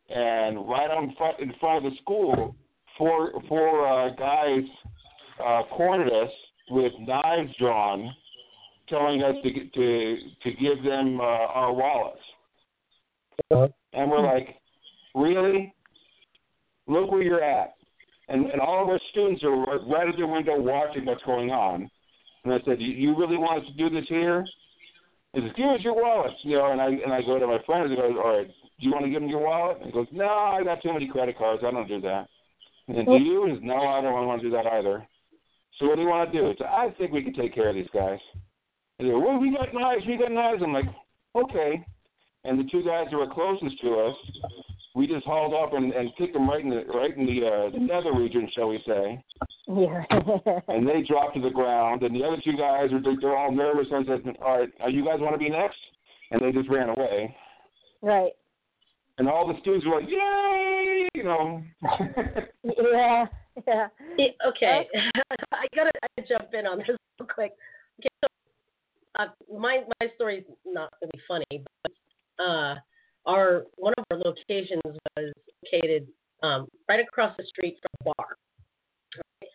[0.09, 2.55] and right on front in front of the school,
[2.97, 4.63] four four uh, guys
[5.43, 6.31] uh, cornered us
[6.69, 8.13] with knives drawn,
[8.89, 12.21] telling us to to to give them uh, our wallets.
[13.93, 14.55] And we're like,
[15.15, 15.73] really?
[16.87, 17.73] Look where you're at.
[18.29, 21.49] And and all of our students are right- right at the window watching what's going
[21.49, 21.89] on.
[22.43, 24.45] And I said, you, you really want us to do this here?
[25.33, 26.71] He says, give us your wallet, you know.
[26.71, 28.91] And I and I go to my friend and I go, all right, do you
[28.91, 29.77] want to give him your wallet?
[29.77, 31.63] And he goes, no, I got too many credit cards.
[31.65, 32.27] I don't do that.
[32.87, 33.45] And do you?
[33.45, 35.05] He says, no, I don't want to do that either.
[35.77, 36.53] So what do you want to do?
[36.57, 38.19] So I think we can take care of these guys.
[38.97, 40.61] And they go, well, we got knives, we got knives.
[40.63, 40.89] I'm like,
[41.35, 41.85] okay.
[42.45, 44.15] And the two guys that were closest to us,
[44.97, 47.69] we just hauled up and, and kicked them right in the right in the, uh,
[47.69, 49.23] the nether region, shall we say.
[49.67, 50.03] Yeah.
[50.69, 53.85] and they dropped to the ground, and the other two guys are they're all nervous.
[53.93, 55.77] I said, "All right, uh, you guys want to be next?"
[56.31, 57.35] And they just ran away.
[58.01, 58.31] Right.
[59.19, 61.61] And all the students were like, "Yay!" You know.
[62.63, 63.25] yeah.
[63.67, 63.87] Yeah.
[64.47, 64.87] okay,
[65.53, 66.87] I gotta I jump in on this
[67.19, 67.51] real quick.
[67.99, 68.27] Okay, so
[69.19, 69.27] uh,
[69.59, 72.75] my my story's not gonna really funny, but uh,
[73.27, 75.31] our one of our locations was
[75.63, 76.07] located
[76.43, 78.37] um, right across the street from a bar.
[79.15, 79.49] Right?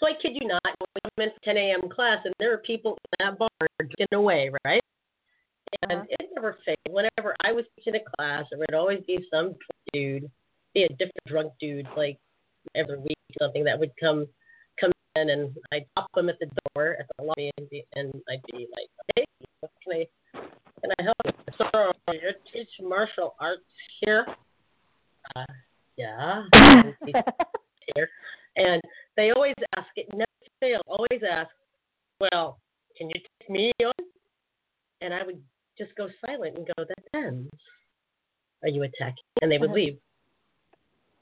[0.00, 1.88] So I kid you not, we went to 10 a.m.
[1.90, 3.48] class, and there were people in that bar
[3.78, 4.82] drinking away, right?
[5.82, 6.78] And it never failed.
[6.88, 9.54] Whenever I was teaching a class, there would always be some
[9.92, 10.30] dude,
[10.72, 12.18] be a different drunk dude, like
[12.74, 14.26] every week or something that would come
[14.80, 18.12] come in, and I'd pop them at the door at the lobby, and, be, and
[18.30, 19.24] I'd be like, "Hey,
[19.60, 20.06] what can I
[20.80, 21.32] can I help you?
[21.56, 23.62] So you teach martial arts
[24.00, 24.26] here?"
[25.36, 25.44] Uh,
[25.96, 26.44] yeah,
[27.94, 28.08] here.
[28.56, 28.80] And
[29.16, 30.26] they always ask, it never
[30.60, 31.50] failed, always ask,
[32.20, 32.58] "Well,
[32.96, 33.92] can you take me on?"
[35.00, 35.42] And I would
[35.76, 37.50] just go silent and go, "That depends.
[38.62, 39.98] Are you attacking?" And they would leave.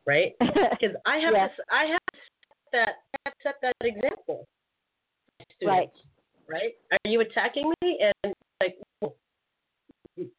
[0.07, 0.35] Right?
[0.41, 4.47] Because I have to, I have to set that I have to set that example.
[5.61, 5.91] for Right.
[6.49, 6.74] Right?
[6.93, 7.99] Are you attacking me?
[8.24, 8.35] And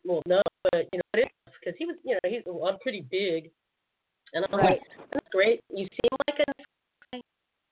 [0.05, 0.41] well no,
[0.71, 3.51] but you know, it is because he was, you know, he's well, I'm pretty big,
[4.33, 4.79] and I'm Right.
[4.79, 4.81] like,
[5.13, 5.59] that's great.
[5.69, 6.63] You seem like a
[7.13, 7.21] guy.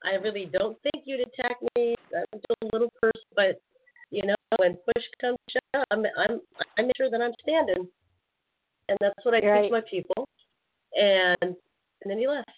[0.03, 1.95] I really don't think you'd attack me.
[2.15, 3.59] I'm just a little person, but
[4.11, 6.41] you know, when push comes to shove, I'm I'm
[6.77, 7.87] I make sure that I'm standing,
[8.89, 9.63] and that's what I Right.
[9.63, 10.27] teach my people.
[10.97, 12.49] And and then he left.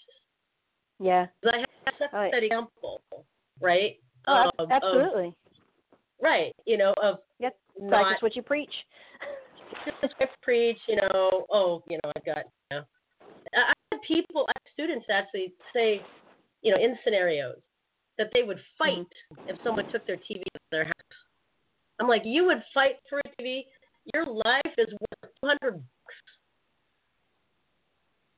[0.99, 1.27] Yeah.
[1.45, 2.31] I have to set Right.
[2.31, 3.01] that example,
[3.61, 3.97] right?
[4.27, 5.33] Oh, Of- ab- of- absolutely.
[6.21, 6.53] right.
[6.65, 7.55] You know, of Yep.
[7.79, 8.73] Not what you preach.
[10.01, 12.83] just preach, you know, oh, you know, I've got, you know,
[13.53, 16.01] I had people, I had students actually say,
[16.61, 17.57] you know, in scenarios
[18.17, 18.97] that they would fight
[19.33, 19.49] Mm-hmm.
[19.49, 21.17] if someone took their TV to their house.
[21.99, 23.63] I'm like, you would fight for a TV?
[24.13, 26.15] Your life is worth 200 bucks.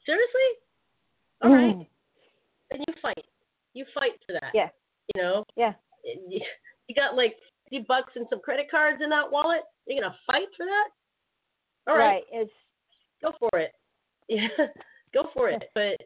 [0.05, 0.49] Seriously?
[1.43, 1.75] All right.
[1.75, 1.87] Mm.
[2.71, 3.25] Then you fight.
[3.73, 4.51] You fight for that.
[4.53, 4.69] Yeah.
[5.13, 5.43] You know?
[5.55, 5.73] Yeah.
[6.87, 7.35] You got like
[7.71, 9.61] 50 bucks and some credit cards in that wallet.
[9.87, 10.87] You're going to fight for that?
[11.91, 12.15] All right.
[12.15, 12.23] Right.
[12.31, 12.51] It's
[13.21, 13.71] Go for it.
[14.29, 14.47] Yeah.
[15.13, 15.63] Go for it.
[15.73, 15.97] But,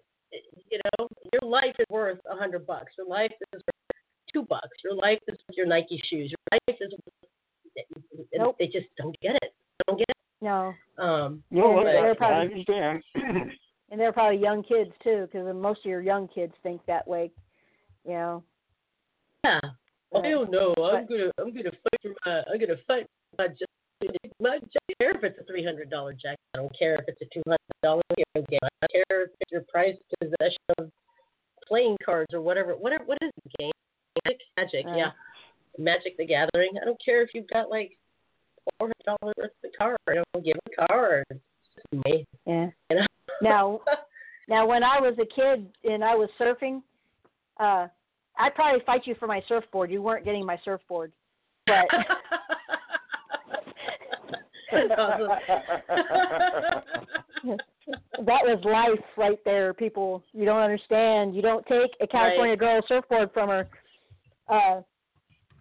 [0.72, 2.94] you know, your life is worth a 100 bucks.
[2.98, 3.98] Your life is worth
[4.34, 4.78] two bucks.
[4.84, 6.32] Your life is worth your Nike shoes.
[6.32, 8.56] Your life is worth, Nope.
[8.60, 9.54] they just don't get it.
[9.88, 10.18] Don't get it.
[10.42, 10.74] no.
[10.98, 13.04] Um, No, And they're I, I probably- understand.
[13.92, 17.30] And they're probably young kids too, because most of your young kids think that way.
[18.06, 18.44] You know.
[19.44, 19.60] Yeah.
[20.16, 20.74] I don't know.
[20.78, 23.68] I'm gonna I'm gonna fight for my I'm gonna fight for my jacket.
[24.40, 26.40] My, I don't care if it's a three hundred dollar jacket.
[26.54, 28.60] I don't care if it's a two hundred dollar video game.
[28.62, 30.90] I don't care if it's your prized possession of
[31.68, 32.74] playing cards or whatever.
[32.74, 33.06] Whatever.
[33.06, 33.72] What is the game?
[34.26, 34.42] Magic.
[34.58, 34.86] Magic.
[34.96, 35.12] Yeah.
[35.78, 36.72] Magic the Gathering.
[36.82, 37.98] I don't care if you've got like
[38.78, 39.98] four hundred dollars worth of card.
[40.10, 41.26] I don't give a card.
[41.30, 41.40] It's
[41.76, 42.26] just me.
[42.46, 42.70] Yeah.
[42.90, 43.06] You know?
[43.42, 43.82] Now,
[44.48, 46.82] now when I was a kid and I was surfing,
[47.60, 47.88] uh,
[48.38, 49.92] I'd probably fight you for my surfboard.
[49.92, 51.12] You weren't getting my surfboard,
[51.68, 51.86] but
[58.26, 59.74] that was life right there.
[59.74, 61.36] People, you don't understand.
[61.36, 62.60] You don't take a California Right.
[62.60, 63.68] girl surfboard from her.
[64.48, 64.82] Uh,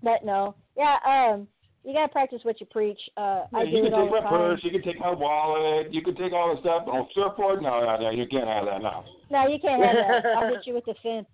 [0.02, 0.96] but no, yeah.
[1.04, 1.46] Um,
[1.84, 2.98] you gotta practice what you preach.
[3.16, 4.28] Uh, I Yeah, do you it can all take my time.
[4.30, 6.84] purse, you can take my wallet, you can take all the stuff.
[6.86, 9.04] On surfboard, no, no, no, you can't have that now.
[9.30, 10.26] No, you can't have that.
[10.36, 11.26] I'll hit you with the fin.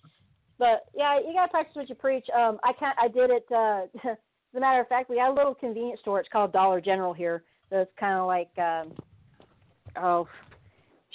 [0.58, 2.26] But yeah, you gotta practice what you preach.
[2.36, 2.96] Um, I can't.
[3.00, 3.46] I did it.
[3.50, 4.16] Uh, as
[4.56, 6.20] a matter of fact, we got a little convenience store.
[6.20, 7.44] It's called Dollar General here.
[7.70, 8.92] So it's kind of like, um,
[9.96, 10.26] oh,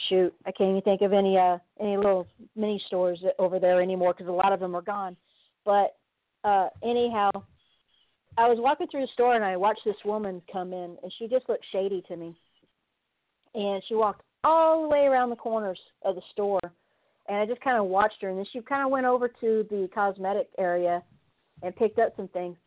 [0.09, 4.13] shoot, I can't even think of any uh any little mini stores over there anymore
[4.13, 5.15] because a lot of them are gone.
[5.65, 5.95] But
[6.43, 7.31] uh, anyhow,
[8.37, 11.27] I was walking through the store and I watched this woman come in, and she
[11.27, 12.35] just looked shady to me.
[13.55, 16.59] And she walked all the way around the corners of the store,
[17.27, 18.29] and I just kind of watched her.
[18.29, 21.01] And then she kind of went over to the cosmetic area
[21.61, 22.57] and picked up some things.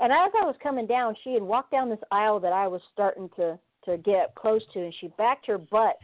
[0.00, 2.80] And as I was coming down, she had walked down this aisle that I was
[2.92, 5.98] starting to to get close to, and she backed her butt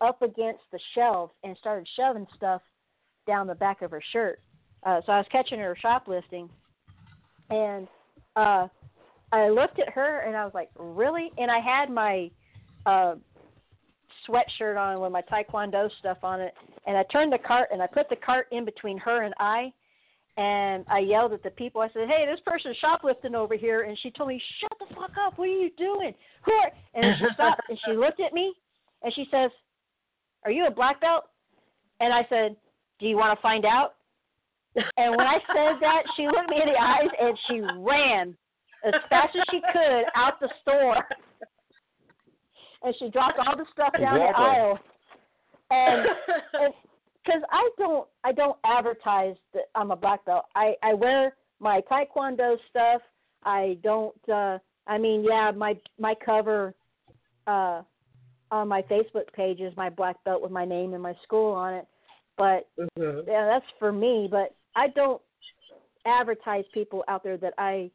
[0.00, 2.62] up against the shelf and started shoving stuff
[3.26, 4.40] down the back of her shirt.
[4.84, 6.48] Uh, so I was catching her shoplifting,
[7.50, 7.88] and
[8.36, 8.68] uh,
[9.32, 12.30] I looked at her and I was like, "Really?" And I had my
[12.86, 13.16] uh,
[14.28, 16.54] sweatshirt on with my taekwondo stuff on it,
[16.86, 19.72] and I turned the cart and I put the cart in between her and I,
[20.36, 21.80] and I yelled at the people.
[21.80, 25.12] I said, "Hey, this person's shoplifting over here," and she told me, "Shut the fuck
[25.24, 25.38] up!
[25.38, 26.72] What are you doing?" Who are?
[26.94, 28.54] And she stopped and she looked at me,
[29.02, 29.50] and she says,
[30.44, 31.24] "Are you a black belt?"
[32.00, 32.56] And I said,
[32.98, 33.96] "Do you want to find out?"
[34.96, 38.36] And when I said that, she looked me in the eyes and she ran
[38.84, 41.06] as fast as she could out the store.
[42.82, 44.78] And she dropped all the stuff down the aisle.
[45.70, 46.06] And
[47.24, 50.46] because I don't, I don't advertise that I'm a black belt.
[50.54, 53.02] I I wear my taekwondo stuff.
[53.44, 54.14] I don't.
[54.28, 56.74] uh I mean, yeah, my my cover
[57.46, 57.82] uh
[58.50, 61.74] on my Facebook page is my black belt with my name and my school on
[61.74, 61.86] it.
[62.36, 63.26] But Mhm.
[63.26, 64.26] yeah, that's for me.
[64.30, 65.20] But I don't
[66.06, 67.90] advertise people out there that I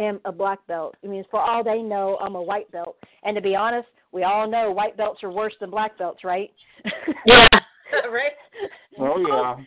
[0.00, 0.94] am a black belt.
[1.04, 2.96] I mean, for all they know, I'm a white belt.
[3.22, 6.50] And to be honest, we all know white belts are worse than black belts, right?
[7.26, 7.46] Yeah.
[8.10, 8.32] right.
[8.98, 9.64] Oh yeah,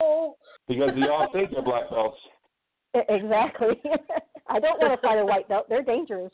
[0.00, 0.34] No.
[0.68, 2.16] because they all think they're black belts.
[2.94, 3.80] Exactly.
[4.48, 5.66] I don't want to fight a white belt.
[5.68, 6.32] They're dangerous.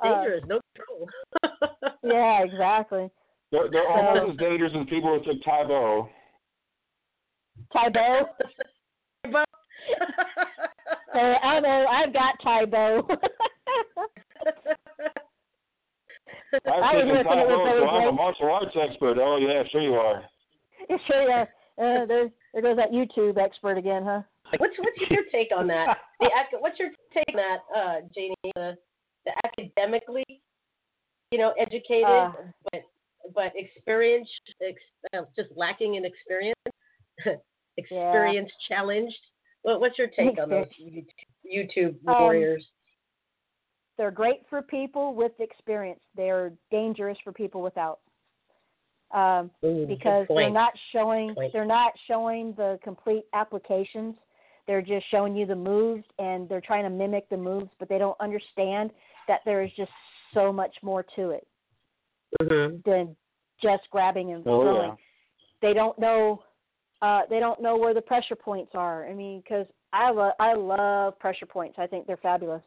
[0.00, 0.44] Uh, Dangerous.
[0.48, 1.08] no control.
[2.02, 3.08] yeah, exactly.
[3.52, 6.08] They're, they're So- almost as dangerous as people who took Tae Bo.
[7.74, 8.22] Tybo.
[9.30, 9.48] But-
[11.12, 11.86] Hey, I know.
[11.90, 13.02] I've got Tae Bo.
[13.08, 13.18] I've
[16.66, 18.76] I taken was gonna say it was Tae Bo, very so I'm a martial arts
[18.80, 19.18] expert.
[19.20, 20.24] Oh yeah, sure you are.
[21.06, 21.44] sure, yeah.
[21.78, 24.22] Uh, there, there goes that YouTube expert again, huh?
[24.58, 25.98] what's what's your take on that?
[26.20, 28.34] The ac- what's your take on that, uh, Janie?
[28.54, 28.76] The,
[29.24, 30.24] the academically,
[31.32, 32.32] you know, educated, Uh.
[32.70, 32.82] but
[33.34, 34.28] but experience,
[34.62, 34.80] ex,
[35.14, 36.60] uh, just lacking in experience,
[37.76, 39.18] experience challenged.
[39.62, 40.66] What, what's your take on those
[41.46, 42.66] YouTube- Um, warriors?
[43.98, 46.00] They're great for people with experience.
[46.16, 48.00] They're dangerous for people without.
[49.12, 51.52] Um, Ooh, because they're not showing Point.
[51.52, 54.14] they're not showing the complete applications.
[54.66, 57.98] They're just showing you the moves and they're trying to mimic the moves, but they
[57.98, 58.90] don't understand
[59.28, 59.90] that there is just
[60.32, 61.46] so much more to it
[62.40, 62.82] Mhm.
[62.84, 63.14] than
[63.60, 64.88] just grabbing and Oh throwing.
[64.90, 64.96] yeah.
[65.60, 66.42] They don't know
[67.02, 69.06] uh they don't know where the pressure points are.
[69.06, 71.78] I mean, cuz I love I love pressure points.
[71.78, 72.62] I think they're fabulous.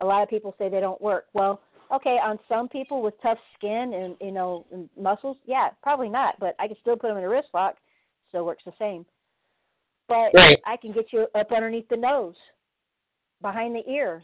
[0.00, 1.26] A lot of people say they don't work.
[1.32, 1.60] Well,
[1.92, 6.38] okay, on some people with tough skin and you know and muscles, yeah, probably not.
[6.38, 7.76] But I can still put them in a wrist lock.
[8.28, 9.04] Still works the same.
[10.06, 10.60] But Right.
[10.64, 12.36] I can get you up underneath the nose,
[13.40, 14.22] behind the ear,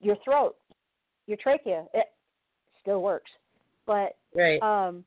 [0.00, 0.56] your throat,
[1.26, 1.86] your trachea.
[1.94, 2.12] It
[2.80, 3.30] still works.
[3.86, 4.62] But Right.
[4.62, 5.04] um,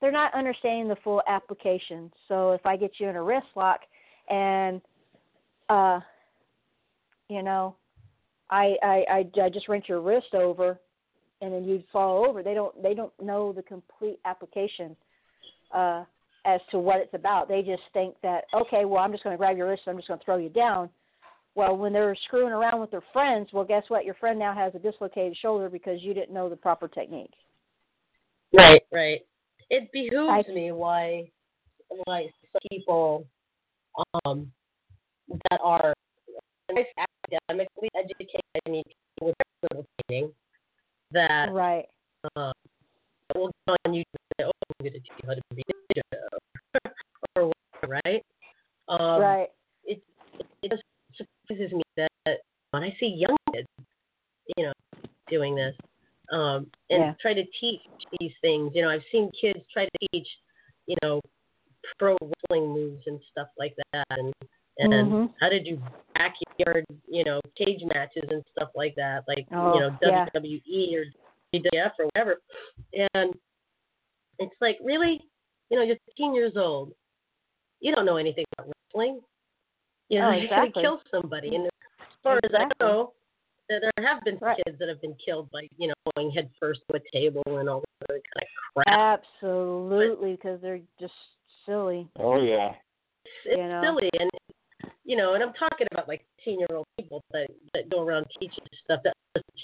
[0.00, 2.10] they're not understanding the full application.
[2.28, 3.80] So if I get you in a wrist lock
[4.28, 4.80] and
[5.68, 6.00] uh,
[7.28, 7.76] you know,
[8.50, 9.04] I I
[9.36, 10.78] I, I just wrench your wrist over
[11.40, 12.42] and then you'd fall over.
[12.42, 14.96] They don't they don't know the complete application
[15.74, 16.04] uh
[16.46, 17.48] as to what it's about.
[17.48, 19.98] They just think that okay, well I'm just going to grab your wrist and I'm
[19.98, 20.90] just going to throw you down.
[21.56, 24.04] Well, when they're screwing around with their friends, well guess what?
[24.04, 27.32] Your friend now has a dislocated shoulder because you didn't know the proper technique.
[28.52, 29.20] Right, right.
[29.70, 31.30] It behooves I- me why
[32.04, 33.26] why some people
[34.24, 34.52] um
[35.50, 35.94] that are
[36.70, 38.82] academically educated, I mean
[39.20, 39.34] with
[40.08, 40.32] training
[41.12, 41.86] that Right.
[42.36, 42.52] um
[43.34, 45.62] will go on YouTube and say, Oh, I'm gonna teach you how to be
[45.96, 46.88] a
[47.36, 48.24] or whatever, right?
[48.88, 49.48] Um right.
[49.84, 50.02] it
[50.62, 50.82] it just
[51.16, 52.38] surprises me that
[52.70, 53.68] when I see young kids,
[54.56, 54.72] you know,
[55.28, 55.74] doing this,
[56.30, 57.14] um, and Yeah.
[57.20, 57.82] try to teach
[58.18, 58.74] these things.
[58.74, 60.28] You know, I've seen kids try to teach,
[60.86, 61.20] you know,
[61.98, 64.32] pro wrestling moves and stuff like that, and
[64.78, 65.34] and Mhm.
[65.40, 65.78] how to do
[66.14, 70.26] backyard, you know, cage matches and stuff like that, like Oh, you know, yeah.
[70.34, 71.04] WWE or
[71.52, 72.40] WWF or whatever.
[73.12, 73.34] And
[74.38, 75.20] it's like, really,
[75.68, 76.94] you know, you're 15 years old.
[77.80, 79.20] You don't know anything about wrestling.
[80.08, 81.54] You know, Oh, you're gonna kill somebody.
[81.54, 81.70] And as
[82.22, 83.12] far as I know,
[83.70, 84.60] there there have been Right.
[84.66, 87.68] kids that have been killed by, you know, going head first to a table and
[87.68, 89.20] all that other kind of crap.
[89.42, 91.14] Absolutely, because they're just
[91.64, 92.08] silly.
[92.18, 92.74] Oh yeah.
[93.24, 93.80] It's, it's you know.
[93.82, 94.10] silly.
[94.18, 94.30] And,
[95.04, 98.26] you know, and I'm talking about like 15 year old people that, that go around
[98.38, 99.14] teaching stuff that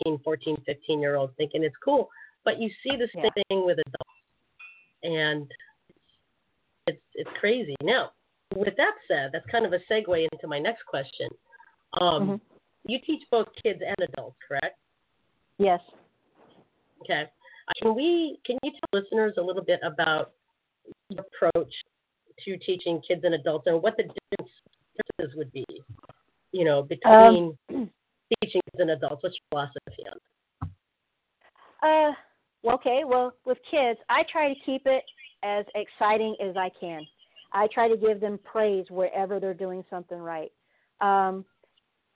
[0.04, 2.08] 15, 14, 15 year olds thinking it's cool.
[2.44, 3.42] But you see the same Yeah.
[3.48, 4.10] thing with adults.
[5.02, 5.50] And
[6.86, 7.74] it's, it's crazy.
[7.82, 8.12] Now,
[8.54, 11.28] with that said, that's kind of a segue into my next question.
[12.00, 12.40] Um, Mhm.
[12.86, 14.78] You teach both kids and adults, correct?
[15.58, 15.80] Yes.
[17.02, 17.24] Okay.
[17.80, 18.38] Can we?
[18.46, 20.32] Can you tell listeners a little bit about
[21.08, 21.72] your approach
[22.44, 25.64] to teaching kids and adults, and what the differences would be?
[26.52, 27.90] You know, between Um,
[28.40, 29.22] teaching kids and adults.
[29.22, 30.70] What's your philosophy on?
[31.82, 31.88] that?
[31.88, 32.12] Uh,
[32.62, 33.02] well, okay.
[33.04, 35.04] Well, with kids, I try to keep it
[35.42, 37.06] as exciting as I can.
[37.52, 40.52] I try to give them praise wherever they're doing something right.
[41.00, 41.44] Um,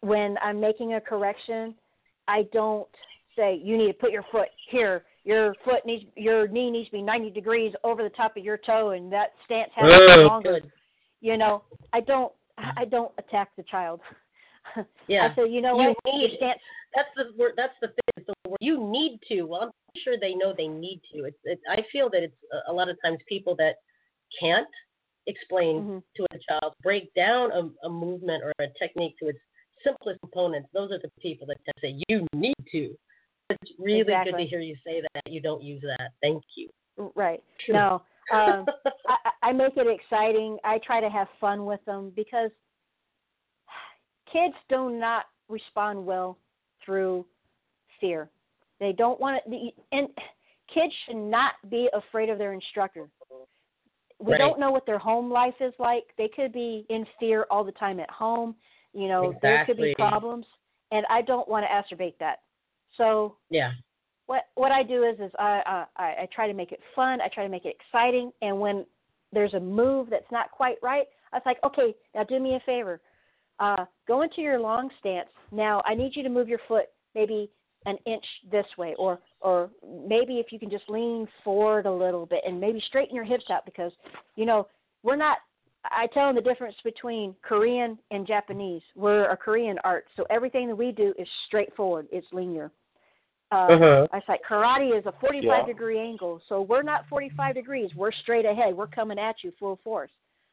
[0.00, 1.74] when I'm making a correction,
[2.28, 2.88] I don't
[3.36, 5.04] say you need to put your foot here.
[5.24, 8.56] Your foot needs, your knee needs to be 90 degrees over the top of your
[8.58, 10.60] toe, and that stance has to be Oh, longer.
[11.20, 11.62] you know,
[11.92, 14.00] I don't I don't attack the child.
[15.08, 15.28] Yeah.
[15.32, 15.96] I said, you know you what?
[16.14, 16.60] Need, stance-
[16.94, 17.52] that's the word.
[17.56, 18.24] That's the thing.
[18.26, 18.58] The word.
[18.60, 19.42] You need to.
[19.42, 19.70] Well, I'm
[20.04, 21.24] sure they know they need to.
[21.24, 21.38] It's.
[21.44, 22.36] It, I feel that it's
[22.68, 23.76] a, a lot of times people that
[24.40, 24.68] can't
[25.26, 25.98] explain Mm-hmm.
[26.16, 29.38] to a child, break down a, a movement or a technique to its
[29.84, 30.68] simplest components.
[30.72, 32.94] Those are the people that say you need to.
[33.50, 35.30] It's really good to hear you say that.
[35.30, 36.10] You don't use that.
[36.22, 36.68] Thank you.
[37.14, 37.42] Right.
[37.68, 38.02] No.
[38.32, 38.66] Um,
[39.08, 40.58] I, I make it exciting.
[40.64, 42.50] I try to have fun with them because
[44.32, 46.38] kids do not respond well
[46.84, 47.26] through
[48.00, 48.30] fear.
[48.78, 50.08] They don't want to, and
[50.72, 53.08] kids should not be afraid of their instructor.
[54.18, 54.38] We Right.
[54.38, 56.04] don't know what their home life is like.
[56.16, 58.54] They could be in fear all the time at home.
[58.92, 60.46] You know, there could be problems,
[60.90, 62.40] and I don't want to exacerbate that.
[62.96, 63.72] So Yeah.
[64.26, 67.20] what what I do is is I, I I try to make it fun.
[67.20, 68.32] I try to make it exciting.
[68.42, 68.86] And when
[69.32, 72.60] there's a move that's not quite right, I was like, okay, now do me a
[72.66, 73.00] favor.
[73.60, 75.28] Uh, go into your long stance.
[75.52, 77.50] Now I need you to move your foot maybe
[77.86, 79.70] an inch this way, or or
[80.06, 83.44] maybe if you can just lean forward a little bit and maybe straighten your hips
[83.50, 83.92] out because
[84.36, 84.66] you know
[85.02, 85.38] we're not.
[85.84, 88.82] I tell them the difference between Korean and Japanese.
[88.94, 92.06] We're a Korean art, so everything that we do is straightforward.
[92.12, 92.70] It's linear.
[93.52, 94.08] Uh, Uh-huh.
[94.12, 95.66] I like, karate is a 45 Yeah.
[95.66, 97.94] degree angle, so we're not 45 degrees.
[97.94, 98.76] We're straight ahead.
[98.76, 100.10] We're coming at you full force.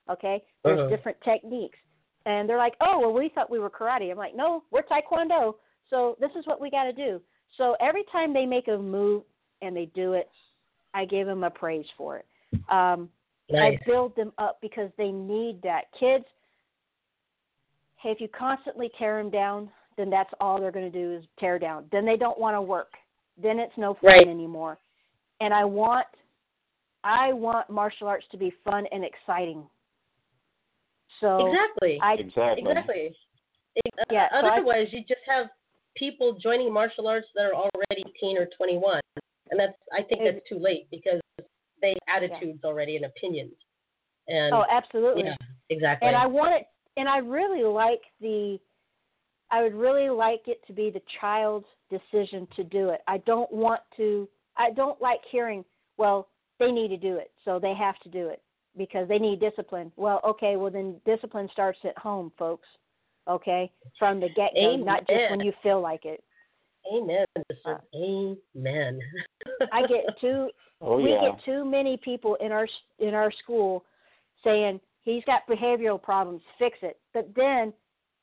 [0.10, 0.44] Okay?
[0.64, 0.90] There's Uh-huh.
[0.90, 1.78] different techniques.
[2.26, 4.10] And they're like, oh, well, we thought we were karate.
[4.12, 5.56] I'm like, no, we're taekwondo.
[5.90, 7.22] So this is what we got to do.
[7.58, 9.24] So every time they make a move
[9.62, 10.30] and they do it,
[10.94, 12.26] I give them a praise for it.
[12.70, 13.10] Um,
[13.49, 13.80] Nice.
[13.82, 15.86] I build them up because they need that.
[15.99, 16.26] Kids,
[18.02, 21.24] hey, if you constantly tear them down, then that's all they're going to do is
[21.40, 21.86] tear down.
[21.91, 22.91] Then they don't want to work.
[23.41, 24.28] Then it's no fun Right.
[24.28, 24.78] anymore.
[25.40, 26.07] And I want,
[27.03, 29.64] I want martial arts to be fun and exciting.
[31.22, 31.99] So exactly.
[32.02, 32.64] I Exactly.
[32.69, 33.15] Exactly.
[33.86, 35.48] Ex- uh, Yeah, so I- Otherwise, you just have
[35.95, 38.99] people joining martial arts that are already 18 or 21,
[39.49, 41.19] and that's I think that's too late because
[41.82, 43.54] they have attitudes already and opinions.
[44.28, 45.24] And oh, absolutely.
[45.24, 45.36] yeah,
[45.70, 46.08] exactly.
[46.08, 46.68] And I want it,
[46.98, 48.60] and I really like the,
[49.52, 53.02] I would really like it to be the child's decision to do it.
[53.08, 54.28] I don't want to,
[54.58, 55.64] I don't like hearing,
[55.98, 56.28] well,
[56.60, 58.41] they need to do it, so they have to do it
[58.78, 59.91] because they need discipline.
[59.95, 62.68] Well, okay, well then discipline starts at home, folks.
[63.30, 66.24] Okay, from the get go, not just when you feel like it.
[66.94, 67.26] Amen.
[67.52, 67.82] sister.
[67.94, 68.99] Uh, Amen.
[69.74, 70.49] I get too
[70.82, 71.32] Oh, we yeah.
[71.32, 72.68] get too many people in our
[72.99, 73.84] in our school
[74.44, 76.99] saying he's got behavioral problems, fix it.
[77.14, 77.74] But then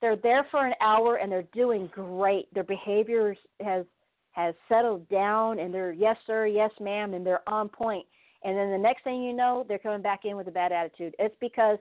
[0.00, 2.52] they're there for an hour and they're doing great.
[2.54, 3.84] Their behavior has
[4.32, 8.06] has settled down and they're yes sir, yes ma'am, and they're on point.
[8.44, 11.14] And then the next thing you know, they're coming back in with a bad attitude.
[11.18, 11.78] It's because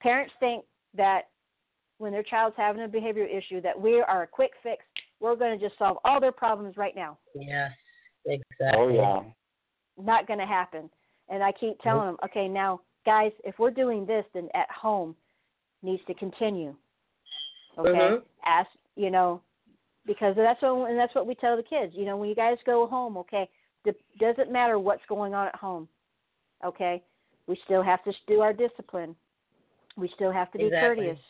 [0.00, 0.64] parents think
[0.96, 1.28] that
[1.98, 4.82] when their child's having a behavior issue that we are a quick fix.
[5.20, 7.70] We're going to just solve all their problems right now yes,
[8.26, 8.70] exactly.
[8.76, 9.20] Oh yeah.
[9.98, 10.90] Not going to happen.
[11.28, 15.14] And I keep telling them, okay, now guys, if we're doing this, then at home
[15.82, 16.74] needs to continue.
[17.78, 18.22] Okay, Mhm.
[18.44, 19.42] ask you know,
[20.06, 21.94] because that's what and that's what we tell the kids.
[21.94, 23.48] You know, when you guys go home, okay,
[23.84, 25.88] it doesn't matter what's going on at home.
[26.64, 27.02] Okay,
[27.46, 29.16] we still have to do our discipline.
[29.96, 31.06] We still have to be Exactly.
[31.06, 31.20] courteous.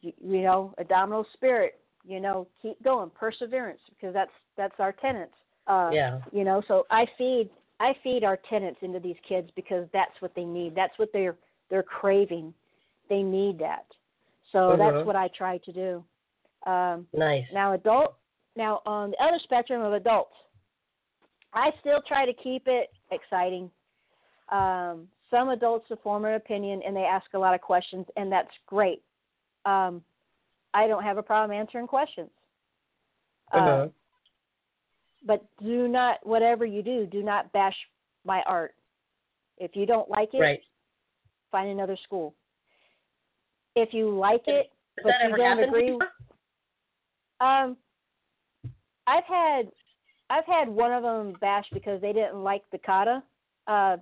[0.00, 1.80] You, you know, abdominal spirit.
[2.04, 5.34] You know, keep going, perseverance, because that's that's our tenets.
[5.66, 6.20] Uh, Yeah.
[6.32, 10.34] You know, so I feed I feed our tenants into these kids because that's what
[10.34, 10.74] they need.
[10.74, 11.36] That's what they're
[11.68, 12.54] they're craving.
[13.08, 13.86] They need that.
[14.52, 14.76] So Uh-huh.
[14.78, 16.04] that's what I try to do.
[16.70, 17.46] Um, Nice.
[17.52, 18.16] now, adult.
[18.56, 20.34] Now, on the other spectrum of adults,
[21.52, 23.70] I still try to keep it exciting.
[24.48, 28.30] Um, some adults to form an opinion and they ask a lot of questions, and
[28.32, 29.02] that's great.
[29.64, 30.02] Um,
[30.72, 32.30] I don't have a problem answering questions.
[33.52, 33.88] Uh, Uh-huh.
[35.26, 37.76] But do not, whatever you do, do not bash
[38.24, 38.74] my art.
[39.58, 40.60] If you don't like it, Right.
[41.50, 42.34] find another school.
[43.74, 46.08] If you like it, Has but you don't agree, before?
[47.40, 47.76] um,
[49.06, 49.70] I've had
[50.28, 53.22] I've had one of them bash because they didn't like the kata.
[53.66, 53.98] Uh,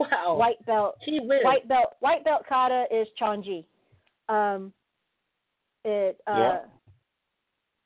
[0.00, 0.34] Wow.
[0.36, 0.96] white belt.
[1.06, 1.94] White belt.
[2.00, 3.64] White belt kata is chanji.
[4.28, 4.72] Um,
[5.84, 6.20] it.
[6.26, 6.64] Uh, Yeah.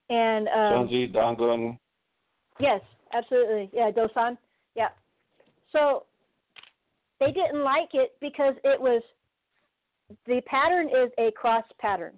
[0.09, 1.79] And um, Chunji, Dangun.
[2.59, 2.81] Yes,
[3.13, 3.71] absolutely.
[3.73, 4.37] Yeah, Dosan.
[4.75, 4.89] Yeah.
[5.73, 6.05] So
[7.21, 9.03] they didn't like it because it was
[10.27, 12.13] the pattern is a cross pattern.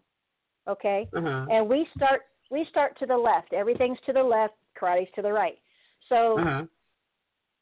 [0.67, 1.09] Okay?
[1.17, 1.47] Uh-huh.
[1.51, 3.53] And we start we start to the left.
[3.53, 5.59] Everything's to the left, karate's to the right.
[6.09, 6.65] So Uh-huh.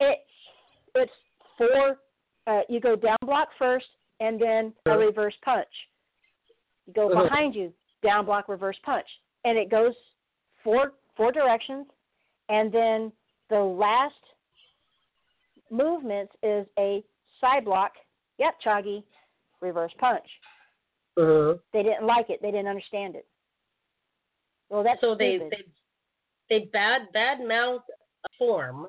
[0.01, 0.19] it
[0.95, 1.13] it's
[1.59, 1.99] four
[2.47, 3.87] uh, you go down block first
[4.21, 5.69] and then a reverse punch.
[6.87, 7.25] You go Uh-huh.
[7.25, 7.73] behind you,
[8.03, 9.07] down block, reverse punch,
[9.45, 9.95] and it goes
[10.65, 11.87] four four directions,
[12.49, 13.13] and then
[13.51, 14.15] the last
[15.71, 17.03] movement is a
[17.41, 17.93] side block.
[18.39, 19.03] Yep, choggy,
[19.61, 20.27] reverse punch.
[21.17, 21.55] Uh-huh.
[21.73, 22.41] They didn't like it.
[22.43, 23.27] They didn't understand it.
[24.71, 25.53] Well, that's so they, stupid.
[26.49, 27.83] they they bad bad mouth
[28.25, 28.89] a form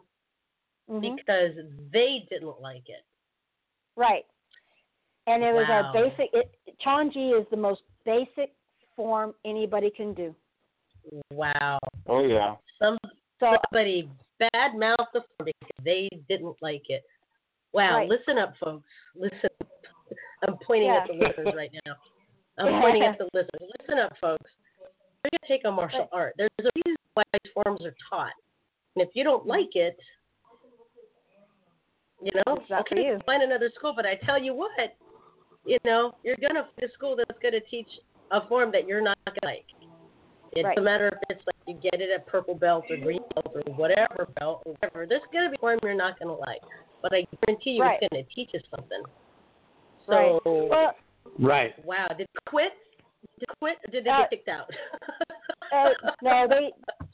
[0.89, 1.15] Mhm.
[1.17, 1.55] because
[1.91, 3.03] they didn't like it.
[3.95, 4.25] Right.
[5.27, 5.85] And it was Wow.
[5.85, 6.33] our basic.
[6.33, 8.53] It, Chanji is the most basic
[8.95, 10.35] form anybody can do.
[11.31, 11.79] Wow.
[12.07, 12.55] Oh yeah.
[12.79, 12.97] Some
[13.43, 14.09] So somebody
[14.39, 17.03] bad mouthed the form because they didn't like it.
[17.73, 17.97] Wow.
[17.97, 18.09] Right.
[18.09, 18.87] Listen up, folks.
[19.15, 19.49] Listen.
[19.61, 19.67] Up.
[20.47, 21.95] I'm pointing at the listeners right now.
[22.57, 23.69] I'm pointing at the listeners.
[23.79, 24.49] Listen up, folks.
[25.23, 26.33] We're gonna take a martial art.
[26.37, 28.33] There's a reason why these forms are taught,
[28.95, 29.97] and if you don't like it,
[32.21, 33.19] you know, It's not for okay, you.
[33.25, 33.93] find another school.
[33.95, 34.71] But I tell you what,
[35.65, 37.87] you know, you're gonna find a school that's gonna teach
[38.31, 39.65] a form that you're not gonna like.
[40.51, 40.77] It's Right.
[40.77, 43.73] a matter of it's like you get it at purple belt or green belt or
[43.75, 45.05] whatever belt or whatever.
[45.05, 46.61] There's gonna be one you're not gonna like,
[47.01, 47.99] but I guarantee you Right.
[48.01, 49.03] it's gonna teach you something.
[50.07, 50.39] Right.
[50.43, 50.95] So, Well,
[51.39, 51.85] Right.
[51.85, 52.73] wow, did you quit?
[53.21, 53.77] Did you quit?
[53.87, 54.69] Or did they Uh, get kicked out?
[55.71, 56.71] uh, no, they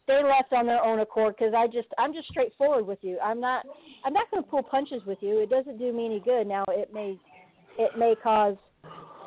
[0.08, 3.20] they left on their own accord because I just I'm just straightforward with you.
[3.20, 3.66] I'm not
[4.04, 5.40] I'm not going to pull punches with you.
[5.40, 6.48] It doesn't do me any good.
[6.48, 7.18] Now it may
[7.78, 8.56] it may cause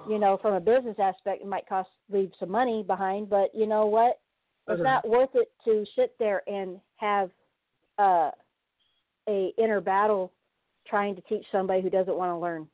[0.09, 3.67] you know from a business aspect it might cost leave some money behind, but you
[3.67, 4.19] know what?
[4.69, 7.31] It's not worth it to sit there and have
[7.99, 8.31] uh,
[9.29, 10.33] a inner battle
[10.87, 12.69] trying to teach somebody who doesn't want to learn.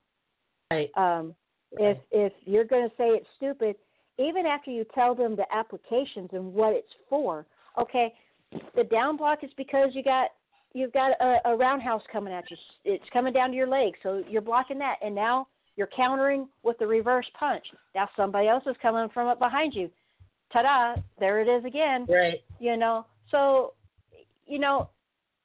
[0.71, 0.91] Right.
[0.97, 1.35] Um,
[1.73, 3.77] if if you're going to say it's stupid,
[4.19, 7.47] even after you tell them the applications and what it's for,
[7.79, 8.13] okay,
[8.75, 10.31] the down block is because you got
[10.75, 12.57] you've got a, a roundhouse coming at you.
[12.85, 16.79] It's coming down to your leg, so you're blocking that, and now you're countering with
[16.79, 17.65] the reverse punch.
[17.95, 19.91] Now somebody else is coming from up behind you.
[20.53, 21.01] Ta-da!
[21.19, 22.07] There it is again.
[22.09, 22.43] Right.
[22.59, 23.75] You know, so
[24.47, 24.89] you know,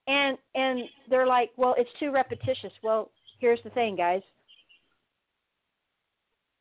[0.08, 2.72] and and they're like, well, it's too repetitious.
[2.82, 4.22] Well, here's the thing, guys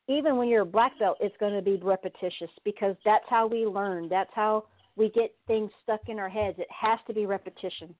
[0.08, 3.66] even when you're a black belt, it's going to be repetitious because that's how we
[3.66, 4.08] learn.
[4.08, 4.64] That's how
[4.96, 6.58] we get things stuck in our heads.
[6.58, 7.94] It has to be repetition.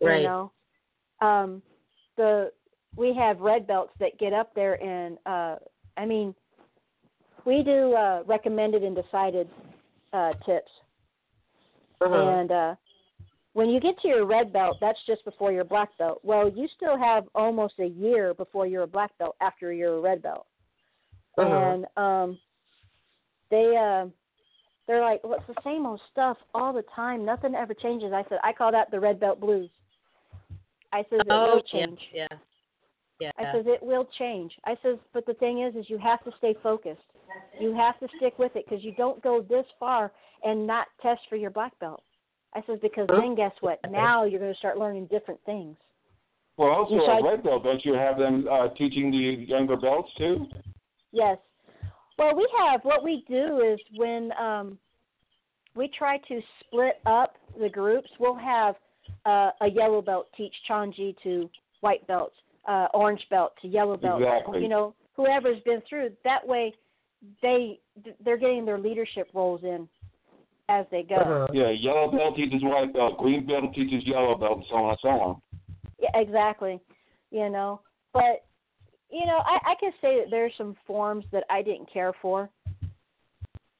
[0.00, 0.18] Right.
[0.18, 0.52] You know,
[1.20, 1.62] um,
[2.16, 2.52] the
[2.96, 5.56] we have red belts that get up there and uh,
[5.96, 6.34] I mean,
[7.44, 9.48] we do uh, recommended and decided
[10.12, 10.70] uh, tips,
[12.00, 12.14] Uh-huh.
[12.14, 12.74] and uh,
[13.54, 16.20] when you get to your red belt, that's just before your black belt.
[16.22, 20.00] Well, you still have almost a year before you're a black belt after you're a
[20.00, 20.46] red belt
[21.38, 21.54] Uh-huh.
[21.54, 22.38] and um
[23.50, 24.06] they uh
[24.86, 28.24] they're like well it's the same old stuff all the time nothing ever changes i
[28.28, 29.70] said i call that the red belt blues
[30.92, 32.26] i said it oh, will change yeah.
[33.20, 33.30] Yeah.
[33.38, 36.32] i says it will change i says but the thing is is you have to
[36.38, 37.10] stay focused
[37.60, 40.12] you have to stick with it because you don't go this far
[40.44, 42.02] and not test for your black belt
[42.54, 45.76] i says because then guess what now you're going to start learning different things
[46.56, 49.76] Well, also You a tried- red belt, don't you have them uh, teaching the younger
[49.76, 50.46] belts too?
[51.12, 51.38] Yes.
[52.18, 54.76] Well, we have what we do is when um,
[55.76, 58.74] we try to split up the groups, we'll have
[59.24, 61.48] uh, a yellow belt teach Chanji to
[61.80, 62.34] white belts,
[62.66, 64.20] uh, orange belt to yellow belt.
[64.20, 64.60] Exactly.
[64.62, 66.74] You know, whoever's been through that way,
[67.42, 67.80] they
[68.24, 69.88] they're getting their leadership roles in
[70.68, 71.16] as they go.
[71.16, 71.46] Uh-huh.
[71.52, 74.98] Yeah, yellow belt teaches white belt, green belt teaches yellow belt, and so on and
[75.02, 75.42] so on.
[76.00, 76.80] Yeah, exactly.
[77.30, 77.80] You know,
[78.12, 78.44] but
[79.10, 82.50] you know, I, I can say that there's some forms that I didn't care for,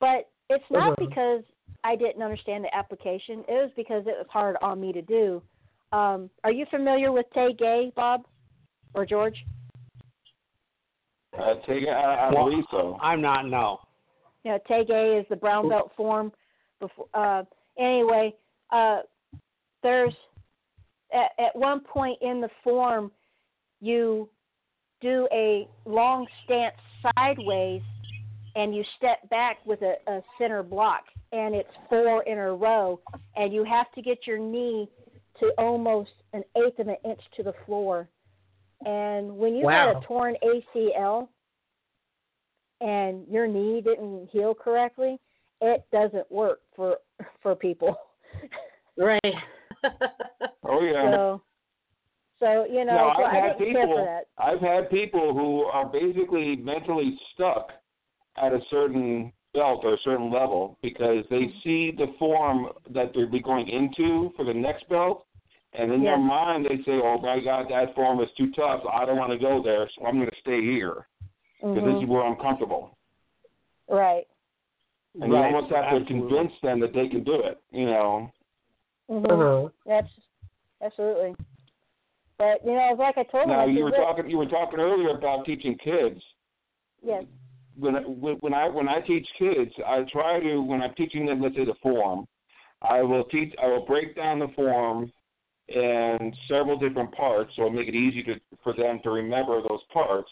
[0.00, 1.06] but it's not Uh-huh.
[1.08, 1.42] because
[1.84, 3.44] I didn't understand the application.
[3.46, 5.42] It was because it was hard on me to do.
[5.92, 8.26] Um, are you familiar with Toi-Gye, Bob,
[8.94, 9.44] or George?
[11.38, 12.98] Uh, take it, I, I Well, believe so.
[13.00, 13.46] I'm not.
[13.46, 13.80] No.
[14.44, 16.32] You know, Toi-Gye is the brown belt form.
[16.80, 17.44] Before, uh,
[17.78, 18.34] anyway,
[18.70, 19.00] uh,
[19.82, 20.14] there's
[21.12, 23.10] at, at one point in the form,
[23.80, 24.28] you
[25.00, 26.74] do a long stance
[27.16, 27.82] sideways,
[28.56, 33.00] and you step back with a, a center block, and it's four in a row,
[33.36, 34.88] and you have to get your knee
[35.38, 38.08] to almost an eighth of an inch to the floor.
[38.84, 39.88] And when you Wow.
[39.88, 41.28] had a torn ACL
[42.80, 45.18] and your knee didn't heal correctly,
[45.60, 46.98] it doesn't work for
[47.42, 47.96] for people.
[48.96, 49.20] Right.
[50.64, 51.10] Oh yeah.
[51.10, 51.42] So,
[52.40, 54.04] so you know, no, so I've I had didn't for people.
[54.04, 54.24] that.
[54.38, 57.70] I've had people who are basically mentally stuck
[58.36, 61.58] at a certain belt or a certain level because they Mm-hmm.
[61.64, 65.26] see the form that they're be going into for the next belt,
[65.78, 68.82] and in their mind they say, "Oh my God, that form is too tough.
[68.92, 71.06] I don't want to go there, so I'm going to stay here."
[71.60, 71.94] because Mhm.
[71.94, 72.96] this is where I'm comfortable.
[73.88, 74.28] Right.
[75.20, 76.06] And you almost have to absolutely.
[76.20, 77.58] convince them that they can do it.
[77.72, 78.30] You know.
[79.10, 79.26] Mm-hmm.
[79.32, 79.68] Uh-huh.
[79.84, 80.08] That's
[80.80, 81.34] absolutely.
[82.38, 84.38] But you know, like I told him, Now I you said, were "Look," talking you
[84.38, 86.22] were talking earlier about teaching kids.
[87.02, 87.24] Yes.
[87.76, 91.40] When I- when I when I teach kids, I try to when I'm teaching them,
[91.40, 92.28] let's say the form,
[92.82, 95.12] I will teach I will break down the form
[95.68, 99.82] in several different parts, so it'll make it easy to for them to remember those
[99.92, 100.30] parts.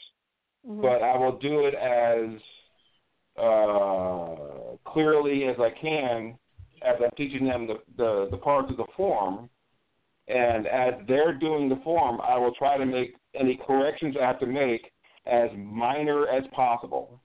[0.67, 0.83] Mhm.
[0.83, 2.41] But I will do it as
[3.39, 6.39] uh, clearly as I can
[6.83, 9.49] as I'm teaching them the, the, the parts of the form.
[10.29, 14.41] And as they're doing the form, I will try to make any corrections I have
[14.41, 14.91] to make
[15.27, 17.21] as minor as possible.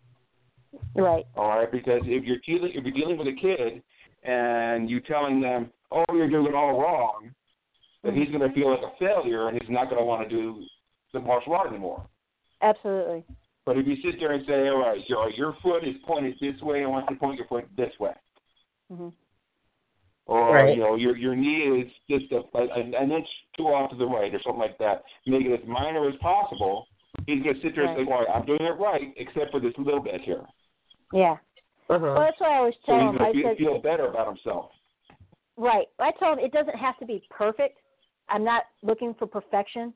[0.95, 1.25] Right.
[1.35, 3.81] All right, because if you're dealing if you're dealing with a kid
[4.23, 7.33] and you're telling them, "Oh, you're doing it all wrong,"
[8.03, 10.35] then he's going to feel like a failure and he's not going to want to
[10.35, 10.63] do
[11.13, 12.05] the martial art anymore.
[12.61, 13.23] Absolutely.
[13.65, 16.59] But if you sit there and say, "All right, your your foot is pointed this
[16.61, 18.13] way, I want you to point your foot this way,"
[18.91, 19.13] Mhm.
[20.25, 20.75] or Right.
[20.75, 24.05] you know, your your knee is just a, an, an inch too off to the
[24.05, 26.87] right, or something like that, make it as minor as possible.
[27.27, 29.77] He's going to sit there and say, "Well, I'm doing it right, except for this
[29.77, 30.43] little bit here."
[31.13, 31.37] Yeah.
[31.87, 33.15] Well, that's why I always So tell he's him.
[33.15, 34.71] I going to said, feel better about himself.
[35.57, 35.87] Right.
[35.99, 37.80] I told him it doesn't have to be perfect.
[38.31, 39.93] I'm not looking for perfection.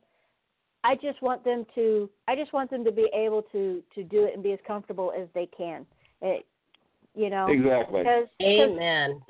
[0.84, 4.26] I just want them to I just want them to be able to to do
[4.26, 5.86] it and be as comfortable as they can.
[6.22, 6.45] It,
[7.16, 7.48] you know.
[7.48, 8.03] Exactly.
[8.03, 9.22] Because Amen.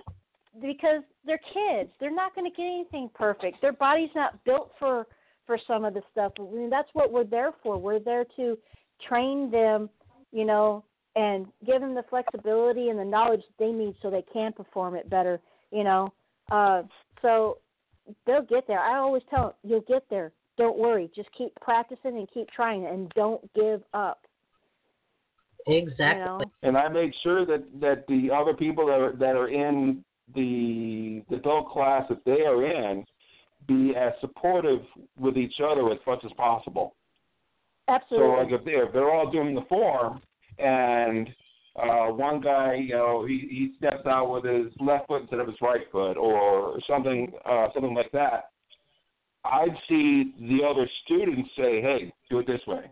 [0.61, 1.89] because they're kids.
[1.99, 3.61] They're not going to get anything perfect.
[3.61, 5.07] Their body's not built for
[5.45, 6.33] for some of the stuff.
[6.39, 7.77] I mean, that's what we're there for.
[7.77, 8.57] We're there to
[9.07, 9.89] train them,
[10.31, 10.83] you know,
[11.15, 14.95] and give them the flexibility and the knowledge that they need so they can perform
[14.95, 15.39] it better,
[15.71, 16.11] you know.
[16.51, 16.83] Uh,
[17.21, 17.59] so
[18.25, 18.79] they'll get there.
[18.79, 20.31] I always tell them, you'll get there.
[20.57, 21.09] Don't worry.
[21.15, 24.21] Just keep practicing and keep trying and don't give up.
[25.67, 26.19] Exactly.
[26.19, 26.41] You know?
[26.63, 30.03] and I made sure that that the other people that are, that are in
[30.35, 33.05] the the adult class that they are in
[33.67, 34.81] be as supportive
[35.19, 36.93] with each other as much as possible.
[37.87, 38.27] Absolutely.
[38.27, 40.21] So like if they're if they're all doing the form
[40.59, 41.29] and
[41.75, 45.47] uh one guy, you know, he he steps out with his left foot instead of
[45.47, 48.49] his right foot or something uh something like that.
[49.43, 52.89] I'd see the other students say, "Hey, do it this way,"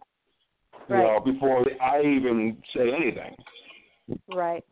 [0.89, 3.35] you know, before I even say anything.
[4.33, 4.63] Right.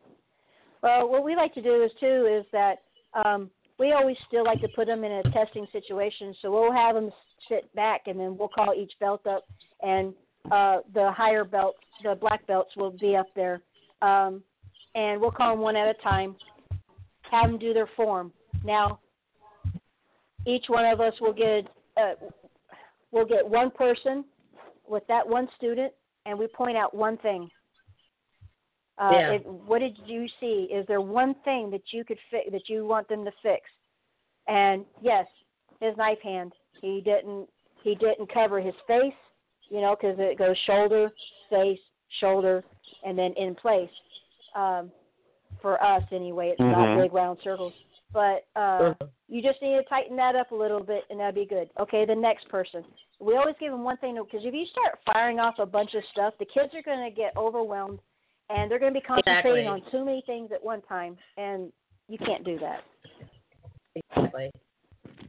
[0.83, 2.79] Well, what we like to do is too is that
[3.13, 6.35] um, we always still like to put them in a testing situation.
[6.41, 7.11] So we'll have them
[7.49, 9.45] sit back, and then we'll call each belt up,
[9.81, 10.13] and
[10.51, 13.61] uh, the higher belts, the black belts, will be up there,
[14.01, 14.43] um,
[14.95, 16.35] and we'll call them one at a time.
[17.29, 18.31] Have them do their form.
[18.63, 18.99] Now,
[20.45, 21.67] each one of us will get
[21.97, 22.13] uh,
[23.11, 24.25] we'll get one person
[24.87, 25.93] with that one student,
[26.25, 27.49] and we point out one thing.
[28.97, 29.31] Uh, Yeah.
[29.33, 30.67] if, what did you see?
[30.71, 33.61] Is there one thing that you could fi- that you want them to fix?
[34.47, 35.25] And yes,
[35.79, 36.53] his knife hand.
[36.81, 37.47] He didn't.
[37.83, 39.13] He didn't cover his face,
[39.69, 41.11] you know, because it goes shoulder,
[41.49, 41.79] face,
[42.19, 42.63] shoulder,
[43.03, 43.89] and then in place.
[44.55, 44.91] Um,
[45.61, 47.03] for us, anyway, it's not Mhm.
[47.03, 47.73] big round circles.
[48.13, 48.93] But uh,
[49.29, 51.69] you just need to tighten that up a little bit, and that'd be good.
[51.79, 52.83] Okay, the next person.
[53.19, 56.03] We always give them one thing because if you start firing off a bunch of
[56.11, 57.99] stuff, the kids are going to get overwhelmed,
[58.49, 59.67] and they're going to be concentrating Exactly.
[59.67, 61.71] on too many things at one time, and
[62.09, 62.83] you can't do that.
[63.95, 64.51] Exactly.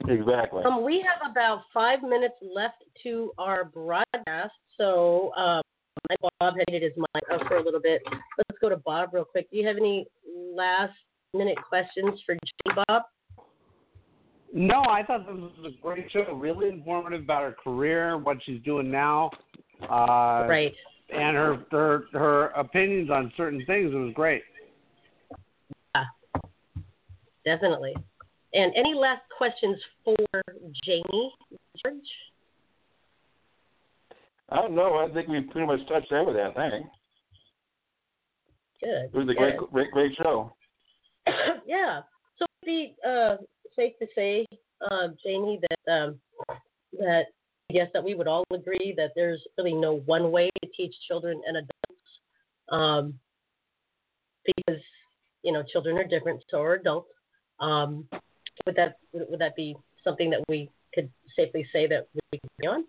[0.08, 0.64] Exactly.
[0.64, 5.62] Um, we have about five minutes left to our broadcast, so um,
[6.10, 8.02] Know Bob had his mic up for a little bit.
[8.10, 9.50] Let's go to Bob real quick.
[9.50, 10.92] Do you have any last
[11.34, 13.02] minute questions for Jenny, Bob?
[14.52, 16.34] No, I thought this was a great show.
[16.34, 19.30] Really informative about her career, what she's doing now.
[19.88, 20.74] Uh, Right.
[21.10, 23.92] And her, her her opinions on certain things.
[23.92, 24.42] It was great.
[25.94, 26.04] Yeah,
[27.44, 27.94] definitely.
[28.54, 30.16] And any last questions for
[30.84, 31.32] Janie,
[31.84, 32.00] George?
[34.50, 34.96] I don't know.
[34.96, 36.52] I think we pretty much touched everything.
[36.56, 36.86] I think
[38.82, 39.04] Good.
[39.04, 40.54] it was a great, great, great show.
[41.66, 42.00] yeah.
[42.38, 43.36] So it'd be uh,
[43.76, 44.44] safe to say,
[44.90, 46.20] uh, Janie, that um,
[46.98, 47.24] that
[47.70, 50.94] I guess that we would all agree that there's really no one way to teach
[51.06, 52.10] children and adults,
[52.70, 53.14] um,
[54.44, 54.82] because
[55.42, 57.08] you know children are different, so are adults.
[57.60, 58.08] Um,
[58.66, 62.68] would that would that be something that we could safely say that we can agree
[62.68, 62.84] on?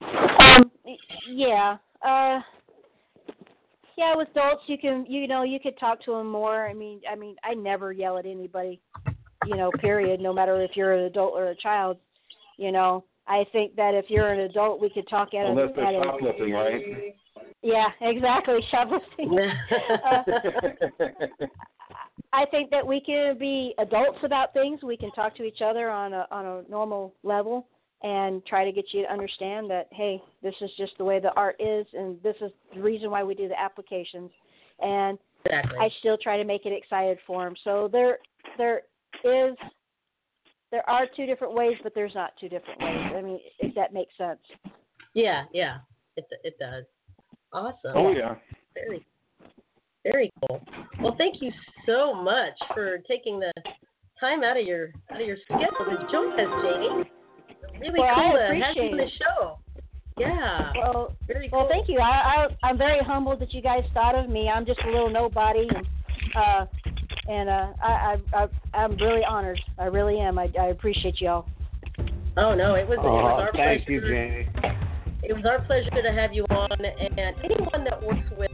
[0.00, 0.70] Um,
[1.28, 1.76] yeah.
[2.06, 2.40] Uh,
[3.96, 6.68] yeah, with adults, you can, you know, you could talk to them more.
[6.68, 8.80] I mean, I mean, I never yell at anybody,
[9.46, 10.20] you know, period.
[10.20, 11.98] No matter if you're an adult or a child,
[12.56, 13.04] you know.
[13.30, 15.94] I think that if you're an adult, we could talk at Unless a, they're at
[15.94, 17.14] a shoplifting, right?
[17.62, 18.60] Yeah, exactly.
[18.70, 19.38] Shoplifting.
[20.10, 20.22] uh,
[22.32, 24.82] I think that we can be adults about things.
[24.82, 27.66] We can talk to each other on a on a normal level
[28.02, 31.32] and try to get you to understand that hey, this is just the way the
[31.34, 34.30] art is, and this is the reason why we do the applications.
[34.80, 35.78] And exactly.
[35.80, 37.54] I still try to make it excited for them.
[37.64, 38.18] So there
[38.56, 38.82] there
[39.24, 39.56] is
[40.70, 43.12] there are two different ways, but there's not two different ways.
[43.16, 44.40] I mean, if that makes sense.
[45.14, 45.78] Yeah, yeah,
[46.16, 46.84] it it does.
[47.52, 47.92] Awesome.
[47.94, 48.34] Oh yeah.
[48.74, 49.04] Very,
[50.04, 50.62] very cool.
[51.00, 51.50] Well, thank you
[51.86, 53.52] so much for taking the
[54.20, 57.10] time out of your out of your schedule to join us, Janie.
[57.80, 59.58] Really well, cool I to have you appreciate on the show.
[60.18, 60.72] Yeah.
[60.76, 62.00] Well, very well, thank you.
[62.00, 64.48] I, I I'm very humbled that you guys thought of me.
[64.48, 65.86] I'm just a little nobody, and
[66.36, 66.66] uh,
[67.28, 68.46] and uh, I, I I
[68.76, 69.60] I'm really honored.
[69.78, 70.38] I really am.
[70.38, 71.46] I I appreciate y'all.
[72.36, 73.92] Oh no, it was it was Oh, our thank pleasure.
[73.92, 74.48] you, Janie.
[75.22, 78.50] It was our pleasure to have you on, and anyone that works with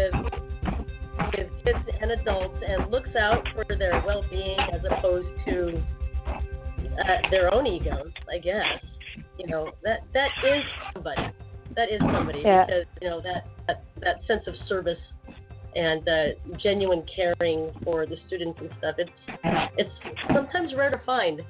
[1.36, 5.82] with kids and adults and looks out for their well-being as opposed to
[6.16, 8.65] uh, their own egos, I guess.
[9.39, 10.62] You know that that is
[10.93, 11.23] somebody.
[11.77, 12.65] That is somebody Yeah.
[12.66, 14.99] because you know that that, that sense of service
[15.74, 16.24] and uh,
[16.62, 18.95] genuine caring for the students and stuff.
[18.99, 19.11] It's
[19.77, 19.91] it's
[20.32, 21.43] sometimes rare to find.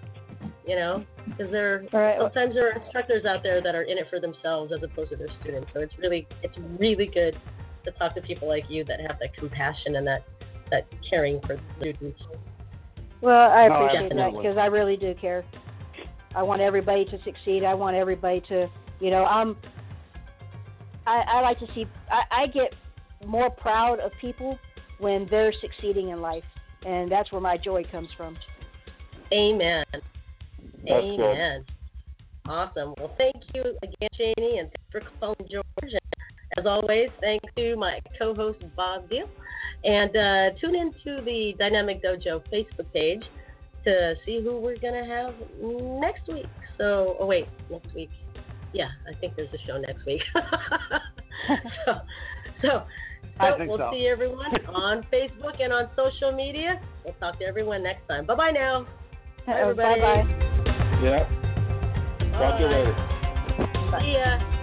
[0.66, 2.16] You know, because there Right.
[2.18, 5.16] sometimes there are instructors out there that are in it for themselves as opposed to
[5.16, 5.68] their students.
[5.74, 7.36] So it's really it's really good
[7.84, 10.24] to talk to people like you that have that compassion and that
[10.70, 12.18] that caring for the students.
[13.20, 15.44] Well, I No, appreciate that because I really do care.
[16.34, 17.64] I want everybody to succeed.
[17.64, 18.68] I want everybody to,
[19.00, 19.56] you know, I'm.
[21.06, 21.86] I, I like to see.
[22.10, 22.72] I, I get
[23.26, 24.58] more proud of people
[24.98, 26.44] when they're succeeding in life,
[26.86, 28.36] and that's where my joy comes from.
[29.32, 29.84] Amen.
[29.92, 30.04] That's
[30.84, 31.20] good.
[31.20, 31.64] Amen.
[32.46, 32.94] Awesome.
[32.98, 35.64] Well, thank you again, Janie, and thanks for calling George.
[35.80, 36.00] And
[36.58, 39.28] as always, thanks to my co-host Bob Deal.
[39.84, 43.22] And uh, tune into the Dynamic Dojo Facebook page
[43.84, 45.34] to see who we're gonna have
[46.00, 46.46] next week.
[46.78, 48.10] So, oh wait, next week.
[48.72, 50.22] Yeah, I think there's a show next week.
[51.86, 51.94] so,
[52.62, 52.82] so,
[53.38, 53.90] I so think we'll so.
[53.92, 56.80] see everyone on Facebook and on social media.
[57.04, 58.26] We'll talk to everyone next time.
[58.26, 58.86] Bye bye now.
[59.46, 60.00] Uh, bye, everybody.
[60.00, 60.44] Bye bye.
[61.02, 61.28] Yeah.
[62.32, 64.00] Talk to you Bye.
[64.00, 64.54] See ya.